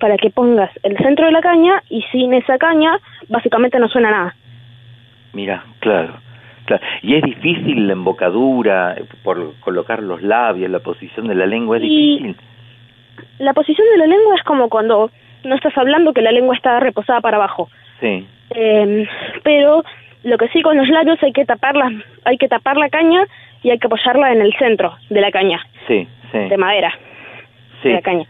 para 0.00 0.16
que 0.16 0.30
pongas 0.30 0.70
el 0.82 0.96
centro 0.98 1.26
de 1.26 1.32
la 1.32 1.40
caña 1.40 1.82
y 1.88 2.02
sin 2.10 2.34
esa 2.34 2.58
caña 2.58 2.98
básicamente 3.28 3.78
no 3.78 3.88
suena 3.88 4.10
nada. 4.10 4.34
Mira, 5.32 5.64
claro, 5.78 6.16
claro. 6.66 6.82
Y 7.02 7.14
es 7.16 7.22
difícil 7.22 7.86
la 7.86 7.94
embocadura, 7.94 8.94
eh, 8.98 9.04
por 9.24 9.54
colocar 9.60 10.02
los 10.02 10.22
labios, 10.22 10.70
la 10.70 10.80
posición 10.80 11.28
de 11.28 11.34
la 11.34 11.46
lengua, 11.46 11.78
es 11.78 11.84
Y- 11.84 11.86
difícil. 12.18 12.36
La 13.38 13.54
posición 13.54 13.86
de 13.92 13.98
la 13.98 14.06
lengua 14.06 14.34
es 14.36 14.42
como 14.42 14.68
cuando 14.68 15.10
no 15.44 15.54
estás 15.54 15.76
hablando 15.78 16.12
que 16.12 16.20
la 16.22 16.32
lengua 16.32 16.54
está 16.54 16.78
reposada 16.80 17.20
para 17.20 17.36
abajo. 17.38 17.68
Sí, 18.00 18.26
Em, 18.50 19.06
pero 19.42 19.82
lo 20.22 20.38
que 20.38 20.48
sí 20.48 20.62
con 20.62 20.76
los 20.76 20.88
labios 20.88 21.20
hay 21.22 21.32
que 21.32 21.44
taparla, 21.44 21.90
hay 22.24 22.36
que 22.38 22.46
tapar 22.48 22.76
la 22.76 22.88
caña 22.90 23.24
y 23.62 23.70
hay 23.70 23.78
que 23.78 23.86
apoyarla 23.88 24.32
en 24.32 24.40
el 24.40 24.52
centro 24.54 24.94
de 25.10 25.20
la 25.20 25.30
caña, 25.32 25.60
sí, 25.88 26.06
sí. 26.30 26.38
de 26.38 26.56
madera, 26.56 26.92
sí. 27.82 27.88
de 27.88 27.94
la 27.94 28.02
caña. 28.02 28.26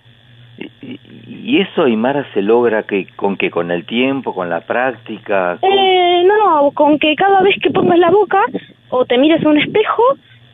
Y 1.28 1.60
eso, 1.60 1.84
Aymara, 1.84 2.24
se 2.32 2.42
logra 2.42 2.84
que 2.84 3.06
con 3.16 3.36
que 3.36 3.50
con 3.50 3.70
el 3.70 3.84
tiempo, 3.84 4.34
con 4.34 4.48
la 4.48 4.60
práctica. 4.60 5.58
con- 5.60 5.70
Eh, 5.72 6.24
no, 6.26 6.70
con 6.72 6.98
que 6.98 7.14
cada 7.14 7.42
vez 7.42 7.56
que 7.62 7.70
pongas 7.70 7.98
la 7.98 8.10
boca 8.10 8.42
o 8.90 9.04
te 9.04 9.18
mires 9.18 9.40
en 9.42 9.48
un 9.48 9.58
espejo 9.58 10.02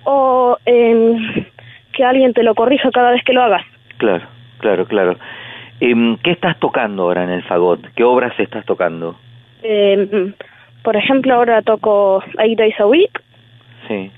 o 0.05 0.57
em, 0.67 1.45
que 1.93 2.05
alguien 2.05 2.33
te 2.35 2.43
lo 2.43 2.55
corrija 2.55 2.91
cada 2.91 3.11
vez 3.13 3.23
que 3.25 3.33
lo 3.33 3.43
hagas. 3.43 3.63
Claro, 3.99 4.25
claro, 4.59 4.87
claro. 4.87 5.17
Em, 5.81 6.17
¿Qué 6.19 6.31
estás 6.33 6.59
tocando 6.59 7.03
ahora 7.05 7.25
en 7.25 7.31
el 7.31 7.43
fagot? 7.45 7.81
¿Qué 7.95 8.05
obras 8.05 8.33
estás 8.39 8.65
tocando? 8.67 9.17
Em, 9.63 10.33
por 10.83 10.97
ejemplo, 10.97 11.35
ahora 11.35 11.63
toco 11.63 12.23
Eight 12.39 12.59
Days 12.59 12.79
a 12.81 12.87
Week. 12.87 13.11
Sí, 13.89 14.11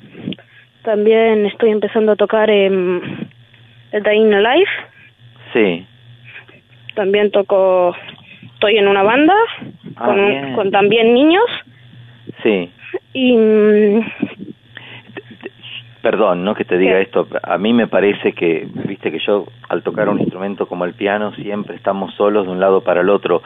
También 0.83 1.47
estoy 1.47 1.71
empezando 1.71 2.13
a 2.13 2.17
tocar 2.17 2.51
el 2.51 3.01
Dying 3.93 4.35
Alive. 4.35 4.69
Sí. 5.55 5.87
También 6.95 7.31
toco, 7.31 7.97
estoy 8.55 8.77
en 8.77 8.87
una 8.89 9.03
banda 9.03 9.35
Ah, 9.97 10.05
con, 10.07 10.21
un- 10.21 10.29
bien. 10.31 10.53
con 10.55 10.71
también 10.71 11.15
niños 11.15 11.45
Sí, 12.43 12.71
y 13.15 13.37
mm, 13.37 14.01
perdón, 16.03 16.45
no 16.45 16.55
que 16.55 16.65
te 16.65 16.77
diga 16.77 17.01
esto, 17.01 17.27
a 17.43 17.57
mí 17.59 17.73
me 17.73 17.87
parece 17.87 18.33
que, 18.33 18.67
viste 18.87 19.11
que 19.11 19.19
yo 19.21 19.47
al 19.69 19.83
tocar 19.83 20.09
un 20.09 20.21
instrumento 20.21 20.67
como 20.67 20.85
el 20.85 20.93
piano 20.95 21.33
siempre 21.35 21.77
estamos 21.77 22.13
solos 22.15 22.45
de 22.47 22.53
un 22.53 22.61
lado 22.61 22.83
para 22.83 23.01
el 23.01 23.09
otro. 23.09 23.43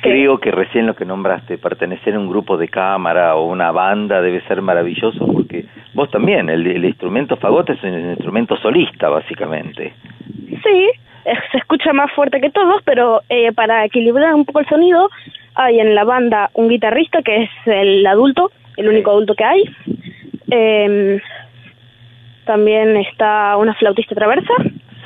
Creo 0.00 0.38
que 0.38 0.52
recién 0.52 0.86
lo 0.86 0.94
que 0.94 1.04
nombraste, 1.04 1.58
pertenecer 1.58 2.14
a 2.14 2.18
un 2.20 2.28
grupo 2.28 2.56
de 2.56 2.68
cámara 2.68 3.34
o 3.34 3.46
una 3.46 3.72
banda 3.72 4.22
debe 4.22 4.40
ser 4.42 4.62
maravilloso 4.62 5.26
porque 5.26 5.66
vos 5.92 6.08
también, 6.10 6.48
el, 6.48 6.66
el 6.66 6.84
instrumento 6.84 7.36
fagot 7.36 7.68
es 7.70 7.82
un 7.82 8.10
instrumento 8.10 8.56
solista 8.56 9.08
básicamente. 9.08 9.92
sí, 10.64 10.88
se 11.52 11.58
escucha 11.58 11.92
más 11.92 12.10
fuerte 12.12 12.40
que 12.40 12.50
todos, 12.50 12.82
pero 12.84 13.22
eh, 13.28 13.52
para 13.52 13.84
equilibrar 13.84 14.34
un 14.34 14.44
poco 14.44 14.60
el 14.60 14.66
sonido 14.66 15.08
hay 15.54 15.80
en 15.80 15.94
la 15.94 16.04
banda 16.04 16.50
un 16.54 16.68
guitarrista 16.68 17.22
que 17.22 17.44
es 17.44 17.50
el 17.66 18.06
adulto, 18.06 18.50
el 18.76 18.88
único 18.88 19.10
adulto 19.10 19.34
que 19.34 19.44
hay. 19.44 19.64
Em, 20.50 21.20
también 22.44 22.96
está 22.96 23.56
una 23.56 23.74
flautista 23.74 24.14
traversa 24.14 24.52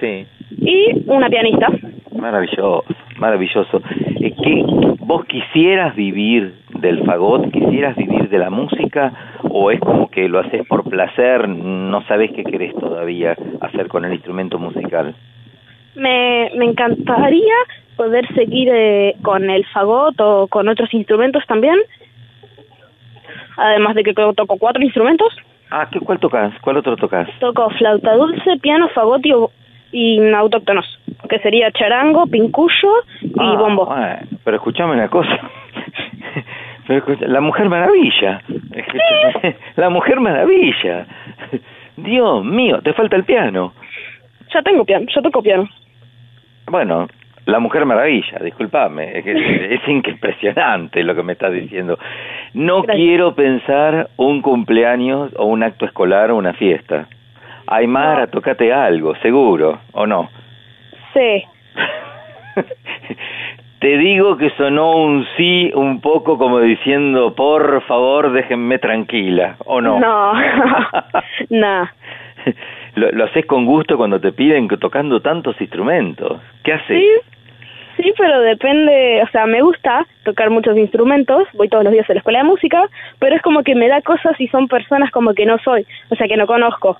Sí, 0.00 0.26
y 0.58 1.02
una 1.06 1.28
pianista. 1.28 1.66
maravilloso, 2.16 2.84
maravilloso. 3.16 3.82
Es 4.20 4.34
que 4.36 4.62
vos 5.00 5.24
quisieras 5.24 5.96
vivir 5.96 6.54
del 6.74 7.04
fagot, 7.04 7.50
quisieras 7.50 7.96
vivir 7.96 8.28
de 8.28 8.38
la 8.38 8.50
música 8.50 9.12
o 9.42 9.70
es 9.70 9.80
como 9.80 10.08
que 10.10 10.28
lo 10.28 10.38
haces 10.40 10.66
por 10.66 10.88
placer, 10.88 11.48
no 11.48 12.02
sabes 12.06 12.30
qué 12.32 12.44
querés 12.44 12.74
todavía 12.76 13.36
hacer 13.60 13.88
con 13.88 14.04
el 14.04 14.12
instrumento 14.12 14.58
musical. 14.58 15.14
Me, 15.94 16.51
me 16.56 16.64
encantaría 16.66 17.55
poder 17.97 18.27
seguir 18.35 18.69
eh, 18.73 19.14
con 19.23 19.48
el 19.51 19.64
fagot 19.66 20.19
o 20.20 20.47
con 20.48 20.69
otros 20.69 20.93
instrumentos 20.94 21.44
también. 21.47 21.77
Además 23.56 23.94
de 23.94 24.02
que 24.02 24.14
toco 24.14 24.56
cuatro 24.59 24.82
instrumentos. 24.82 25.28
Ah, 25.70 25.89
¿qué, 25.90 26.01
¿cuál 26.01 26.19
tocas? 26.19 26.52
¿Cuál 26.60 26.78
otro 26.78 26.97
tocas? 26.97 27.28
Toco 27.39 27.70
flauta 27.70 28.14
dulce, 28.14 28.56
piano, 28.60 28.89
fagot 28.94 29.24
y, 29.24 29.32
y 29.93 30.32
autóctonos, 30.32 30.86
que 31.28 31.39
sería 31.40 31.70
charango, 31.73 32.27
pincuyo 32.27 32.93
y 33.20 33.32
Ah, 33.39 33.55
bombo. 33.59 33.86
bueno, 33.86 34.19
pero 34.44 34.56
escuchame 34.56 34.93
una 34.94 35.09
cosa. 35.09 35.39
Pero 36.85 36.98
escucha- 36.98 37.28
la 37.28 37.40
Mujer 37.40 37.69
Maravilla. 37.69 38.43
Escuchame, 38.74 39.56
La 39.77 39.89
Mujer 39.89 40.19
Maravilla. 40.19 41.06
Dios 41.97 42.44
mío, 42.44 42.81
te 42.82 42.93
falta 42.93 43.14
el 43.14 43.23
piano. 43.23 43.73
Ya 44.52 44.62
tengo 44.62 44.85
piano, 44.85 45.06
yo 45.14 45.23
toco 45.23 45.43
piano. 45.43 45.69
Bueno, 46.66 47.09
la 47.47 47.59
Mujer 47.59 47.84
Maravilla, 47.86 48.39
discúlpame, 48.40 49.18
es, 49.18 49.24
que 49.24 49.74
es 49.74 49.89
impresionante 49.89 51.02
lo 51.02 51.14
que 51.14 51.22
me 51.22 51.32
estás 51.32 51.52
diciendo. 51.52 51.98
No 52.55 52.84
quiero 52.84 53.34
pensar 53.34 54.10
un 54.16 54.43
cumpleaños 54.43 55.32
o 55.36 55.47
un 55.47 55.62
acto 55.62 55.86
escolar 55.86 56.30
o 56.30 56.36
una 56.36 56.52
fiesta. 56.52 57.06
Aymara, 57.66 58.26
tócate 58.26 58.72
algo, 58.72 59.14
seguro, 59.16 59.80
¿o 59.93 60.06
no? 60.06 60.28
Sí. 61.14 61.44
Te 63.80 63.98
digo 63.98 64.36
que 64.36 64.51
sonó 64.51 64.97
un 64.97 65.26
sí 65.36 65.72
un 65.74 66.01
poco 66.01 66.39
como 66.39 66.60
diciendo, 66.60 67.34
por 67.34 67.82
favor, 67.82 68.32
déjenme 68.32 68.78
tranquila, 68.78 69.56
¿o 69.64 69.80
no? 69.80 69.98
No. 69.98 70.32
no. 71.51 71.89
Lo, 72.94 73.10
lo 73.10 73.24
haces 73.24 73.47
con 73.47 73.64
gusto 73.64 73.97
cuando 73.97 74.20
te 74.20 74.32
piden 74.32 74.69
que 74.69 74.77
tocando 74.77 75.20
tantos 75.20 75.60
instrumentos. 75.60 76.40
¿Qué 76.62 76.73
haces? 76.73 76.98
Sí, 77.97 78.02
sí, 78.02 78.12
pero 78.16 78.40
depende, 78.40 79.23
o 79.23 79.31
sea, 79.31 79.47
me 79.47 79.62
gusta 79.62 80.06
tocar 80.24 80.51
muchos 80.51 80.77
instrumentos, 80.77 81.48
voy 81.55 81.69
todos 81.69 81.85
los 81.85 81.93
días 81.93 82.09
a 82.09 82.14
la 82.14 82.19
escuela 82.19 82.40
de 82.40 82.44
música, 82.44 82.89
pero 83.19 83.36
es 83.36 83.43
como 83.43 83.62
que 83.62 83.74
me 83.74 83.89
da 83.89 84.02
cosas 84.02 84.39
y 84.40 84.48
son 84.48 84.69
personas 84.69 85.10
como 85.10 85.35
que 85.35 85.47
no 85.47 85.59
soy, 85.59 85.86
o 86.10 86.16
sea, 86.16 86.28
que 86.28 86.36
no 86.36 86.47
conozco. 86.47 86.98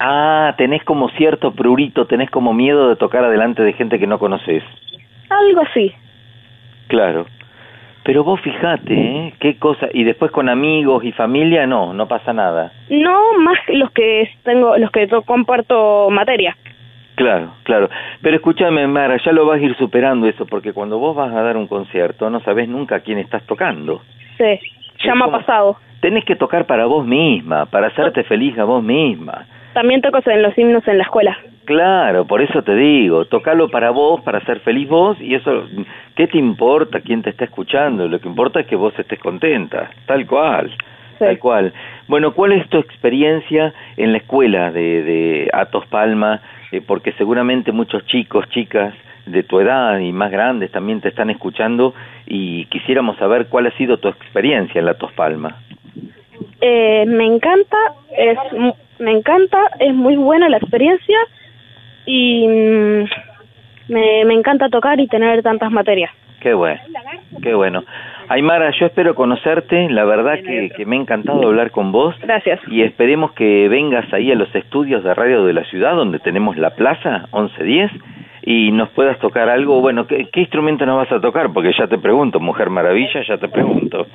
Ah, 0.00 0.54
tenés 0.56 0.84
como 0.84 1.08
cierto 1.10 1.52
prurito, 1.52 2.06
tenés 2.06 2.30
como 2.30 2.54
miedo 2.54 2.88
de 2.88 2.96
tocar 2.96 3.24
adelante 3.24 3.62
de 3.62 3.72
gente 3.72 3.98
que 3.98 4.06
no 4.06 4.18
conoces. 4.18 4.62
Algo 5.28 5.62
así. 5.62 5.92
Claro. 6.86 7.26
Pero 8.08 8.24
vos 8.24 8.40
fijate, 8.40 8.94
¿eh? 8.94 9.34
Qué 9.38 9.58
cosa. 9.58 9.88
Y 9.92 10.02
después 10.02 10.30
con 10.30 10.48
amigos 10.48 11.04
y 11.04 11.12
familia, 11.12 11.66
no, 11.66 11.92
no 11.92 12.08
pasa 12.08 12.32
nada. 12.32 12.72
No 12.88 13.38
más 13.38 13.58
los 13.68 13.90
que 13.90 14.30
tengo, 14.44 14.78
los 14.78 14.90
que 14.90 15.06
to- 15.08 15.20
comparto 15.24 16.08
materia. 16.08 16.56
Claro, 17.16 17.52
claro. 17.64 17.90
Pero 18.22 18.36
escúchame, 18.36 18.86
Mara, 18.86 19.18
ya 19.22 19.30
lo 19.32 19.44
vas 19.44 19.60
a 19.60 19.62
ir 19.62 19.76
superando 19.76 20.26
eso, 20.26 20.46
porque 20.46 20.72
cuando 20.72 20.98
vos 20.98 21.14
vas 21.14 21.34
a 21.34 21.42
dar 21.42 21.58
un 21.58 21.66
concierto, 21.66 22.30
no 22.30 22.40
sabés 22.40 22.66
nunca 22.66 22.96
a 22.96 23.00
quién 23.00 23.18
estás 23.18 23.42
tocando. 23.44 24.00
Sí, 24.38 24.58
ya 25.04 25.14
me 25.14 25.26
ha 25.26 25.30
pasado. 25.30 25.76
Tenés 26.00 26.24
que 26.24 26.34
tocar 26.34 26.64
para 26.64 26.86
vos 26.86 27.04
misma, 27.04 27.66
para 27.66 27.88
hacerte 27.88 28.24
feliz 28.24 28.58
a 28.58 28.64
vos 28.64 28.82
misma. 28.82 29.44
También 29.78 30.00
toco 30.00 30.18
en 30.28 30.42
los 30.42 30.58
himnos 30.58 30.88
en 30.88 30.98
la 30.98 31.04
escuela. 31.04 31.38
Claro, 31.64 32.24
por 32.24 32.42
eso 32.42 32.64
te 32.64 32.74
digo, 32.74 33.26
tocalo 33.26 33.68
para 33.68 33.90
vos, 33.90 34.20
para 34.22 34.44
ser 34.44 34.58
feliz 34.58 34.88
vos, 34.88 35.16
y 35.20 35.36
eso, 35.36 35.68
¿qué 36.16 36.26
te 36.26 36.36
importa 36.36 37.00
quién 37.00 37.22
te 37.22 37.30
está 37.30 37.44
escuchando? 37.44 38.08
Lo 38.08 38.18
que 38.18 38.26
importa 38.26 38.58
es 38.58 38.66
que 38.66 38.74
vos 38.74 38.92
estés 38.98 39.20
contenta, 39.20 39.88
tal 40.06 40.26
cual, 40.26 40.72
tal 41.20 41.38
cual. 41.38 41.72
Bueno, 42.08 42.34
¿cuál 42.34 42.54
es 42.54 42.68
tu 42.68 42.78
experiencia 42.78 43.72
en 43.96 44.10
la 44.10 44.18
escuela 44.18 44.72
de, 44.72 45.04
de 45.04 45.50
Atos 45.52 45.86
Palma? 45.86 46.40
Eh, 46.72 46.82
porque 46.84 47.12
seguramente 47.12 47.70
muchos 47.70 48.04
chicos, 48.06 48.48
chicas 48.48 48.92
de 49.26 49.44
tu 49.44 49.60
edad 49.60 49.96
y 50.00 50.10
más 50.10 50.32
grandes 50.32 50.72
también 50.72 51.00
te 51.00 51.10
están 51.10 51.30
escuchando 51.30 51.94
y 52.26 52.64
quisiéramos 52.64 53.16
saber 53.18 53.46
cuál 53.46 53.68
ha 53.68 53.76
sido 53.76 53.98
tu 53.98 54.08
experiencia 54.08 54.80
en 54.80 54.86
la 54.86 54.90
Atos 54.90 55.12
Palma. 55.12 55.58
Eh, 56.60 57.04
me 57.06 57.24
encanta, 57.26 57.76
es 58.16 58.38
me 58.98 59.12
encanta, 59.12 59.58
es 59.78 59.94
muy 59.94 60.16
buena 60.16 60.48
la 60.48 60.56
experiencia 60.56 61.18
y 62.04 62.46
mm, 62.48 63.04
me, 63.88 64.24
me 64.24 64.34
encanta 64.34 64.68
tocar 64.68 64.98
y 65.00 65.06
tener 65.06 65.42
tantas 65.42 65.70
materias. 65.70 66.10
Qué 66.40 66.54
bueno, 66.54 66.80
qué 67.42 67.54
bueno. 67.54 67.84
Aymara, 68.28 68.70
yo 68.78 68.86
espero 68.86 69.14
conocerte, 69.14 69.88
la 69.88 70.04
verdad 70.04 70.34
que, 70.34 70.70
que 70.76 70.86
me 70.86 70.96
ha 70.96 71.00
encantado 71.00 71.42
hablar 71.46 71.70
con 71.70 71.90
vos. 71.90 72.14
Gracias. 72.20 72.60
Y 72.68 72.82
esperemos 72.82 73.32
que 73.32 73.68
vengas 73.68 74.12
ahí 74.12 74.30
a 74.30 74.36
los 74.36 74.54
estudios 74.54 75.02
de 75.02 75.14
radio 75.14 75.44
de 75.44 75.52
la 75.52 75.64
ciudad, 75.64 75.96
donde 75.96 76.18
tenemos 76.20 76.56
la 76.56 76.70
plaza, 76.70 77.26
1110, 77.32 77.90
y 78.42 78.70
nos 78.70 78.90
puedas 78.90 79.18
tocar 79.18 79.48
algo. 79.48 79.80
Bueno, 79.80 80.06
¿qué, 80.06 80.28
qué 80.30 80.40
instrumento 80.40 80.86
nos 80.86 80.98
vas 80.98 81.12
a 81.12 81.20
tocar? 81.20 81.52
Porque 81.52 81.72
ya 81.76 81.88
te 81.88 81.98
pregunto, 81.98 82.38
Mujer 82.38 82.70
Maravilla, 82.70 83.22
ya 83.26 83.38
te 83.38 83.48
pregunto. 83.48 84.06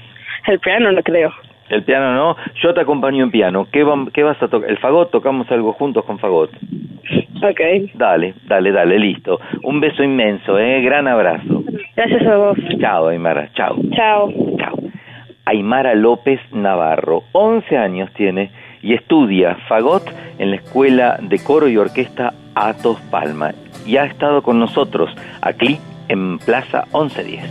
El 0.48 0.60
piano 0.60 0.92
no 0.92 1.02
creo. 1.02 1.32
El 1.74 1.84
piano 1.84 2.14
no, 2.14 2.36
yo 2.62 2.74
te 2.74 2.82
acompaño 2.82 3.24
en 3.24 3.32
piano. 3.32 3.68
¿Qué, 3.72 3.84
vas 3.84 4.42
a 4.42 4.48
tocar? 4.48 4.70
El 4.70 4.78
fagot, 4.78 5.10
tocamos 5.10 5.50
algo 5.52 5.74
juntos 5.74 6.06
con 6.06 6.20
fagot. 6.20 6.52
Ok. 6.52 7.62
Dale, 7.96 8.36
dale, 8.48 8.72
dale, 8.72 9.00
listo. 9.00 9.40
Un 9.64 9.80
beso 9.80 10.04
inmenso, 10.04 10.60
¿eh? 10.60 10.82
Gran 10.82 11.08
abrazo. 11.08 11.64
Gracias 11.96 12.28
a 12.28 12.38
vos. 12.38 12.58
Chao, 12.80 13.08
Aymara, 13.08 13.50
chao. 13.54 13.76
Chao. 13.96 14.32
Chao. 14.58 14.78
Aymara 15.46 15.96
López 15.96 16.40
Navarro, 16.52 17.24
11 17.34 17.76
años 17.78 18.10
tiene 18.14 18.52
y 18.82 18.94
estudia 18.94 19.56
fagot 19.68 20.04
en 20.38 20.52
la 20.52 20.58
Escuela 20.58 21.18
de 21.22 21.44
Coro 21.44 21.68
y 21.68 21.78
Orquesta 21.78 22.34
Atos 22.56 23.00
Palma 23.12 23.52
y 23.86 23.98
ha 23.98 24.06
estado 24.06 24.42
con 24.42 24.60
nosotros 24.60 25.14
aquí 25.42 25.80
en 26.08 26.38
Plaza 26.38 26.86
1110. 26.94 27.44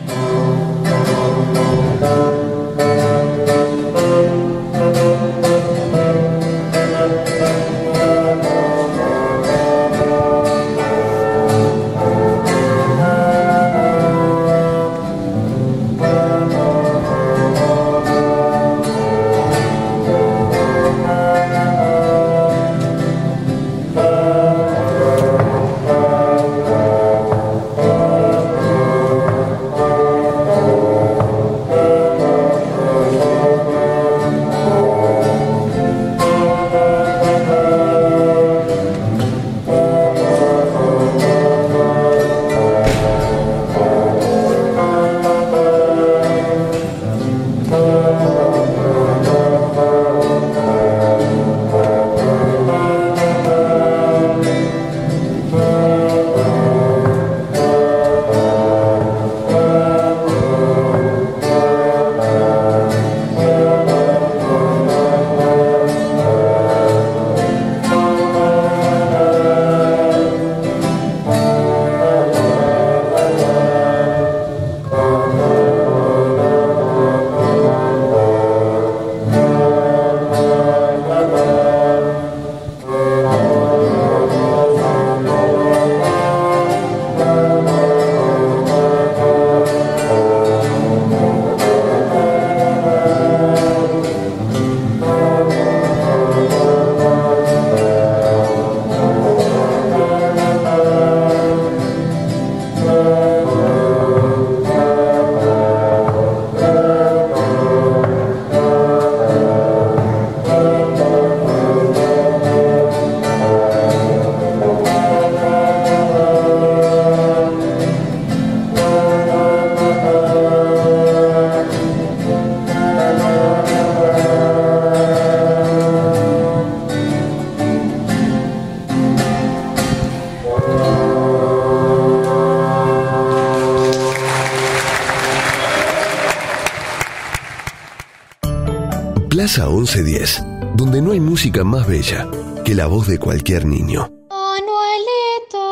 Plaza 139.55 139.69
1110, 139.69 140.47
donde 140.77 141.03
no 141.03 141.12
hay 141.12 141.20
música 141.20 141.62
más 141.62 141.87
bella 141.87 142.27
que 142.65 142.74
la 142.74 142.87
voz 142.87 143.07
de 143.07 143.19
cualquier 143.19 143.66
niño. 143.66 144.09
Manuelito 144.31 145.66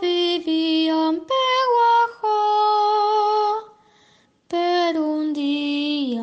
vivía 0.00 1.08
en 1.08 1.18
Peguajo, 1.26 2.28
pero 4.46 5.02
un 5.02 5.34
día 5.34 6.22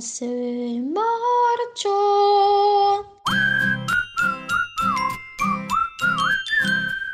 se 0.00 0.82
marchó. 0.92 1.96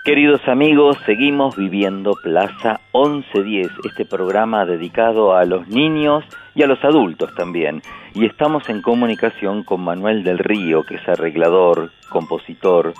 Queridos 0.04 0.40
amigos, 0.48 0.96
seguimos 1.06 1.54
viviendo 1.54 2.14
Plaza 2.20 2.80
1110, 2.92 3.68
este 3.84 4.04
programa 4.06 4.64
dedicado 4.64 5.36
a 5.36 5.44
los 5.44 5.68
niños 5.68 6.24
y 6.56 6.64
a 6.64 6.66
los 6.66 6.82
adultos 6.82 7.32
también. 7.36 7.80
Y 8.14 8.26
estamos 8.26 8.68
en 8.68 8.82
comunicación 8.82 9.62
con 9.62 9.82
Manuel 9.82 10.24
del 10.24 10.38
Río, 10.38 10.82
que 10.84 10.96
es 10.96 11.08
arreglador, 11.08 11.90
compositor, 12.08 12.92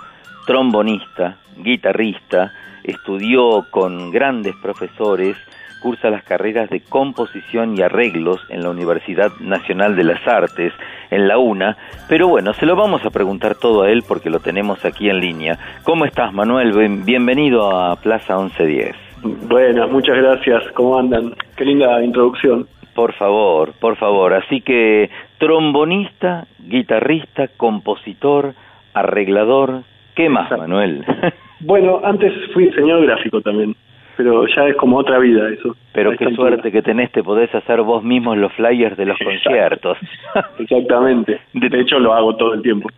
trombonista, 0.46 1.36
guitarrista, 1.56 2.52
estudió 2.84 3.66
con 3.70 4.10
grandes 4.10 4.54
profesores, 4.62 5.36
cursa 5.82 6.10
las 6.10 6.22
carreras 6.24 6.68
de 6.70 6.80
composición 6.80 7.76
y 7.76 7.82
arreglos 7.82 8.40
en 8.50 8.62
la 8.62 8.70
Universidad 8.70 9.32
Nacional 9.40 9.96
de 9.96 10.04
las 10.04 10.26
Artes, 10.28 10.72
en 11.10 11.26
la 11.26 11.38
UNA, 11.38 11.76
pero 12.08 12.28
bueno, 12.28 12.52
se 12.54 12.66
lo 12.66 12.76
vamos 12.76 13.04
a 13.04 13.10
preguntar 13.10 13.54
todo 13.56 13.82
a 13.82 13.90
él 13.90 14.04
porque 14.06 14.30
lo 14.30 14.40
tenemos 14.40 14.84
aquí 14.84 15.08
en 15.10 15.20
línea. 15.20 15.58
¿Cómo 15.84 16.04
estás, 16.04 16.32
Manuel? 16.32 16.72
Bien- 16.72 17.04
Bienvenido 17.04 17.70
a 17.76 17.96
Plaza 17.96 18.36
1110. 18.38 18.94
Buenas, 19.22 19.90
muchas 19.90 20.16
gracias. 20.16 20.62
¿Cómo 20.74 20.98
andan? 20.98 21.34
Qué 21.56 21.64
linda 21.64 22.02
introducción. 22.02 22.66
Por 22.94 23.12
favor, 23.14 23.72
por 23.80 23.96
favor. 23.96 24.34
Así 24.34 24.60
que 24.62 25.08
trombonista, 25.38 26.46
guitarrista, 26.58 27.48
compositor, 27.56 28.54
arreglador. 28.94 29.82
¿Qué 30.14 30.28
más, 30.28 30.50
Manuel? 30.50 31.04
Bueno, 31.62 32.00
antes 32.02 32.32
fui 32.54 32.64
diseñador 32.64 33.04
gráfico 33.04 33.42
también, 33.42 33.76
pero 34.16 34.46
ya 34.46 34.66
es 34.66 34.76
como 34.76 34.96
otra 34.96 35.18
vida 35.18 35.46
eso. 35.50 35.76
Pero 35.92 36.16
qué 36.16 36.34
suerte 36.34 36.72
que 36.72 36.80
tenés, 36.80 37.12
te 37.12 37.22
podés 37.22 37.54
hacer 37.54 37.82
vos 37.82 38.02
mismos 38.02 38.38
los 38.38 38.50
flyers 38.54 38.96
de 38.96 39.04
los 39.04 39.18
conciertos. 39.18 39.98
Exactamente. 40.58 41.38
De 41.52 41.80
hecho, 41.82 41.98
lo 41.98 42.14
hago 42.14 42.34
todo 42.36 42.54
el 42.54 42.62
tiempo. 42.62 42.88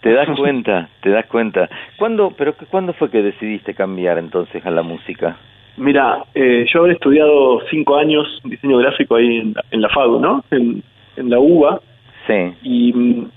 ¿Te 0.00 0.12
das 0.12 0.28
cuenta? 0.36 0.88
¿Te 1.00 1.10
das 1.10 1.26
cuenta? 1.26 1.68
¿Cuándo, 1.98 2.32
pero 2.38 2.56
qué- 2.56 2.66
cuándo 2.66 2.92
fue 2.92 3.10
que 3.10 3.20
decidiste 3.20 3.74
cambiar 3.74 4.16
entonces 4.18 4.64
a 4.64 4.70
la 4.70 4.82
música? 4.82 5.36
Mira, 5.76 6.24
eh, 6.34 6.66
yo 6.72 6.80
habré 6.80 6.92
estudiado 6.92 7.60
cinco 7.70 7.96
años 7.96 8.40
diseño 8.44 8.78
gráfico 8.78 9.16
ahí 9.16 9.38
en, 9.38 9.54
en 9.70 9.80
la 9.80 9.88
FADU, 9.88 10.20
¿no? 10.20 10.44
En, 10.50 10.82
en 11.16 11.30
la 11.30 11.38
UBA. 11.38 11.80
Sí. 12.26 12.54
Y 12.62 12.92
mm, 12.92 13.30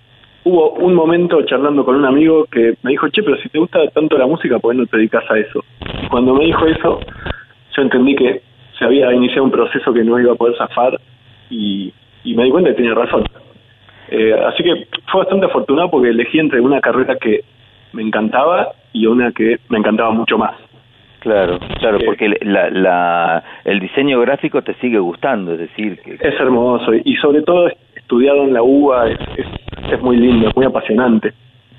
hubo 0.46 0.72
un 0.74 0.94
momento 0.94 1.42
charlando 1.44 1.84
con 1.84 1.96
un 1.96 2.06
amigo 2.06 2.46
que 2.46 2.76
me 2.84 2.92
dijo, 2.92 3.10
che, 3.10 3.24
pero 3.24 3.38
si 3.38 3.50
te 3.50 3.58
gusta 3.58 3.80
tanto 3.90 4.18
la 4.18 4.28
música, 4.28 4.60
¿por 4.60 4.74
qué 4.74 4.80
no 4.80 4.86
te 4.86 4.98
dedicas 4.98 5.24
a 5.30 5.38
eso? 5.38 5.64
Y 6.04 6.08
cuando 6.08 6.36
me 6.36 6.46
dijo 6.46 6.66
eso, 6.68 7.00
yo 7.76 7.82
entendí 7.82 8.16
que 8.16 8.42
se 8.78 8.86
había 8.86 9.12
iniciado 9.14 9.44
un 9.44 9.52
proceso 9.52 9.92
que 9.92 10.04
no 10.04 10.20
iba 10.20 10.34
a 10.34 10.36
poder 10.36 10.56
zafar 10.58 11.00
y, 11.50 11.92
y 12.24 12.36
me 12.36 12.44
di 12.44 12.52
cuenta 12.52 12.70
que 12.70 12.76
tenía 12.76 12.94
razón. 12.94 13.24
Eh, 14.10 14.34
así 14.48 14.64
que 14.64 14.88
fue 15.12 15.22
bastante 15.22 15.48
afortunado 15.48 15.90
porque 15.90 16.10
elegí 16.10 16.40
entre 16.40 16.62
una 16.62 16.80
carrera 16.80 17.18
que 17.18 17.42
me 17.94 18.04
encantaba 18.04 18.70
y 18.94 19.06
una 19.06 19.32
que 19.32 19.58
me 19.70 19.80
encantaba 19.80 20.12
mucho 20.12 20.38
más. 20.38 20.56
Claro, 21.20 21.60
claro, 21.80 21.98
porque 22.06 22.30
la, 22.42 22.70
la, 22.70 23.44
el 23.66 23.80
diseño 23.80 24.20
gráfico 24.22 24.62
te 24.62 24.76
sigue 24.76 25.00
gustando, 25.00 25.54
es 25.54 25.60
decir, 25.60 26.00
que 26.00 26.14
Es 26.14 26.40
hermoso 26.40 26.94
y 26.94 27.16
sobre 27.18 27.42
todo 27.42 27.70
estudiado 27.96 28.44
en 28.44 28.54
la 28.54 28.62
UBA 28.62 29.10
es, 29.10 29.20
es, 29.38 29.48
es 29.94 30.02
muy 30.02 30.18
lindo, 30.18 30.50
es 30.50 30.56
muy 30.56 30.66
apasionante. 30.66 31.34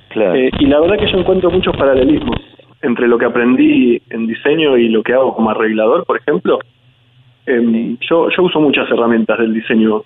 Claro. 0.09 0.35
Eh, 0.35 0.51
y 0.59 0.67
la 0.67 0.81
verdad 0.81 0.99
que 0.99 1.11
yo 1.11 1.19
encuentro 1.19 1.51
muchos 1.51 1.77
paralelismos 1.77 2.37
entre 2.83 3.09
lo 3.09 3.19
que 3.19 3.25
aprendí 3.25 4.01
en 4.11 4.27
diseño 4.27 4.77
y 4.77 4.89
lo 4.89 5.03
que 5.03 5.13
hago 5.13 5.35
como 5.35 5.51
arreglador, 5.51 6.05
por 6.05 6.19
ejemplo. 6.19 6.59
Em, 7.47 7.97
yo, 8.01 8.29
yo 8.31 8.43
uso 8.43 8.61
muchas 8.61 8.91
herramientas 8.91 9.39
del 9.39 9.55
diseño 9.55 10.03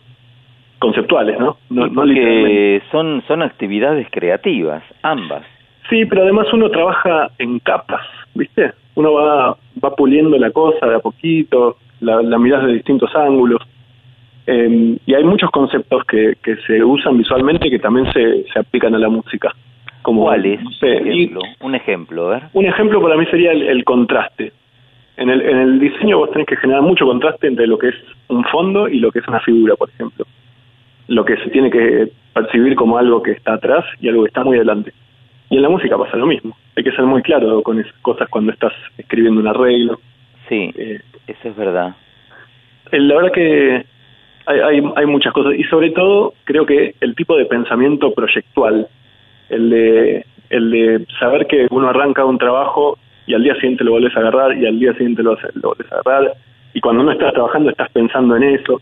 conceptuales, 0.79 1.39
¿no? 1.39 1.59
No, 1.71 1.87
no 1.87 2.05
literalmente. 2.05 2.51
que 2.51 2.83
son, 2.91 3.23
son 3.27 3.43
actividades 3.43 4.07
creativas, 4.11 4.83
ambas. 5.03 5.45
Sí, 5.89 6.05
pero 6.07 6.23
además 6.23 6.47
uno 6.53 6.71
trabaja 6.71 7.31
en 7.39 7.59
capas, 7.61 8.07
¿viste? 8.35 8.73
Uno 8.95 9.13
va, 9.15 9.57
va 9.83 9.97
puliendo 9.97 10.37
la 10.39 10.51
cosa 10.51 10.87
de 10.87 10.97
a 10.97 11.01
poquito, 11.01 11.77
la, 12.01 12.23
la 12.23 12.39
mirás 12.39 12.65
de 12.67 12.75
distintos 12.75 13.15
ángulos. 13.15 13.63
Eh, 14.47 14.99
y 15.07 15.15
hay 15.15 15.25
muchos 15.25 15.51
conceptos 15.51 16.05
que, 16.05 16.35
que 16.43 16.57
se 16.67 16.83
usan 16.83 17.17
visualmente 17.19 17.71
que 17.71 17.79
también 17.79 18.13
se, 18.13 18.45
se 18.53 18.59
aplican 18.59 18.95
a 18.95 18.99
la 18.99 19.09
música. 19.09 19.53
Como, 20.03 20.25
¿Cuáles? 20.25 20.61
no 20.63 20.71
sé, 20.73 20.97
Un 21.01 21.07
y 21.07 21.11
ejemplo, 21.23 21.41
un 21.61 21.75
ejemplo, 21.77 22.27
a 22.27 22.31
ver. 22.31 22.43
un 22.55 22.67
ejemplo 22.67 23.01
para 23.01 23.17
mí 23.17 23.25
sería 23.27 23.53
el, 23.53 23.63
el 23.63 23.85
contraste. 23.85 24.53
En 25.17 25.31
el, 25.31 25.43
en 25.43 25.59
el 25.59 25.79
diseño 25.79 26.19
vos 26.19 26.31
tenés 26.33 26.49
que 26.49 26.57
generar 26.57 26.83
mucho 26.83 27.07
contraste 27.07 27.47
entre 27.47 27.67
lo 27.69 27.79
que 27.79 27.89
es 27.89 27.95
un 28.29 28.43
fondo 28.45 28.89
y 28.89 28.99
lo 28.99 29.13
que 29.13 29.21
es 29.21 29.29
una 29.29 29.39
figura, 29.41 29.77
por 29.77 29.91
ejemplo. 29.91 30.25
Lo 31.07 31.25
que 31.25 31.37
se 31.37 31.51
tiene 31.51 31.71
que 31.71 32.09
percibir 32.35 32.75
como 32.75 32.99
algo 32.99 33.23
que 33.23 33.33
está 33.33 33.55
atrás 33.55 33.85
y 34.01 34.09
algo 34.09 34.25
que 34.25 34.29
está 34.29 34.43
muy 34.43 34.57
adelante. 34.57 34.93
Y 35.51 35.57
en 35.57 35.63
la 35.63 35.69
música 35.69 35.97
pasa 35.97 36.17
lo 36.17 36.27
mismo. 36.27 36.57
Hay 36.77 36.85
que 36.85 36.93
ser 36.93 37.05
muy 37.05 37.23
claro 37.23 37.63
con 37.63 37.79
esas 37.79 37.93
cosas 38.03 38.29
cuando 38.29 38.53
estás 38.53 38.73
escribiendo 38.99 39.41
un 39.41 39.47
arreglo. 39.49 40.01
Sí, 40.49 40.71
Eh, 40.77 41.01
eso 41.27 41.49
es 41.49 41.57
verdad. 41.57 41.95
la 42.91 43.15
verdad 43.15 43.33
que 43.33 43.85
hay, 44.47 44.61
hay, 44.61 44.83
hay 44.97 45.07
muchas 45.07 45.33
cosas. 45.33 45.55
Y 45.57 45.65
sobre 45.65 45.91
todo, 45.91 46.35
creo 46.45 46.67
que 46.67 46.95
el 47.01 47.15
tipo 47.15 47.37
de 47.37 47.45
pensamiento 47.47 48.13
proyectual, 48.13 48.89
el 49.49 49.71
de, 49.71 50.27
el 50.51 50.71
de 50.71 51.07
saber 51.19 51.47
que 51.47 51.67
uno 51.71 51.89
arranca 51.89 52.25
un 52.25 52.39
trabajo 52.39 52.99
y 53.27 53.35
al 53.35 53.45
día 53.45 53.55
siguiente 53.57 53.85
lo 53.85 53.93
volvés 53.93 54.17
a 54.17 54.21
agarrar 54.21 54.57
y 54.57 54.67
al 54.67 54.79
día 54.81 54.93
siguiente 54.95 55.23
lo, 55.23 55.35
lo 55.55 55.69
volvés 55.71 55.91
a 55.93 55.97
agarrar. 56.01 56.33
Y 56.75 56.81
cuando 56.81 57.03
no 57.03 57.13
estás 57.13 57.33
trabajando 57.35 57.71
estás 57.71 57.91
pensando 57.93 58.37
en 58.37 58.43
eso. 58.45 58.81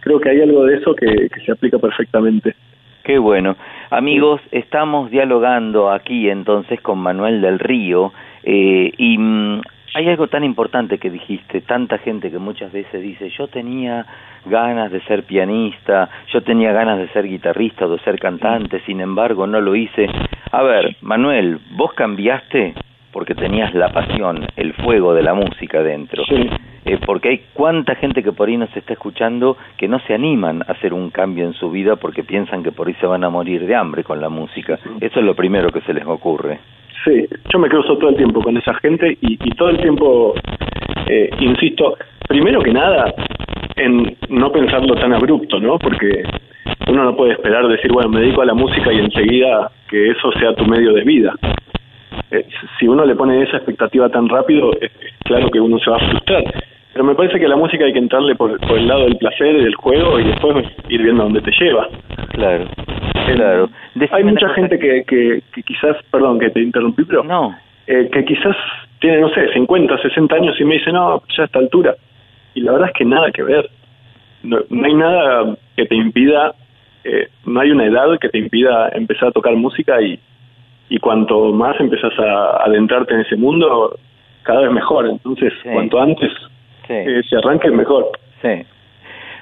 Creo 0.00 0.20
que 0.20 0.30
hay 0.30 0.40
algo 0.40 0.64
de 0.64 0.76
eso 0.76 0.94
que, 0.94 1.06
que 1.28 1.40
se 1.44 1.52
aplica 1.52 1.78
perfectamente. 1.78 2.54
Qué 3.04 3.18
bueno. 3.18 3.56
Amigos, 3.90 4.42
estamos 4.50 5.10
dialogando 5.10 5.90
aquí 5.90 6.28
entonces 6.28 6.78
con 6.82 6.98
Manuel 6.98 7.40
del 7.40 7.58
Río 7.58 8.12
eh, 8.42 8.92
y 8.98 9.16
mm, 9.16 9.62
hay 9.94 10.08
algo 10.10 10.28
tan 10.28 10.44
importante 10.44 10.98
que 10.98 11.08
dijiste, 11.08 11.62
tanta 11.62 11.96
gente 11.96 12.30
que 12.30 12.38
muchas 12.38 12.70
veces 12.70 13.00
dice, 13.00 13.30
yo 13.30 13.48
tenía 13.48 14.04
ganas 14.44 14.92
de 14.92 15.00
ser 15.04 15.22
pianista, 15.22 16.10
yo 16.30 16.42
tenía 16.42 16.72
ganas 16.72 16.98
de 16.98 17.08
ser 17.08 17.26
guitarrista 17.26 17.86
o 17.86 17.88
de 17.88 17.98
ser 18.00 18.18
cantante, 18.18 18.80
sin 18.80 19.00
embargo 19.00 19.46
no 19.46 19.58
lo 19.62 19.74
hice. 19.74 20.06
A 20.52 20.62
ver, 20.62 20.96
Manuel, 21.00 21.58
vos 21.70 21.94
cambiaste 21.94 22.74
porque 23.18 23.34
tenías 23.34 23.74
la 23.74 23.88
pasión, 23.88 24.46
el 24.54 24.74
fuego 24.74 25.12
de 25.12 25.24
la 25.24 25.34
música 25.34 25.82
dentro. 25.82 26.22
Eh, 26.84 27.00
porque 27.04 27.30
hay 27.30 27.42
cuánta 27.52 27.96
gente 27.96 28.22
que 28.22 28.30
por 28.30 28.48
ahí 28.48 28.56
nos 28.56 28.74
está 28.76 28.92
escuchando 28.92 29.56
que 29.76 29.88
no 29.88 29.98
se 30.06 30.14
animan 30.14 30.62
a 30.62 30.70
hacer 30.70 30.94
un 30.94 31.10
cambio 31.10 31.44
en 31.44 31.52
su 31.52 31.68
vida 31.68 31.96
porque 31.96 32.22
piensan 32.22 32.62
que 32.62 32.70
por 32.70 32.86
ahí 32.86 32.94
se 33.00 33.08
van 33.08 33.24
a 33.24 33.28
morir 33.28 33.66
de 33.66 33.74
hambre 33.74 34.04
con 34.04 34.20
la 34.20 34.28
música. 34.28 34.78
Eso 35.00 35.18
es 35.18 35.26
lo 35.26 35.34
primero 35.34 35.72
que 35.72 35.80
se 35.80 35.92
les 35.94 36.06
ocurre. 36.06 36.60
Sí, 37.04 37.26
yo 37.52 37.58
me 37.58 37.68
cruzo 37.68 37.98
todo 37.98 38.10
el 38.10 38.16
tiempo 38.16 38.40
con 38.40 38.56
esa 38.56 38.74
gente 38.74 39.18
y, 39.20 39.32
y 39.32 39.50
todo 39.56 39.70
el 39.70 39.78
tiempo 39.78 40.34
eh, 41.08 41.28
insisto, 41.40 41.96
primero 42.28 42.60
que 42.60 42.72
nada, 42.72 43.12
en 43.74 44.16
no 44.28 44.52
pensarlo 44.52 44.94
tan 44.94 45.12
abrupto, 45.12 45.58
¿no? 45.58 45.76
Porque 45.76 46.22
uno 46.88 47.02
no 47.02 47.16
puede 47.16 47.32
esperar 47.32 47.66
decir, 47.66 47.90
bueno, 47.90 48.10
me 48.10 48.20
dedico 48.20 48.42
a 48.42 48.46
la 48.46 48.54
música 48.54 48.92
y 48.92 48.98
enseguida 49.00 49.72
que 49.90 50.10
eso 50.10 50.30
sea 50.38 50.54
tu 50.54 50.64
medio 50.66 50.92
de 50.92 51.02
vida. 51.02 51.34
Eh, 52.30 52.46
si 52.78 52.86
uno 52.88 53.04
le 53.04 53.14
pone 53.14 53.42
esa 53.42 53.56
expectativa 53.58 54.08
tan 54.08 54.28
rápido, 54.28 54.72
es, 54.80 54.90
es 55.00 55.12
claro 55.24 55.48
que 55.50 55.60
uno 55.60 55.78
se 55.78 55.90
va 55.90 55.96
a 55.96 56.08
frustrar. 56.10 56.44
Pero 56.92 57.04
me 57.04 57.14
parece 57.14 57.38
que 57.38 57.46
a 57.46 57.48
la 57.48 57.56
música 57.56 57.84
hay 57.84 57.92
que 57.92 57.98
entrarle 57.98 58.34
por, 58.34 58.58
por 58.60 58.78
el 58.78 58.88
lado 58.88 59.04
del 59.04 59.16
placer 59.18 59.54
y 59.56 59.64
del 59.64 59.74
juego 59.76 60.18
y 60.18 60.24
después 60.24 60.66
ir 60.88 61.02
viendo 61.02 61.22
a 61.22 61.24
dónde 61.26 61.40
te 61.42 61.52
lleva. 61.52 61.88
Claro, 62.32 62.64
Eh, 62.64 63.34
claro. 63.34 63.70
Hay 64.10 64.24
mucha 64.24 64.48
gente 64.50 64.78
que, 64.78 65.04
que, 65.04 65.42
que 65.54 65.62
quizás, 65.62 65.96
perdón 66.10 66.38
que 66.40 66.50
te 66.50 66.60
interrumpí, 66.60 67.04
pero 67.04 67.22
no. 67.24 67.54
eh, 67.86 68.08
que 68.10 68.24
quizás 68.24 68.56
tiene, 69.00 69.20
no 69.20 69.28
sé, 69.30 69.52
50, 69.52 69.98
60 69.98 70.34
años 70.34 70.56
y 70.60 70.64
me 70.64 70.74
dice, 70.74 70.90
no, 70.92 71.22
ya 71.36 71.42
a 71.42 71.46
esta 71.46 71.58
altura. 71.60 71.94
Y 72.54 72.62
la 72.62 72.72
verdad 72.72 72.88
es 72.88 72.94
que 72.94 73.04
nada 73.04 73.30
que 73.30 73.42
ver. 73.42 73.68
No, 74.42 74.58
no 74.70 74.86
hay 74.86 74.94
nada 74.94 75.56
que 75.76 75.84
te 75.86 75.94
impida, 75.94 76.54
eh, 77.04 77.28
no 77.44 77.60
hay 77.60 77.70
una 77.70 77.84
edad 77.86 78.18
que 78.20 78.28
te 78.28 78.38
impida 78.38 78.88
empezar 78.92 79.28
a 79.28 79.32
tocar 79.32 79.54
música 79.54 80.00
y, 80.02 80.18
y 80.88 80.98
cuanto 80.98 81.52
más 81.52 81.78
empezás 81.80 82.12
a 82.18 82.64
adentrarte 82.64 83.14
en 83.14 83.20
ese 83.20 83.36
mundo, 83.36 83.96
cada 84.42 84.60
vez 84.62 84.72
mejor. 84.72 85.06
Entonces, 85.06 85.52
cuanto 85.72 86.00
antes 86.00 86.30
eh, 86.88 87.20
se 87.28 87.36
arranque, 87.36 87.70
mejor. 87.70 88.06
Sí. 88.42 88.64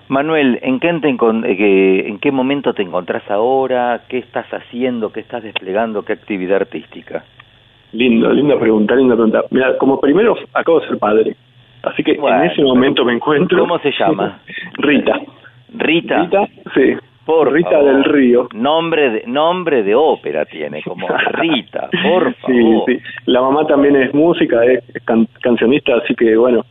Manuel, 0.08 0.58
¿en 0.62 0.78
qué, 0.78 0.88
te 1.00 1.08
encon- 1.08 1.44
eh, 1.44 2.08
¿en 2.08 2.18
qué 2.18 2.30
momento 2.30 2.72
te 2.74 2.82
encontrás 2.82 3.28
ahora? 3.30 4.02
¿Qué 4.08 4.18
estás 4.18 4.46
haciendo? 4.52 5.10
¿Qué 5.12 5.20
estás 5.20 5.42
desplegando? 5.42 6.04
¿Qué 6.04 6.12
actividad 6.12 6.56
artística? 6.58 7.24
Lindo, 7.92 8.30
linda 8.32 8.58
pregunta, 8.58 8.94
linda 8.94 9.14
pregunta. 9.14 9.42
Mira, 9.50 9.76
como 9.78 10.00
primero 10.00 10.36
acabo 10.54 10.80
de 10.80 10.88
ser 10.88 10.98
padre, 10.98 11.34
así 11.82 12.02
que 12.04 12.12
en 12.12 12.42
ese 12.50 12.62
momento 12.62 13.04
me 13.04 13.14
encuentro. 13.14 13.58
¿Cómo 13.60 13.78
se 13.80 13.90
llama? 13.98 14.38
Rita. 14.78 15.18
Rita. 15.74 16.22
Rita, 16.22 16.46
sí. 16.74 16.94
Por 17.26 17.52
Rita 17.52 17.70
favor. 17.70 17.92
del 17.92 18.04
Río. 18.04 18.48
Nombre 18.54 19.10
de, 19.10 19.22
nombre 19.26 19.82
de 19.82 19.94
ópera 19.94 20.44
tiene, 20.46 20.80
como 20.82 21.06
Rita, 21.32 21.90
por 22.02 22.32
Sí, 22.34 22.40
favor. 22.40 22.84
sí. 22.86 22.98
La 23.26 23.42
mamá 23.42 23.66
también 23.66 23.96
es 23.96 24.14
música, 24.14 24.64
es 24.64 24.82
can- 25.04 25.28
cancionista, 25.42 25.96
así 25.96 26.14
que 26.14 26.36
bueno, 26.36 26.64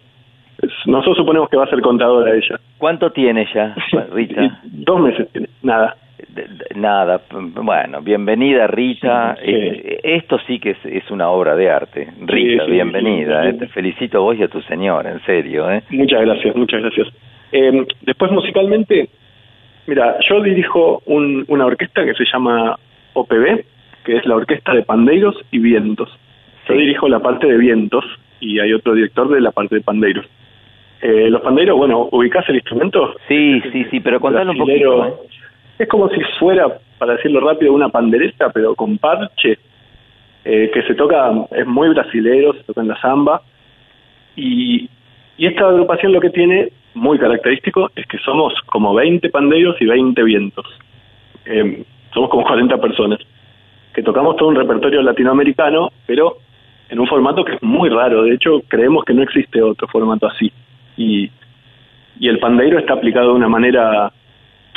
nosotros 0.85 1.17
suponemos 1.17 1.49
que 1.49 1.57
va 1.57 1.65
a 1.65 1.69
ser 1.69 1.81
contadora 1.81 2.33
ella. 2.33 2.59
¿Cuánto 2.77 3.11
tiene 3.11 3.45
ya, 3.53 3.75
Rita? 4.13 4.61
Dos 4.63 4.99
meses 5.01 5.27
tiene, 5.31 5.49
nada. 5.61 5.97
De- 6.29 6.43
de- 6.43 6.75
Nada, 6.79 7.21
bueno, 7.31 8.01
bienvenida 8.01 8.67
Rita. 8.67 9.35
Sí. 9.43 9.51
Eh, 9.51 9.99
esto 10.03 10.37
sí 10.47 10.59
que 10.59 10.71
es, 10.71 10.85
es 10.85 11.09
una 11.11 11.29
obra 11.29 11.55
de 11.55 11.69
arte. 11.69 12.07
Rita, 12.25 12.65
sí, 12.65 12.71
bienvenida. 12.71 13.43
sí, 13.43 13.47
eh, 13.49 13.51
sí. 13.53 13.57
Te 13.59 13.67
felicito 13.67 14.17
a 14.17 14.21
vos 14.21 14.37
y 14.37 14.43
a 14.43 14.47
tu 14.47 14.61
señora, 14.61 15.11
en 15.11 15.19
serio. 15.25 15.69
¿eh? 15.71 15.83
Muchas 15.91 16.21
gracias, 16.21 16.55
muchas 16.55 16.81
gracias. 16.81 17.07
Eh, 17.51 17.85
después 18.01 18.31
musicalmente, 18.31 19.09
mira, 19.87 20.17
yo 20.29 20.41
dirijo 20.41 21.01
un- 21.05 21.45
una 21.47 21.65
orquesta 21.65 22.05
que 22.05 22.13
se 22.13 22.25
llama 22.31 22.77
OPB, 23.13 23.63
que 24.03 24.17
es 24.17 24.25
la 24.25 24.35
Orquesta 24.35 24.73
de 24.73 24.83
Pandeiros 24.83 25.35
y 25.51 25.59
Vientos. 25.59 26.09
Yo 26.67 26.75
dirijo 26.75 27.07
la 27.07 27.19
parte 27.19 27.47
de 27.47 27.57
vientos 27.57 28.03
y 28.39 28.59
hay 28.59 28.73
otro 28.73 28.93
director 28.93 29.29
de 29.29 29.41
la 29.41 29.51
parte 29.51 29.75
de 29.75 29.81
pandeiros. 29.81 30.25
Eh, 31.01 31.29
los 31.29 31.41
pandeiros, 31.41 31.77
bueno, 31.77 32.09
¿ubicás 32.11 32.47
el 32.49 32.55
instrumento? 32.55 33.15
Sí, 33.27 33.61
sí, 33.71 33.85
sí, 33.91 33.99
pero 33.99 34.19
contale 34.19 34.49
un 34.51 34.57
poquito. 34.57 35.05
¿eh? 35.07 35.13
Es 35.79 35.87
como 35.87 36.09
si 36.09 36.19
fuera, 36.39 36.67
para 36.97 37.13
decirlo 37.15 37.39
rápido, 37.41 37.73
una 37.73 37.89
pandereta, 37.89 38.49
pero 38.51 38.73
con 38.75 38.97
parche, 38.97 39.59
eh, 40.43 40.71
que 40.73 40.81
se 40.83 40.95
toca, 40.95 41.31
es 41.51 41.65
muy 41.67 41.89
brasilero, 41.89 42.53
se 42.53 42.63
toca 42.63 42.81
en 42.81 42.87
la 42.87 42.99
samba. 43.01 43.41
Y, 44.35 44.89
y 45.37 45.45
esta 45.47 45.67
agrupación 45.67 46.11
lo 46.13 46.19
que 46.21 46.29
tiene 46.29 46.69
muy 46.95 47.19
característico 47.19 47.91
es 47.95 48.07
que 48.07 48.17
somos 48.19 48.53
como 48.65 48.93
20 48.93 49.29
pandeiros 49.29 49.75
y 49.81 49.85
20 49.85 50.23
vientos. 50.23 50.65
Eh, 51.45 51.83
somos 52.13 52.29
como 52.29 52.43
40 52.43 52.77
personas 52.77 53.19
que 53.93 54.03
tocamos 54.03 54.35
todo 54.35 54.49
un 54.49 54.55
repertorio 54.55 55.01
latinoamericano, 55.01 55.91
pero 56.05 56.37
en 56.89 56.99
un 56.99 57.07
formato 57.07 57.45
que 57.45 57.55
es 57.55 57.63
muy 57.63 57.89
raro. 57.89 58.23
De 58.23 58.33
hecho, 58.33 58.61
creemos 58.67 59.05
que 59.05 59.13
no 59.13 59.23
existe 59.23 59.61
otro 59.61 59.87
formato 59.87 60.27
así. 60.27 60.51
Y, 60.97 61.29
y 62.19 62.27
el 62.27 62.39
pandeiro 62.39 62.77
está 62.77 62.93
aplicado 62.93 63.29
de 63.29 63.35
una 63.35 63.47
manera 63.47 64.11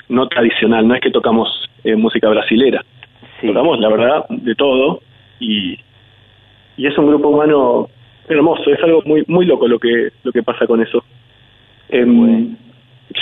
no 0.08 0.28
tradicional. 0.28 0.86
No 0.86 0.94
es 0.94 1.00
que 1.00 1.10
tocamos 1.10 1.48
eh, 1.84 1.96
música 1.96 2.28
brasilera. 2.28 2.84
Tocamos, 3.40 3.80
la 3.80 3.88
verdad, 3.88 4.24
de 4.28 4.54
todo. 4.54 5.00
Y, 5.40 5.78
y 6.76 6.86
es 6.86 6.96
un 6.96 7.08
grupo 7.08 7.28
humano 7.28 7.88
hermoso. 8.28 8.70
Es 8.70 8.82
algo 8.82 9.02
muy 9.04 9.24
muy 9.26 9.46
loco 9.46 9.66
lo 9.66 9.78
que 9.78 10.10
lo 10.22 10.32
que 10.32 10.42
pasa 10.42 10.66
con 10.66 10.80
eso. 10.80 11.02
Em, 11.90 12.56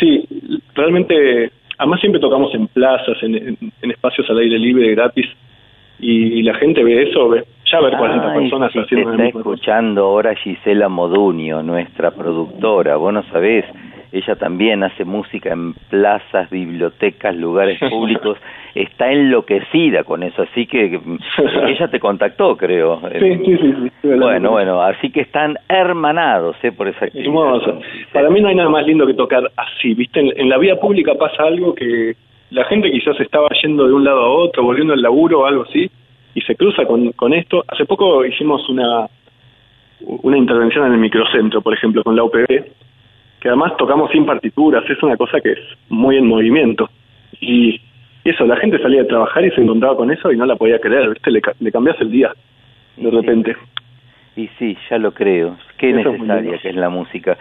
Sí, 0.01 0.27
realmente, 0.75 1.51
además 1.79 2.01
siempre 2.01 2.21
tocamos 2.21 2.53
en 2.55 2.67
plazas, 2.67 3.17
en, 3.23 3.35
en- 3.37 3.57
en 3.83 3.91
espacios 3.93 4.29
al 4.29 4.39
aire 4.39 4.59
libre, 4.59 4.91
gratis, 4.91 5.27
y, 6.01 6.43
la 6.43 6.55
gente 6.55 6.83
ve 6.85 7.05
eso, 7.05 7.29
ve, 7.31 7.45
ya 7.71 7.81
ver 7.81 7.97
40 7.97 8.33
Ay, 8.33 8.39
personas 8.41 8.73
te 8.73 8.81
haciendo 8.81 9.11
la 9.15 9.25
está 9.27 9.39
escuchando 9.39 10.05
ahora 10.05 10.35
Gisela 10.35 10.89
Modunio, 10.89 11.63
nuestra 11.63 12.11
productora. 12.11 12.97
Vos 12.97 13.13
no 13.15 13.23
sabés, 13.31 13.65
ella 14.13 14.37
también 14.37 14.83
hace 14.83 15.05
música 15.05 15.53
en 15.53 15.75
plazas, 15.91 16.49
bibliotecas, 16.51 17.35
lugares 17.37 17.79
públicos. 17.79 18.39
Está 18.75 19.11
enloquecida 19.11 20.05
con 20.05 20.23
eso, 20.23 20.43
así 20.43 20.67
que 20.67 20.91
que, 20.91 21.01
ella 21.67 21.89
te 21.89 21.99
contactó, 21.99 22.57
creo. 22.57 23.01
Sí, 23.19 23.39
sí, 23.45 23.57
sí, 24.03 24.09
Bueno, 24.09 24.51
bueno, 24.51 24.83
así 24.83 25.11
que 25.11 25.23
están 25.23 25.57
hermanados 25.69 26.57
¿eh? 26.63 26.73
por 26.73 26.89
esa 26.89 27.07
actividad. 27.07 27.33
Para 28.13 28.29
mí 28.29 28.41
no 28.41 28.49
hay 28.49 28.55
nada 28.55 28.69
más 28.69 28.87
lindo 28.87 29.07
que 29.07 29.15
tocar 29.15 29.51
así, 29.57 29.95
¿viste? 29.95 30.21
En, 30.21 30.33
en 30.37 30.49
la 30.49 30.59
vida 30.59 30.77
pública 30.77 31.15
pasa 31.15 31.45
algo 31.45 31.75
que 31.75 32.15
la 32.51 32.65
gente 32.65 32.91
quizás 32.91 33.19
estaba 33.21 33.49
yendo 33.63 33.87
de 33.87 33.93
un 33.93 34.05
lado 34.05 34.21
a 34.21 34.29
otro, 34.29 34.63
volviendo 34.63 34.93
al 34.93 35.03
laburo 35.03 35.41
o 35.41 35.47
algo 35.47 35.63
así, 35.63 35.91
y 36.35 36.41
se 36.43 36.55
cruza 36.55 36.85
con, 36.85 37.13
con 37.13 37.33
esto. 37.33 37.65
Hace 37.67 37.85
poco 37.87 38.25
hicimos 38.25 38.69
una, 38.69 39.07
una 40.01 40.39
intervención 40.39 40.87
en 40.87 40.93
el 40.93 40.99
microcentro, 40.99 41.61
por 41.63 41.75
ejemplo, 41.75 42.03
con 42.03 42.15
la 42.15 42.25
UPB, 42.25 42.65
que 43.47 43.51
además 43.51 43.77
tocamos 43.77 44.11
sin 44.11 44.27
partituras, 44.27 44.83
es 44.91 45.01
una 45.05 45.17
cosa 45.17 45.41
que 45.41 45.53
es 45.53 45.59
muy 45.89 46.17
en 46.17 46.27
movimiento. 46.27 46.91
Y 47.41 47.81
eso, 48.25 48.45
la 48.45 48.57
gente 48.57 48.77
salía 48.83 49.03
de 49.03 49.09
trabajar 49.09 49.45
y 49.45 49.53
se 49.53 49.61
encontraba 49.61 49.95
con 49.97 50.11
eso 50.11 50.33
y 50.33 50.37
no 50.37 50.47
la 50.47 50.57
podía 50.57 50.81
creer, 50.81 51.11
¿viste? 51.11 51.31
Le, 51.31 51.41
le 51.61 51.71
cambias 51.71 51.95
el 52.01 52.11
día, 52.11 52.33
de 52.97 53.09
repente. 53.09 53.57
Y 54.35 54.49
sí, 54.59 54.77
ya 54.91 54.99
lo 54.99 55.13
creo. 55.13 55.59
Qué 55.79 55.91
Eso 55.91 56.01
es 56.01 56.07
necesaria 56.07 56.43
lindo. 56.43 56.59
que 56.61 56.69
es 56.71 56.75
la 56.75 56.89
música. 56.89 57.39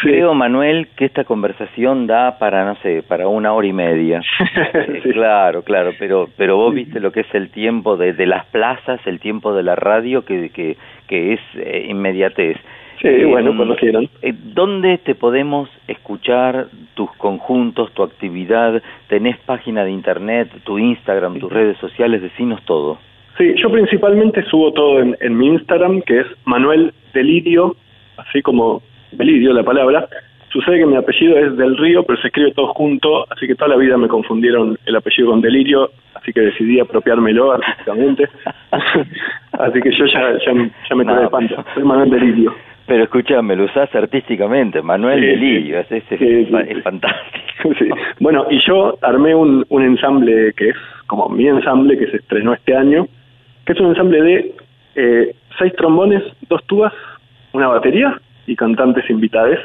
Creo, 0.00 0.32
Manuel, 0.32 0.86
que 0.96 1.06
esta 1.06 1.24
conversación 1.24 2.06
da 2.06 2.38
para, 2.38 2.64
no 2.64 2.76
sé, 2.76 3.02
para 3.02 3.26
una 3.26 3.52
hora 3.52 3.66
y 3.66 3.72
media. 3.72 4.20
Eh, 4.74 5.00
Claro, 5.12 5.62
claro, 5.64 5.90
pero 5.98 6.28
pero 6.36 6.56
vos 6.56 6.72
viste 6.72 7.00
lo 7.00 7.10
que 7.10 7.22
es 7.22 7.34
el 7.34 7.50
tiempo 7.50 7.96
de, 7.96 8.12
de 8.12 8.26
las 8.26 8.46
plazas, 8.46 9.00
el 9.08 9.18
tiempo 9.18 9.52
de 9.54 9.64
la 9.64 9.74
radio, 9.74 10.24
que, 10.24 10.50
que, 10.50 10.76
que 11.08 11.32
es 11.32 11.40
eh, 11.56 11.86
inmediatez. 11.90 12.58
Sí, 13.00 13.24
bueno, 13.24 13.56
cuando 13.56 13.74
quieran. 13.76 14.08
eh, 14.22 14.32
¿Dónde 14.32 14.98
te 14.98 15.14
podemos 15.14 15.68
escuchar 15.88 16.66
tus 16.94 17.10
conjuntos, 17.16 17.92
tu 17.94 18.02
actividad? 18.02 18.82
¿Tenés 19.08 19.38
página 19.38 19.84
de 19.84 19.90
internet, 19.90 20.48
tu 20.64 20.78
Instagram, 20.78 21.38
tus 21.38 21.52
redes 21.52 21.76
sociales? 21.78 22.22
Decinos 22.22 22.62
todo. 22.64 22.98
Sí, 23.38 23.54
yo 23.56 23.70
principalmente 23.70 24.44
subo 24.44 24.72
todo 24.72 25.00
en, 25.00 25.16
en 25.20 25.36
mi 25.36 25.48
Instagram, 25.48 26.02
que 26.02 26.20
es 26.20 26.26
Manuel 26.44 26.92
Delirio, 27.14 27.76
así 28.18 28.42
como 28.42 28.82
Delirio 29.12 29.52
la 29.52 29.62
palabra. 29.62 30.06
Sucede 30.52 30.80
que 30.80 30.86
mi 30.86 30.96
apellido 30.96 31.38
es 31.38 31.56
del 31.56 31.78
Río, 31.78 32.02
pero 32.02 32.20
se 32.20 32.28
escribe 32.28 32.52
todo 32.52 32.74
junto, 32.74 33.24
así 33.32 33.46
que 33.46 33.54
toda 33.54 33.68
la 33.68 33.76
vida 33.76 33.96
me 33.96 34.06
confundieron 34.06 34.78
el 34.84 34.96
apellido 34.96 35.30
con 35.30 35.40
Delirio, 35.40 35.90
así 36.14 36.30
que 36.30 36.40
decidí 36.42 36.78
apropiármelo 36.78 37.52
artísticamente. 37.52 38.28
así 39.52 39.80
que 39.80 39.90
yo 39.96 40.04
ya, 40.06 40.32
ya, 40.44 40.52
ya 40.90 40.94
me 40.94 41.06
quedé 41.06 41.20
de 41.22 41.28
panta. 41.28 41.64
Soy 41.74 41.84
Manuel 41.84 42.10
Delirio. 42.10 42.54
Pero 42.92 43.04
escúchame, 43.04 43.56
lo 43.56 43.64
usás 43.64 43.88
artísticamente, 43.94 44.82
Manuel 44.82 45.18
Sí, 45.18 45.26
Delirio, 45.26 45.78
es, 45.80 45.90
es, 45.90 46.04
es 46.10 46.50
fa- 46.50 46.60
es 46.60 46.82
fantástico. 46.82 47.38
Bueno, 48.20 48.44
y 48.50 48.58
yo 48.66 48.98
armé 49.00 49.34
un, 49.34 49.64
un 49.70 49.82
ensamble 49.82 50.52
que 50.54 50.68
es 50.68 50.76
como 51.06 51.30
mi 51.30 51.46
ensamble 51.48 51.96
que 51.96 52.08
se 52.08 52.18
estrenó 52.18 52.52
este 52.52 52.76
año, 52.76 53.06
que 53.64 53.72
es 53.72 53.80
un 53.80 53.86
ensamble 53.86 54.20
de 54.20 54.54
eh, 54.96 55.34
seis 55.58 55.72
trombones, 55.74 56.22
dos 56.50 56.62
tubas, 56.66 56.92
una 57.54 57.68
batería 57.68 58.20
y 58.46 58.54
cantantes 58.56 59.08
invitados. 59.08 59.58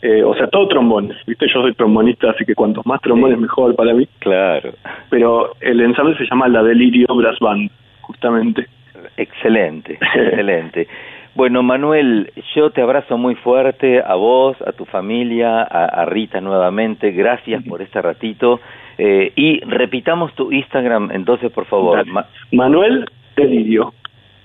Eh, 0.00 0.22
o 0.22 0.34
sea, 0.34 0.46
todo 0.46 0.68
trombones, 0.68 1.18
¿viste? 1.26 1.46
Yo 1.52 1.60
soy 1.60 1.74
trombonista, 1.74 2.30
así 2.30 2.46
que 2.46 2.54
cuantos 2.54 2.86
más 2.86 3.02
trombones 3.02 3.38
mejor 3.38 3.76
para 3.76 3.92
mí. 3.92 4.08
Claro. 4.20 4.72
Pero 5.10 5.52
el 5.60 5.82
ensamble 5.82 6.16
se 6.16 6.24
llama 6.24 6.48
La 6.48 6.62
Delirio 6.62 7.08
Brass 7.14 7.38
Band, 7.40 7.70
justamente. 8.00 8.66
Excelente, 9.18 9.98
excelente. 10.14 10.88
Bueno, 11.34 11.62
Manuel, 11.62 12.30
yo 12.54 12.70
te 12.70 12.82
abrazo 12.82 13.16
muy 13.16 13.34
fuerte 13.36 14.02
a 14.04 14.14
vos, 14.16 14.56
a 14.66 14.72
tu 14.72 14.84
familia, 14.84 15.62
a, 15.62 15.84
a 15.86 16.04
Rita 16.04 16.40
nuevamente. 16.40 17.10
Gracias 17.12 17.62
por 17.64 17.80
este 17.80 18.02
ratito. 18.02 18.60
Eh, 18.98 19.32
y 19.34 19.60
repitamos 19.60 20.34
tu 20.34 20.52
Instagram, 20.52 21.10
entonces, 21.12 21.50
por 21.50 21.64
favor. 21.64 22.06
Ma- 22.06 22.26
Manuel 22.52 23.06
Delirio, 23.34 23.94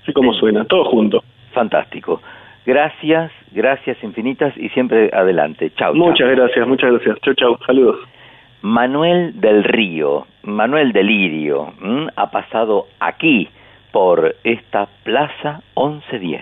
así 0.03 0.13
como 0.13 0.33
suena, 0.33 0.63
todo 0.63 0.85
junto. 0.85 1.21
Fantástico. 1.51 2.21
Gracias, 2.65 3.31
gracias 3.51 4.01
infinitas 4.03 4.55
y 4.57 4.69
siempre 4.69 5.09
adelante. 5.13 5.71
Chao. 5.75 5.93
Muchas 5.93 6.29
gracias, 6.29 6.65
muchas 6.67 6.91
gracias. 6.91 7.17
Chau, 7.21 7.33
chau, 7.33 7.57
saludos. 7.65 7.97
Manuel 8.61 9.39
del 9.39 9.63
Río, 9.65 10.25
Manuel 10.43 10.91
Delirio, 10.93 11.73
¿m? 11.81 12.07
ha 12.15 12.31
pasado 12.31 12.87
aquí 12.99 13.49
por 13.91 14.35
esta 14.43 14.87
Plaza 15.03 15.61
1110. 15.75 16.41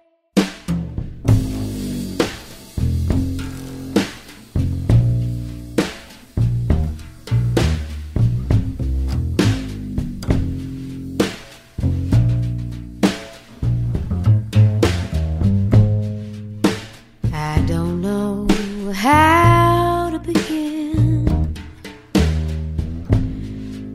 How 19.01 20.11
to 20.11 20.19
begin. 20.19 21.25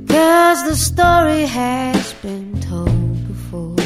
Cause 0.09 0.61
the 0.65 0.75
story 0.75 1.43
has 1.43 2.13
been 2.15 2.61
told 2.61 3.29
before. 3.29 3.77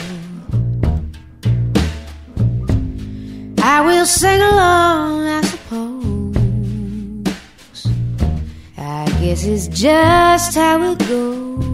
I 3.62 3.82
will 3.82 4.06
sing 4.06 4.40
along, 4.40 5.26
I 5.26 5.42
suppose. 5.42 6.36
I 8.78 9.04
guess 9.20 9.44
it's 9.44 9.68
just 9.68 10.54
how 10.54 10.92
it 10.92 10.98
goes. 11.06 11.69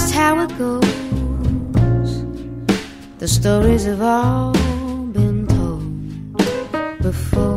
Just 0.00 0.14
how 0.14 0.38
it 0.44 0.52
goes. 0.58 2.12
The 3.18 3.26
stories 3.26 3.84
have 3.84 4.00
all 4.00 4.52
been 5.18 5.44
told 5.48 7.02
before. 7.02 7.47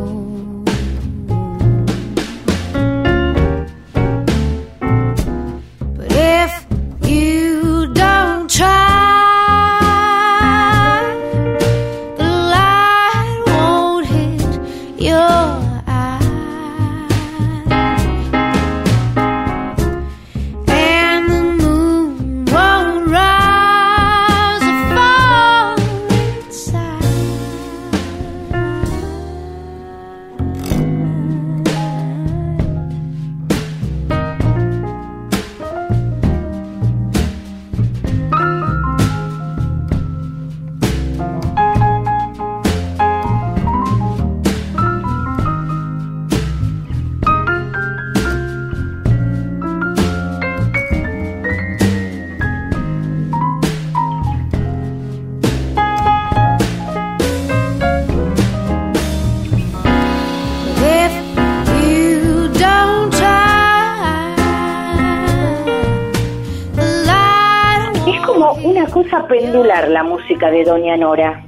De 70.52 70.64
Doña 70.64 70.96
Nora. 70.96 71.44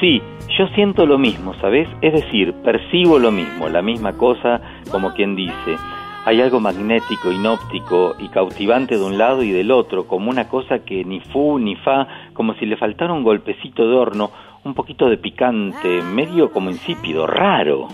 Sí, 0.00 0.22
yo 0.58 0.66
siento 0.74 1.06
lo 1.06 1.18
mismo, 1.18 1.54
¿sabes? 1.60 1.88
Es 2.00 2.12
decir, 2.12 2.52
percibo 2.64 3.18
lo 3.18 3.30
mismo, 3.30 3.68
la 3.68 3.82
misma 3.82 4.14
cosa, 4.14 4.60
como 4.90 5.12
quien 5.12 5.36
dice. 5.36 5.76
Hay 6.24 6.40
algo 6.40 6.60
magnético, 6.60 7.30
inóptico 7.30 8.14
y 8.18 8.28
cautivante 8.28 8.96
de 8.96 9.04
un 9.04 9.18
lado 9.18 9.42
y 9.42 9.50
del 9.50 9.70
otro, 9.70 10.06
como 10.06 10.30
una 10.30 10.48
cosa 10.48 10.80
que 10.80 11.04
ni 11.04 11.20
fu 11.20 11.58
ni 11.58 11.76
fa, 11.76 12.08
como 12.32 12.54
si 12.54 12.66
le 12.66 12.76
faltara 12.76 13.12
un 13.12 13.22
golpecito 13.22 13.88
de 13.88 13.96
horno, 13.96 14.30
un 14.64 14.74
poquito 14.74 15.08
de 15.08 15.16
picante, 15.16 16.02
medio 16.02 16.50
como 16.50 16.70
insípido, 16.70 17.26
raro. 17.26 17.88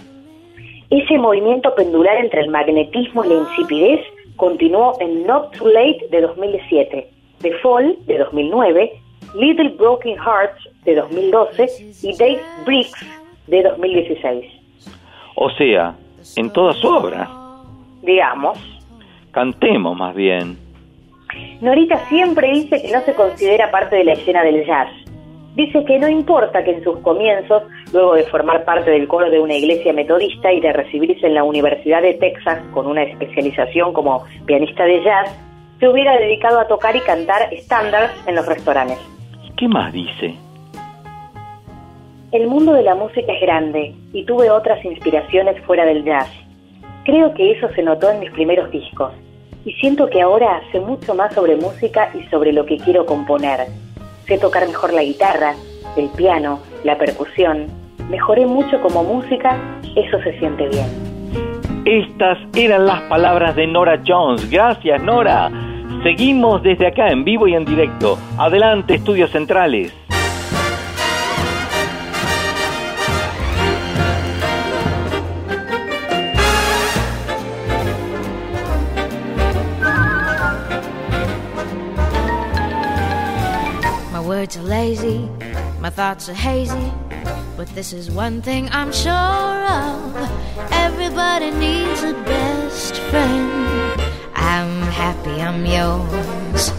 Ese 0.90 1.18
movimiento 1.18 1.74
pendular 1.74 2.16
entre 2.16 2.43
el 2.43 2.51
magnetismo 2.51 3.24
y 3.24 3.28
la 3.28 3.35
insipidez 3.35 4.01
continuó 4.36 4.97
en 5.01 5.26
Not 5.26 5.56
Too 5.56 5.68
Late 5.68 6.06
de 6.10 6.20
2007, 6.20 7.09
The 7.40 7.52
Fall 7.62 7.97
de 8.06 8.18
2009, 8.18 8.93
Little 9.35 9.70
Broken 9.70 10.16
Hearts 10.16 10.69
de 10.85 10.94
2012 10.94 11.66
y 12.02 12.16
Dave 12.16 12.40
Briggs 12.65 13.06
de 13.47 13.62
2016. 13.62 14.44
O 15.36 15.51
sea, 15.51 15.94
en 16.36 16.51
toda 16.52 16.73
su 16.74 16.89
obra. 16.89 17.28
Digamos, 18.02 18.59
Cantemos 19.35 19.97
más 19.97 20.15
bien. 20.15 20.56
Norita 21.61 21.98
siempre 22.09 22.52
dice 22.52 22.81
que 22.81 22.93
no 22.93 23.01
se 23.01 23.15
considera 23.15 23.69
parte 23.73 23.97
de 23.97 24.05
la 24.05 24.12
escena 24.12 24.44
del 24.44 24.65
jazz. 24.65 24.89
Dice 25.56 25.85
que 25.85 25.98
no 25.98 26.09
importa 26.09 26.62
que 26.62 26.70
en 26.70 26.85
sus 26.85 26.98
comienzos, 27.01 27.65
luego 27.93 28.15
de 28.15 28.23
formar 28.24 28.65
parte 28.65 28.93
del 28.93 29.09
coro 29.09 29.31
de 29.31 29.40
una 29.40 29.55
iglesia 29.55 29.93
metodista 29.93 30.52
y 30.52 30.61
de 30.61 30.73
recibirse 30.73 31.27
en 31.27 31.35
la 31.35 31.43
Universidad 31.43 32.02
de 32.02 32.15
Texas 32.15 32.61
con 32.73 32.86
una 32.86 33.02
especialización 33.02 33.93
como 33.93 34.24
pianista 34.47 34.85
de 34.85 35.02
jazz, 35.02 35.36
se 35.81 35.89
hubiera 35.89 36.16
dedicado 36.16 36.61
a 36.61 36.69
tocar 36.69 36.94
y 36.94 37.01
cantar 37.01 37.52
estándares 37.52 38.11
en 38.28 38.36
los 38.36 38.47
restaurantes. 38.47 38.98
¿Qué 39.56 39.68
más 39.68 39.93
dice? 39.93 40.35
El 42.32 42.48
mundo 42.48 42.72
de 42.72 42.82
la 42.82 42.97
música 42.97 43.32
es 43.32 43.40
grande 43.40 43.94
y 44.12 44.24
tuve 44.24 44.51
otras 44.51 44.85
inspiraciones 44.85 45.60
fuera 45.64 45.85
del 45.85 46.05
jazz. 46.05 46.28
Creo 47.05 47.32
que 47.35 47.52
eso 47.52 47.68
se 47.76 47.82
notó 47.82 48.10
en 48.10 48.18
mis 48.18 48.31
primeros 48.32 48.70
discos 48.72 49.12
y 49.64 49.72
siento 49.74 50.09
que 50.10 50.20
ahora 50.20 50.60
sé 50.72 50.81
mucho 50.81 51.14
más 51.14 51.32
sobre 51.35 51.55
música 51.55 52.10
y 52.14 52.24
sobre 52.31 52.52
lo 52.52 52.66
que 52.66 52.78
quiero 52.78 53.06
componer. 53.06 53.60
Sé 54.26 54.39
tocar 54.39 54.66
mejor 54.66 54.93
la 54.93 55.05
guitarra, 55.05 55.55
el 55.97 56.09
piano, 56.10 56.60
la 56.82 56.98
percusión. 56.98 57.66
Mejoré 58.10 58.47
mucho 58.47 58.81
como 58.81 59.05
música, 59.05 59.56
eso 59.94 60.20
se 60.22 60.36
siente 60.40 60.68
bien. 60.68 60.86
Estas 61.85 62.39
eran 62.56 62.86
las 62.86 63.02
palabras 63.02 63.55
de 63.55 63.66
Nora 63.68 64.01
Jones. 64.05 64.51
Gracias, 64.51 65.01
Nora. 65.02 65.51
Seguimos 66.05 66.62
desde 66.62 66.86
acá 66.86 67.09
en 67.09 67.24
vivo 67.24 67.48
y 67.48 67.55
en 67.55 67.64
directo. 67.64 68.18
Adelante, 68.36 68.97
estudios 68.97 69.31
centrales. 69.31 69.90
My 84.12 84.20
words 84.20 84.59
are 84.59 84.62
lazy, 84.62 85.26
my 85.81 85.89
thoughts 85.89 86.28
are 86.28 86.35
hazy, 86.35 86.93
but 87.56 87.66
this 87.74 87.94
is 87.94 88.10
one 88.10 88.43
thing 88.43 88.68
I'm 88.70 88.93
sure 88.93 89.10
of. 89.10 90.14
Everybody 90.70 91.51
needs 91.52 92.02
a 92.02 92.12
best 92.26 92.98
friend. 93.09 93.94
I'm 94.53 94.83
happy 94.93 95.41
I'm 95.41 95.65
yours. 95.65 96.71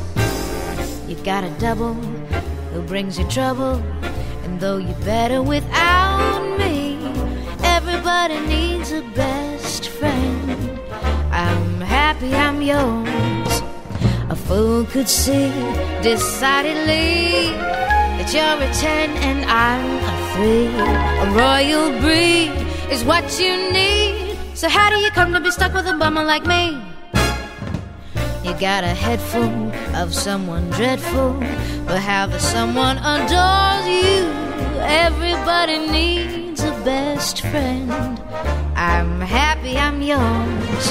You 1.09 1.15
got 1.23 1.43
a 1.43 1.49
double 1.59 1.95
who 2.71 2.81
brings 2.83 3.17
you 3.17 3.27
trouble, 3.27 3.81
and 4.43 4.59
though 4.59 4.77
you're 4.77 5.03
better 5.13 5.41
without 5.41 6.57
me, 6.59 6.97
everybody 7.63 8.39
needs 8.47 8.91
a 8.91 9.01
best 9.15 9.89
friend. 9.89 10.79
I'm 11.31 11.81
happy 11.81 12.33
I'm 12.35 12.61
yours. 12.61 13.61
A 14.29 14.35
fool 14.35 14.85
could 14.85 15.09
see 15.09 15.49
decidedly 16.01 17.49
that 18.17 18.29
you're 18.33 18.59
a 18.69 18.73
10 18.73 19.09
and 19.29 19.43
I'm 19.49 19.85
a 20.11 20.15
3. 20.35 20.67
A 21.23 21.27
royal 21.43 21.99
breed 21.99 22.51
is 22.91 23.03
what 23.03 23.39
you 23.39 23.53
need. 23.71 24.37
So, 24.53 24.69
how 24.69 24.89
do 24.89 24.97
you 24.99 25.11
come 25.11 25.33
to 25.33 25.39
be 25.39 25.51
stuck 25.51 25.73
with 25.73 25.87
a 25.87 25.97
bummer 25.97 26.23
like 26.23 26.45
me? 26.45 26.94
You 28.45 28.53
got 28.59 28.83
a 28.83 28.93
head 28.93 29.19
full 29.19 29.71
of 29.95 30.13
someone 30.13 30.69
dreadful, 30.69 31.33
but 31.87 31.99
how 31.99 32.27
the 32.27 32.37
someone 32.37 32.99
adores 32.99 33.87
you. 33.87 34.29
Everybody 34.81 35.79
needs 35.87 36.61
a 36.61 36.69
best 36.85 37.41
friend. 37.41 37.91
I'm 38.75 39.19
happy 39.19 39.75
I'm 39.75 39.99
yours. 39.99 40.85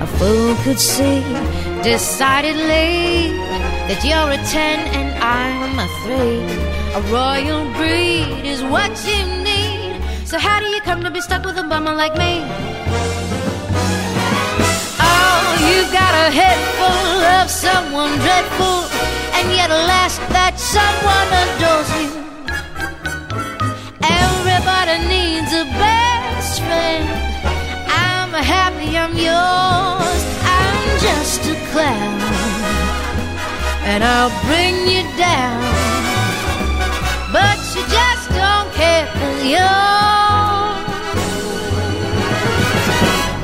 A 0.00 0.06
fool 0.06 0.54
could 0.62 0.78
see 0.78 1.51
decidedly 1.82 3.34
that 3.90 4.00
you're 4.06 4.30
a 4.30 4.38
10 4.38 4.78
and 4.94 5.10
I'm 5.18 5.78
a 5.78 5.88
3. 6.06 6.62
A 6.94 7.02
royal 7.10 7.64
breed 7.74 8.46
is 8.46 8.62
what 8.62 8.92
you 9.04 9.20
need. 9.42 9.98
So, 10.24 10.38
how 10.38 10.60
do 10.60 10.66
you 10.66 10.80
come 10.82 11.02
to 11.02 11.10
be 11.10 11.20
stuck 11.20 11.44
with 11.44 11.58
a 11.58 11.64
bummer 11.64 11.94
like 11.94 12.16
me? 12.16 12.44
Oh, 15.02 15.42
you've 15.66 15.92
got 15.92 16.12
a 16.24 16.30
head 16.30 16.58
full 16.78 17.18
of 17.40 17.50
someone 17.50 18.14
dreadful, 18.24 18.86
and 19.36 19.50
yet, 19.50 19.70
alas, 19.70 20.18
that 20.30 20.54
someone 20.56 21.28
adores 21.42 21.90
you. 21.98 22.10
Everybody 24.22 24.96
needs 25.10 25.52
a 25.52 25.64
best 25.82 26.60
friend. 26.62 27.08
I'm 27.90 28.32
happy 28.32 28.96
I'm 28.96 29.14
yours. 29.18 30.22
I'm 30.46 31.00
just 31.00 31.51
clown. 31.72 32.20
And 33.90 34.04
I'll 34.04 34.32
bring 34.46 34.74
you 34.86 35.02
down. 35.16 35.60
But 37.32 37.58
you 37.74 37.82
just 37.98 38.28
don't 38.30 38.70
care 38.74 39.06
your 39.44 39.92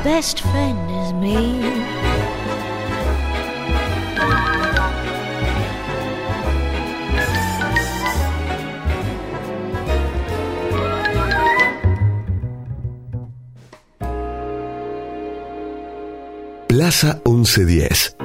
best 0.05 0.41
friend 0.41 0.79
is 1.01 1.13
me. 1.15 1.89
Plaza 16.69 17.21
1110. 17.25 18.18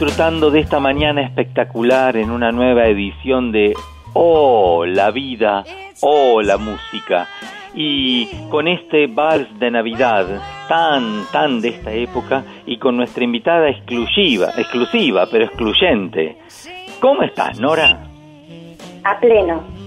Disfrutando 0.00 0.50
de 0.50 0.60
esta 0.60 0.80
mañana 0.80 1.20
espectacular 1.20 2.16
en 2.16 2.30
una 2.30 2.52
nueva 2.52 2.86
edición 2.86 3.52
de 3.52 3.74
Oh, 4.14 4.86
la 4.86 5.10
vida, 5.10 5.62
oh, 6.00 6.40
la 6.40 6.56
música. 6.56 7.28
Y 7.74 8.26
con 8.48 8.66
este 8.66 9.08
vals 9.08 9.58
de 9.58 9.70
Navidad 9.70 10.40
tan, 10.70 11.26
tan 11.30 11.60
de 11.60 11.68
esta 11.68 11.92
época 11.92 12.44
y 12.64 12.78
con 12.78 12.96
nuestra 12.96 13.24
invitada 13.24 13.68
exclusiva, 13.68 14.48
exclusiva, 14.56 15.28
pero 15.30 15.44
excluyente. 15.44 16.38
¿Cómo 16.98 17.22
estás, 17.22 17.60
Nora? 17.60 18.02
A 19.04 19.20
pleno. 19.20 19.79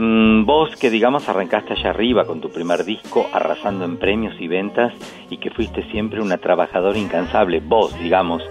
Mm, 0.00 0.44
vos 0.44 0.76
que 0.76 0.90
digamos 0.90 1.28
arrancaste 1.28 1.72
allá 1.72 1.90
arriba 1.90 2.24
con 2.24 2.40
tu 2.40 2.50
primer 2.50 2.84
disco, 2.84 3.26
arrasando 3.32 3.84
en 3.84 3.98
premios 3.98 4.40
y 4.40 4.46
ventas 4.46 4.92
y 5.28 5.38
que 5.38 5.50
fuiste 5.50 5.82
siempre 5.90 6.20
una 6.20 6.38
trabajadora 6.38 6.96
incansable, 6.96 7.58
vos 7.58 7.98
digamos, 7.98 8.48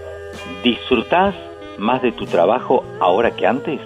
¿disfrutás 0.62 1.34
más 1.78 2.02
de 2.02 2.12
tu 2.12 2.26
trabajo 2.26 2.84
ahora 3.00 3.30
que 3.30 3.46
antes? 3.46 3.80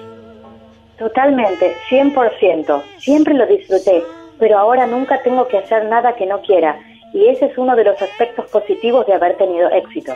Totalmente, 0.98 1.76
100%. 1.88 2.82
Siempre 2.98 3.34
lo 3.34 3.46
disfruté, 3.46 4.02
pero 4.40 4.58
ahora 4.58 4.88
nunca 4.88 5.22
tengo 5.22 5.46
que 5.46 5.58
hacer 5.58 5.84
nada 5.84 6.16
que 6.16 6.26
no 6.26 6.40
quiera. 6.42 6.80
Y 7.14 7.28
ese 7.28 7.46
es 7.46 7.56
uno 7.56 7.76
de 7.76 7.84
los 7.84 8.02
aspectos 8.02 8.50
positivos 8.50 9.06
de 9.06 9.14
haber 9.14 9.36
tenido 9.36 9.70
éxito. 9.70 10.14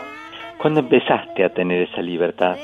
¿Cuándo 0.58 0.80
empezaste 0.80 1.44
a 1.44 1.50
tener 1.50 1.82
esa 1.82 2.02
libertad? 2.02 2.56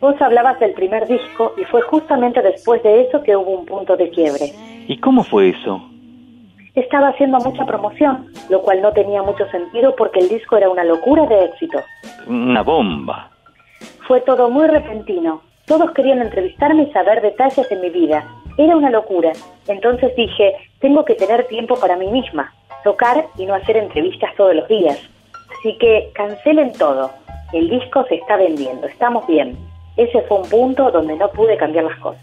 Vos 0.00 0.14
hablabas 0.20 0.60
del 0.60 0.74
primer 0.74 1.08
disco 1.08 1.54
y 1.60 1.64
fue 1.64 1.82
justamente 1.82 2.40
después 2.40 2.82
de 2.84 3.02
eso 3.02 3.22
que 3.22 3.36
hubo 3.36 3.50
un 3.50 3.66
punto 3.66 3.96
de 3.96 4.10
quiebre. 4.10 4.52
¿Y 4.86 4.96
cómo 4.98 5.24
fue 5.24 5.48
eso? 5.48 5.82
Estaba 6.74 7.08
haciendo 7.08 7.38
mucha 7.38 7.66
promoción, 7.66 8.32
lo 8.48 8.62
cual 8.62 8.80
no 8.80 8.92
tenía 8.92 9.22
mucho 9.22 9.44
sentido 9.50 9.96
porque 9.96 10.20
el 10.20 10.28
disco 10.28 10.56
era 10.56 10.70
una 10.70 10.84
locura 10.84 11.26
de 11.26 11.46
éxito. 11.46 11.80
Una 12.28 12.62
bomba. 12.62 13.30
Fue 14.06 14.20
todo 14.20 14.48
muy 14.48 14.68
repentino. 14.68 15.42
Todos 15.66 15.90
querían 15.90 16.22
entrevistarme 16.22 16.84
y 16.84 16.92
saber 16.92 17.20
detalles 17.20 17.68
de 17.68 17.76
mi 17.76 17.90
vida. 17.90 18.24
Era 18.56 18.76
una 18.76 18.90
locura. 18.90 19.32
Entonces 19.66 20.14
dije, 20.14 20.54
tengo 20.78 21.04
que 21.04 21.14
tener 21.16 21.48
tiempo 21.48 21.74
para 21.74 21.96
mí 21.96 22.06
misma, 22.06 22.52
tocar 22.84 23.26
y 23.36 23.46
no 23.46 23.54
hacer 23.54 23.76
entrevistas 23.76 24.30
todos 24.36 24.54
los 24.54 24.68
días. 24.68 24.98
Así 25.58 25.76
que 25.78 26.10
cancelen 26.14 26.72
todo. 26.74 27.10
El 27.52 27.68
disco 27.68 28.04
se 28.08 28.14
está 28.14 28.36
vendiendo, 28.36 28.86
estamos 28.86 29.26
bien. 29.26 29.58
Ese 29.98 30.22
fue 30.22 30.38
un 30.38 30.48
punto 30.48 30.90
donde 30.92 31.16
no 31.16 31.28
pude 31.28 31.56
cambiar 31.56 31.84
las 31.84 31.98
cosas. 31.98 32.22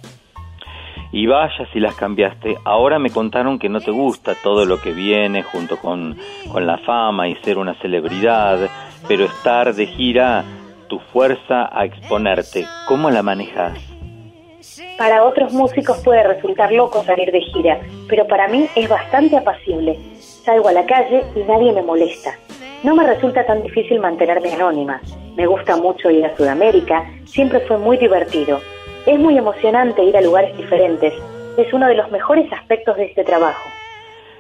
Y 1.11 1.27
vaya 1.27 1.68
si 1.72 1.80
las 1.80 1.93
cambiaste. 1.95 2.57
Ahora 2.64 2.99
me 2.99 3.10
contaron 3.10 3.60
que 3.60 3.69
no 3.69 3.81
te 3.81 3.91
gusta 3.91 4.34
todo 4.41 4.65
lo 4.65 4.80
que 4.81 4.91
viene 4.91 5.43
junto 5.43 5.77
con, 5.77 6.18
con 6.52 6.65
la 6.65 6.77
fama 6.80 7.27
y 7.27 7.35
ser 7.43 7.57
una 7.57 7.76
celebridad, 7.76 8.69
pero 9.07 9.26
estar 9.26 9.73
de 9.76 9.88
gira, 9.88 10.43
tu 10.88 10.99
fuerza 10.99 11.69
a 11.72 11.85
exponerte, 11.85 12.65
¿cómo 12.88 13.10
la 13.10 13.22
manejas? 13.22 13.77
Para 14.97 15.23
otros 15.23 15.53
músicos 15.53 16.02
puede 16.03 16.23
resultar 16.23 16.72
loco 16.72 17.03
salir 17.03 17.31
de 17.31 17.41
gira, 17.41 17.80
pero 18.07 18.26
para 18.27 18.47
mí 18.47 18.68
es 18.76 18.88
bastante 18.88 19.38
apacible. 19.38 19.99
Salgo 20.45 20.67
a 20.67 20.73
la 20.73 20.85
calle 20.85 21.23
y 21.35 21.39
nadie 21.39 21.73
me 21.73 21.81
molesta. 21.81 22.38
No 22.84 22.95
me 22.95 23.03
resulta 23.03 23.43
tan 23.47 23.63
difícil 23.63 23.99
mantenerme 23.99 24.53
anónima. 24.53 25.01
Me 25.35 25.47
gusta 25.47 25.76
mucho 25.76 26.11
ir 26.11 26.23
a 26.23 26.38
Sudamérica, 26.38 27.03
siempre 27.26 27.61
fue 27.61 27.80
muy 27.80 27.97
divertido. 27.97 28.61
Es 29.07 29.19
muy 29.19 29.39
emocionante 29.39 30.03
ir 30.03 30.15
a 30.15 30.22
lugares 30.22 30.55
diferentes. 30.55 31.15
Es 31.57 31.73
uno 31.73 31.88
de 31.88 31.95
los 31.95 32.11
mejores 32.11 32.51
aspectos 32.53 32.95
de 32.95 33.05
este 33.05 33.23
trabajo. 33.23 33.67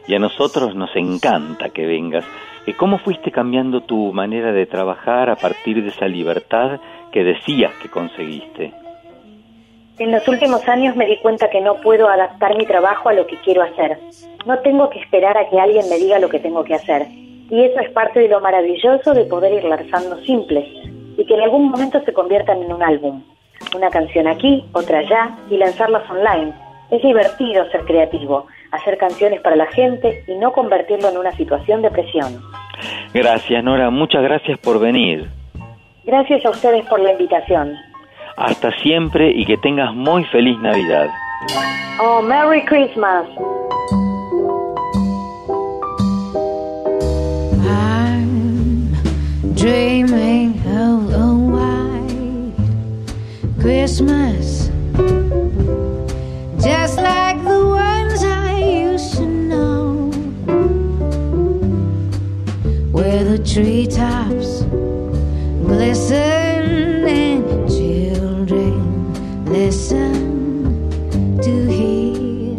Y 0.07 0.13
a 0.13 0.19
nosotros 0.19 0.75
nos 0.75 0.95
encanta 0.95 1.69
que 1.69 1.87
vengas. 1.87 2.23
¿Y 2.67 2.73
¿Cómo 2.73 2.99
fuiste 2.99 3.31
cambiando 3.31 3.81
tu 3.81 4.13
manera 4.13 4.51
de 4.51 4.67
trabajar 4.67 5.31
a 5.31 5.35
partir 5.35 5.81
de 5.81 5.89
esa 5.89 6.07
libertad 6.07 6.79
que 7.11 7.23
decías 7.23 7.73
que 7.81 7.89
conseguiste? 7.89 8.84
En 9.97 10.11
los 10.11 10.27
últimos 10.27 10.67
años 10.67 10.93
me 10.97 11.05
di 11.05 11.15
cuenta 11.17 11.49
que 11.49 11.61
no 11.61 11.75
puedo 11.75 12.09
adaptar 12.09 12.57
mi 12.57 12.65
trabajo 12.65 13.07
a 13.07 13.13
lo 13.13 13.25
que 13.27 13.37
quiero 13.37 13.63
hacer. 13.63 13.97
No 14.45 14.59
tengo 14.59 14.89
que 14.89 14.99
esperar 14.99 15.37
a 15.37 15.47
que 15.49 15.57
alguien 15.57 15.87
me 15.89 15.97
diga 15.97 16.19
lo 16.19 16.27
que 16.27 16.39
tengo 16.39 16.65
que 16.65 16.75
hacer. 16.75 17.07
Y 17.49 17.63
eso 17.63 17.79
es 17.79 17.89
parte 17.91 18.19
de 18.19 18.27
lo 18.27 18.41
maravilloso 18.41 19.13
de 19.13 19.23
poder 19.23 19.53
ir 19.53 19.63
lanzando 19.63 20.17
simples 20.23 20.65
y 21.17 21.25
que 21.25 21.33
en 21.33 21.41
algún 21.41 21.69
momento 21.69 22.01
se 22.03 22.11
conviertan 22.11 22.61
en 22.61 22.73
un 22.73 22.83
álbum. 22.83 23.23
Una 23.73 23.89
canción 23.89 24.27
aquí, 24.27 24.65
otra 24.73 24.99
allá 24.99 25.37
y 25.49 25.57
lanzarlas 25.57 26.09
online. 26.09 26.53
Es 26.91 27.01
divertido 27.01 27.69
ser 27.71 27.85
creativo, 27.85 28.47
hacer 28.71 28.97
canciones 28.97 29.39
para 29.39 29.55
la 29.55 29.67
gente 29.67 30.25
y 30.27 30.35
no 30.35 30.51
convertirlo 30.51 31.07
en 31.07 31.17
una 31.17 31.31
situación 31.31 31.81
de 31.81 31.91
presión. 31.91 32.41
Gracias, 33.13 33.63
Nora. 33.63 33.89
Muchas 33.91 34.23
gracias 34.23 34.59
por 34.59 34.77
venir. 34.77 35.29
Gracias 36.03 36.45
a 36.45 36.49
ustedes 36.49 36.85
por 36.85 36.99
la 36.99 37.13
invitación. 37.13 37.77
Hasta 38.37 38.71
siempre 38.81 39.31
y 39.31 39.45
que 39.45 39.57
tengas 39.57 39.93
muy 39.95 40.25
feliz 40.25 40.59
Navidad. 40.59 41.07
Oh, 42.01 42.21
Merry 42.21 42.61
Christmas. 42.65 43.25
I'm 47.65 48.91
dreaming 49.55 50.59
of 50.67 51.13
a 51.13 51.33
white 51.53 52.53
Christmas, 53.61 54.69
just 56.61 56.97
like 56.97 57.41
the 57.45 57.65
ones 57.65 58.21
I 58.21 58.59
used 58.59 59.15
to 59.15 59.25
know, 59.25 60.11
where 62.91 63.23
the 63.23 63.39
treetops 63.39 64.63
glisten 65.65 67.07
and 67.07 67.69
to 69.75 71.67
hear 71.67 72.55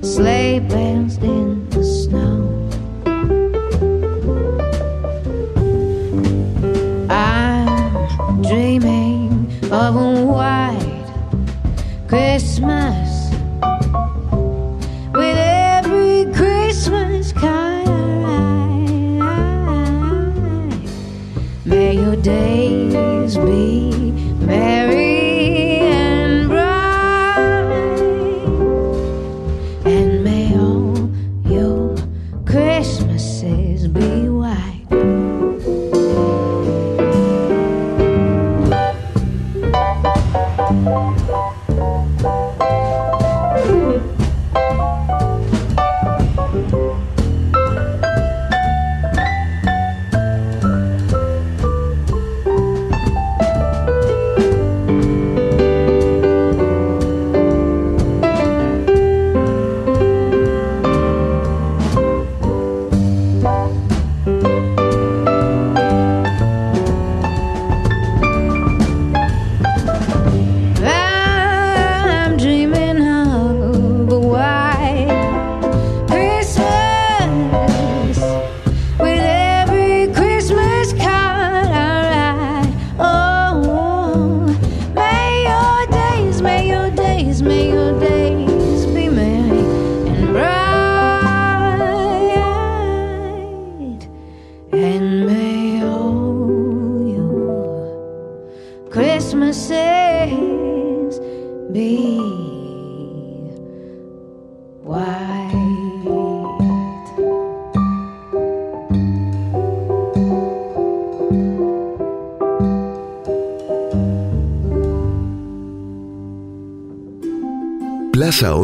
sleigh 0.00 0.60
bells 0.60 1.16
in 1.18 1.68
the 1.70 1.82
snow. 1.82 2.46
I'm 7.10 8.42
dreaming 8.42 9.50
of 9.72 9.96
a 9.96 10.24
white 10.24 11.10
Christmas 12.06 13.32
with 15.12 15.36
every 15.36 16.32
Christmas 16.32 17.32
card. 17.32 17.88
May 21.64 21.94
your 21.94 22.14
days 22.14 23.36
be 23.36 24.12
merry 24.46 25.09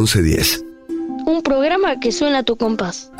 1110. 0.07 0.65
Un 1.27 1.43
programa 1.43 1.99
que 1.99 2.13
suena 2.13 2.39
a 2.39 2.43
tu 2.45 2.57
compás. 2.57 3.13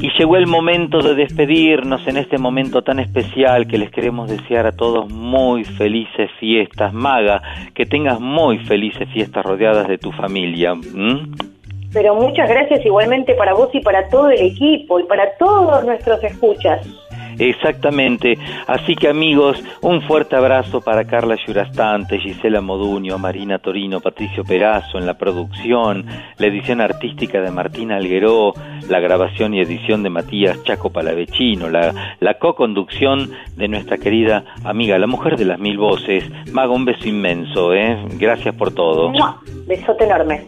Y 0.00 0.10
llegó 0.18 0.36
el 0.36 0.46
momento 0.46 1.02
de 1.02 1.14
despedirnos 1.14 2.06
en 2.06 2.16
este 2.16 2.38
momento 2.38 2.82
tan 2.82 2.98
especial 2.98 3.66
que 3.66 3.76
les 3.76 3.90
queremos 3.90 4.30
desear 4.30 4.66
a 4.66 4.72
todos 4.72 5.10
muy 5.10 5.64
felices 5.64 6.30
fiestas. 6.40 6.94
Maga, 6.94 7.42
que 7.74 7.84
tengas 7.84 8.18
muy 8.18 8.58
felices 8.64 9.08
fiestas 9.12 9.44
rodeadas 9.44 9.88
de 9.88 9.98
tu 9.98 10.10
familia. 10.12 10.72
Pero 11.92 12.14
muchas 12.14 12.48
gracias 12.48 12.84
igualmente 12.86 13.34
para 13.34 13.52
vos 13.52 13.68
y 13.74 13.80
para 13.80 14.08
todo 14.08 14.30
el 14.30 14.40
equipo 14.40 15.00
y 15.00 15.04
para 15.04 15.36
todos 15.36 15.84
nuestros 15.84 16.22
escuchas. 16.24 16.86
Exactamente. 17.38 18.38
Así 18.66 18.94
que 18.94 19.08
amigos, 19.08 19.62
un 19.82 20.02
fuerte 20.02 20.36
abrazo 20.36 20.80
para 20.80 21.06
Carla 21.06 21.36
Yurastante, 21.46 22.18
Gisela 22.18 22.60
Moduño, 22.60 23.18
Marina 23.18 23.58
Torino, 23.58 24.00
Patricio 24.00 24.44
Perazo 24.44 24.98
en 24.98 25.06
la 25.06 25.14
producción, 25.14 26.06
la 26.38 26.46
edición 26.46 26.80
artística 26.80 27.40
de 27.40 27.50
Martina 27.50 27.96
Algueró, 27.96 28.54
la 28.88 29.00
grabación 29.00 29.54
y 29.54 29.60
edición 29.60 30.02
de 30.02 30.10
Matías 30.10 30.62
Chaco 30.64 30.90
Palavecino, 30.90 31.68
la, 31.68 32.16
la 32.20 32.34
co-conducción 32.34 33.30
de 33.56 33.68
nuestra 33.68 33.98
querida 33.98 34.44
amiga, 34.64 34.98
la 34.98 35.06
mujer 35.06 35.36
de 35.36 35.44
las 35.44 35.58
mil 35.58 35.78
voces. 35.78 36.24
Maga, 36.52 36.72
un 36.72 36.84
beso 36.84 37.08
inmenso, 37.08 37.74
¿eh? 37.74 37.98
Gracias 38.18 38.54
por 38.54 38.72
todo. 38.72 39.12
Besote 39.66 40.04
enorme. 40.04 40.46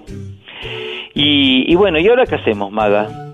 Y, 1.14 1.70
y 1.70 1.74
bueno, 1.74 1.98
¿y 1.98 2.08
ahora 2.08 2.26
qué 2.26 2.36
hacemos, 2.36 2.70
Maga? 2.70 3.27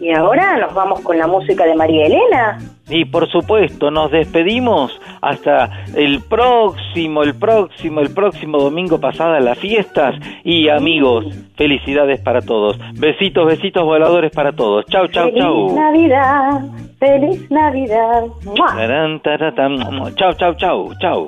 Y 0.00 0.12
ahora 0.12 0.58
nos 0.58 0.74
vamos 0.74 1.00
con 1.00 1.18
la 1.18 1.26
música 1.26 1.64
de 1.64 1.74
María 1.74 2.06
Elena. 2.06 2.58
Y 2.88 3.04
por 3.04 3.28
supuesto, 3.30 3.90
nos 3.90 4.10
despedimos 4.10 4.98
hasta 5.20 5.84
el 5.94 6.22
próximo, 6.22 7.22
el 7.22 7.34
próximo, 7.34 8.00
el 8.00 8.14
próximo 8.14 8.58
domingo 8.58 8.98
pasada 9.00 9.40
las 9.40 9.58
fiestas. 9.58 10.14
Y 10.44 10.68
amigos, 10.68 11.26
felicidades 11.56 12.20
para 12.20 12.40
todos. 12.40 12.78
Besitos, 12.94 13.46
besitos 13.46 13.84
voladores 13.84 14.32
para 14.32 14.52
todos. 14.52 14.86
Chau, 14.86 15.08
chau, 15.08 15.26
Feliz 15.26 15.42
chau. 15.42 15.74
Navidad, 15.74 16.60
feliz 16.98 17.50
Navidad. 17.50 18.24
Tarán, 18.56 19.20
taratam. 19.20 20.14
Chau, 20.14 20.32
chau, 20.34 20.54
chau, 20.54 20.94
chau. 21.00 21.26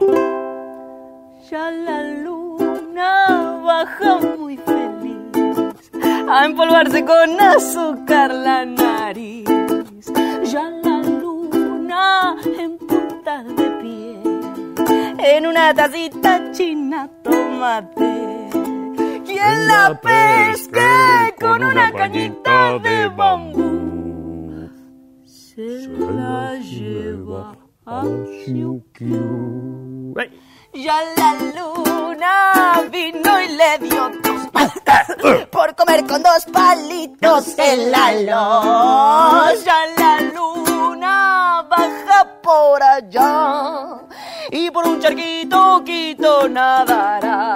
Ya 1.51 1.71
la 1.71 2.03
luna 2.23 3.61
baja 3.65 4.19
muy 4.39 4.57
feliz 4.57 4.90
a 6.31 6.47
empolvarse 6.47 7.05
con 7.05 7.41
azúcar 7.41 8.33
la 8.33 8.65
nariz. 8.65 9.49
Ya 10.45 10.71
la 10.71 11.03
luna 11.03 12.37
en 12.45 12.79
punta 12.79 13.43
de 13.43 13.71
pie 13.81 14.23
en 15.19 15.47
una 15.47 15.75
tacita 15.75 16.53
china 16.53 17.11
tomate. 17.25 18.49
Quien 19.27 19.67
la 19.67 20.01
pesque 20.01 21.35
con 21.41 21.65
una 21.65 21.93
cañita 21.93 22.79
de 22.79 23.09
bambú. 23.09 24.71
se 25.25 25.89
la 25.89 26.55
lleva 26.59 27.57
a 27.87 28.03
su 28.45 28.85
Ya 30.73 31.01
la 31.17 31.35
luna 31.57 32.83
vino 32.91 33.41
y 33.41 33.49
le 33.49 33.79
dio 33.89 34.09
dos 34.23 34.41
por 35.51 35.75
comer 35.75 36.07
con 36.07 36.23
dos 36.23 36.47
palitos 36.53 37.59
en 37.59 37.91
la 37.91 38.13
luz. 38.13 39.65
Ya 39.65 39.87
la 39.99 40.21
luna 40.33 41.67
baja 41.69 42.41
por 42.43 42.83
allá 42.83 43.99
y 44.51 44.71
por 44.71 44.87
un 44.87 45.01
charquito 45.01 45.83
quito 45.85 46.49
nadará. 46.49 47.55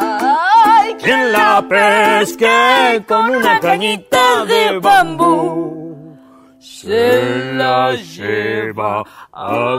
Ay, 0.64 0.94
Quien 0.94 1.30
la 1.30 1.64
pesque 1.68 3.04
con 3.06 3.30
una 3.30 3.60
cañita 3.60 4.44
de 4.44 4.78
bambú 4.80 6.16
se 6.58 7.52
la 7.54 7.92
lleva 7.94 9.04
a 9.32 9.78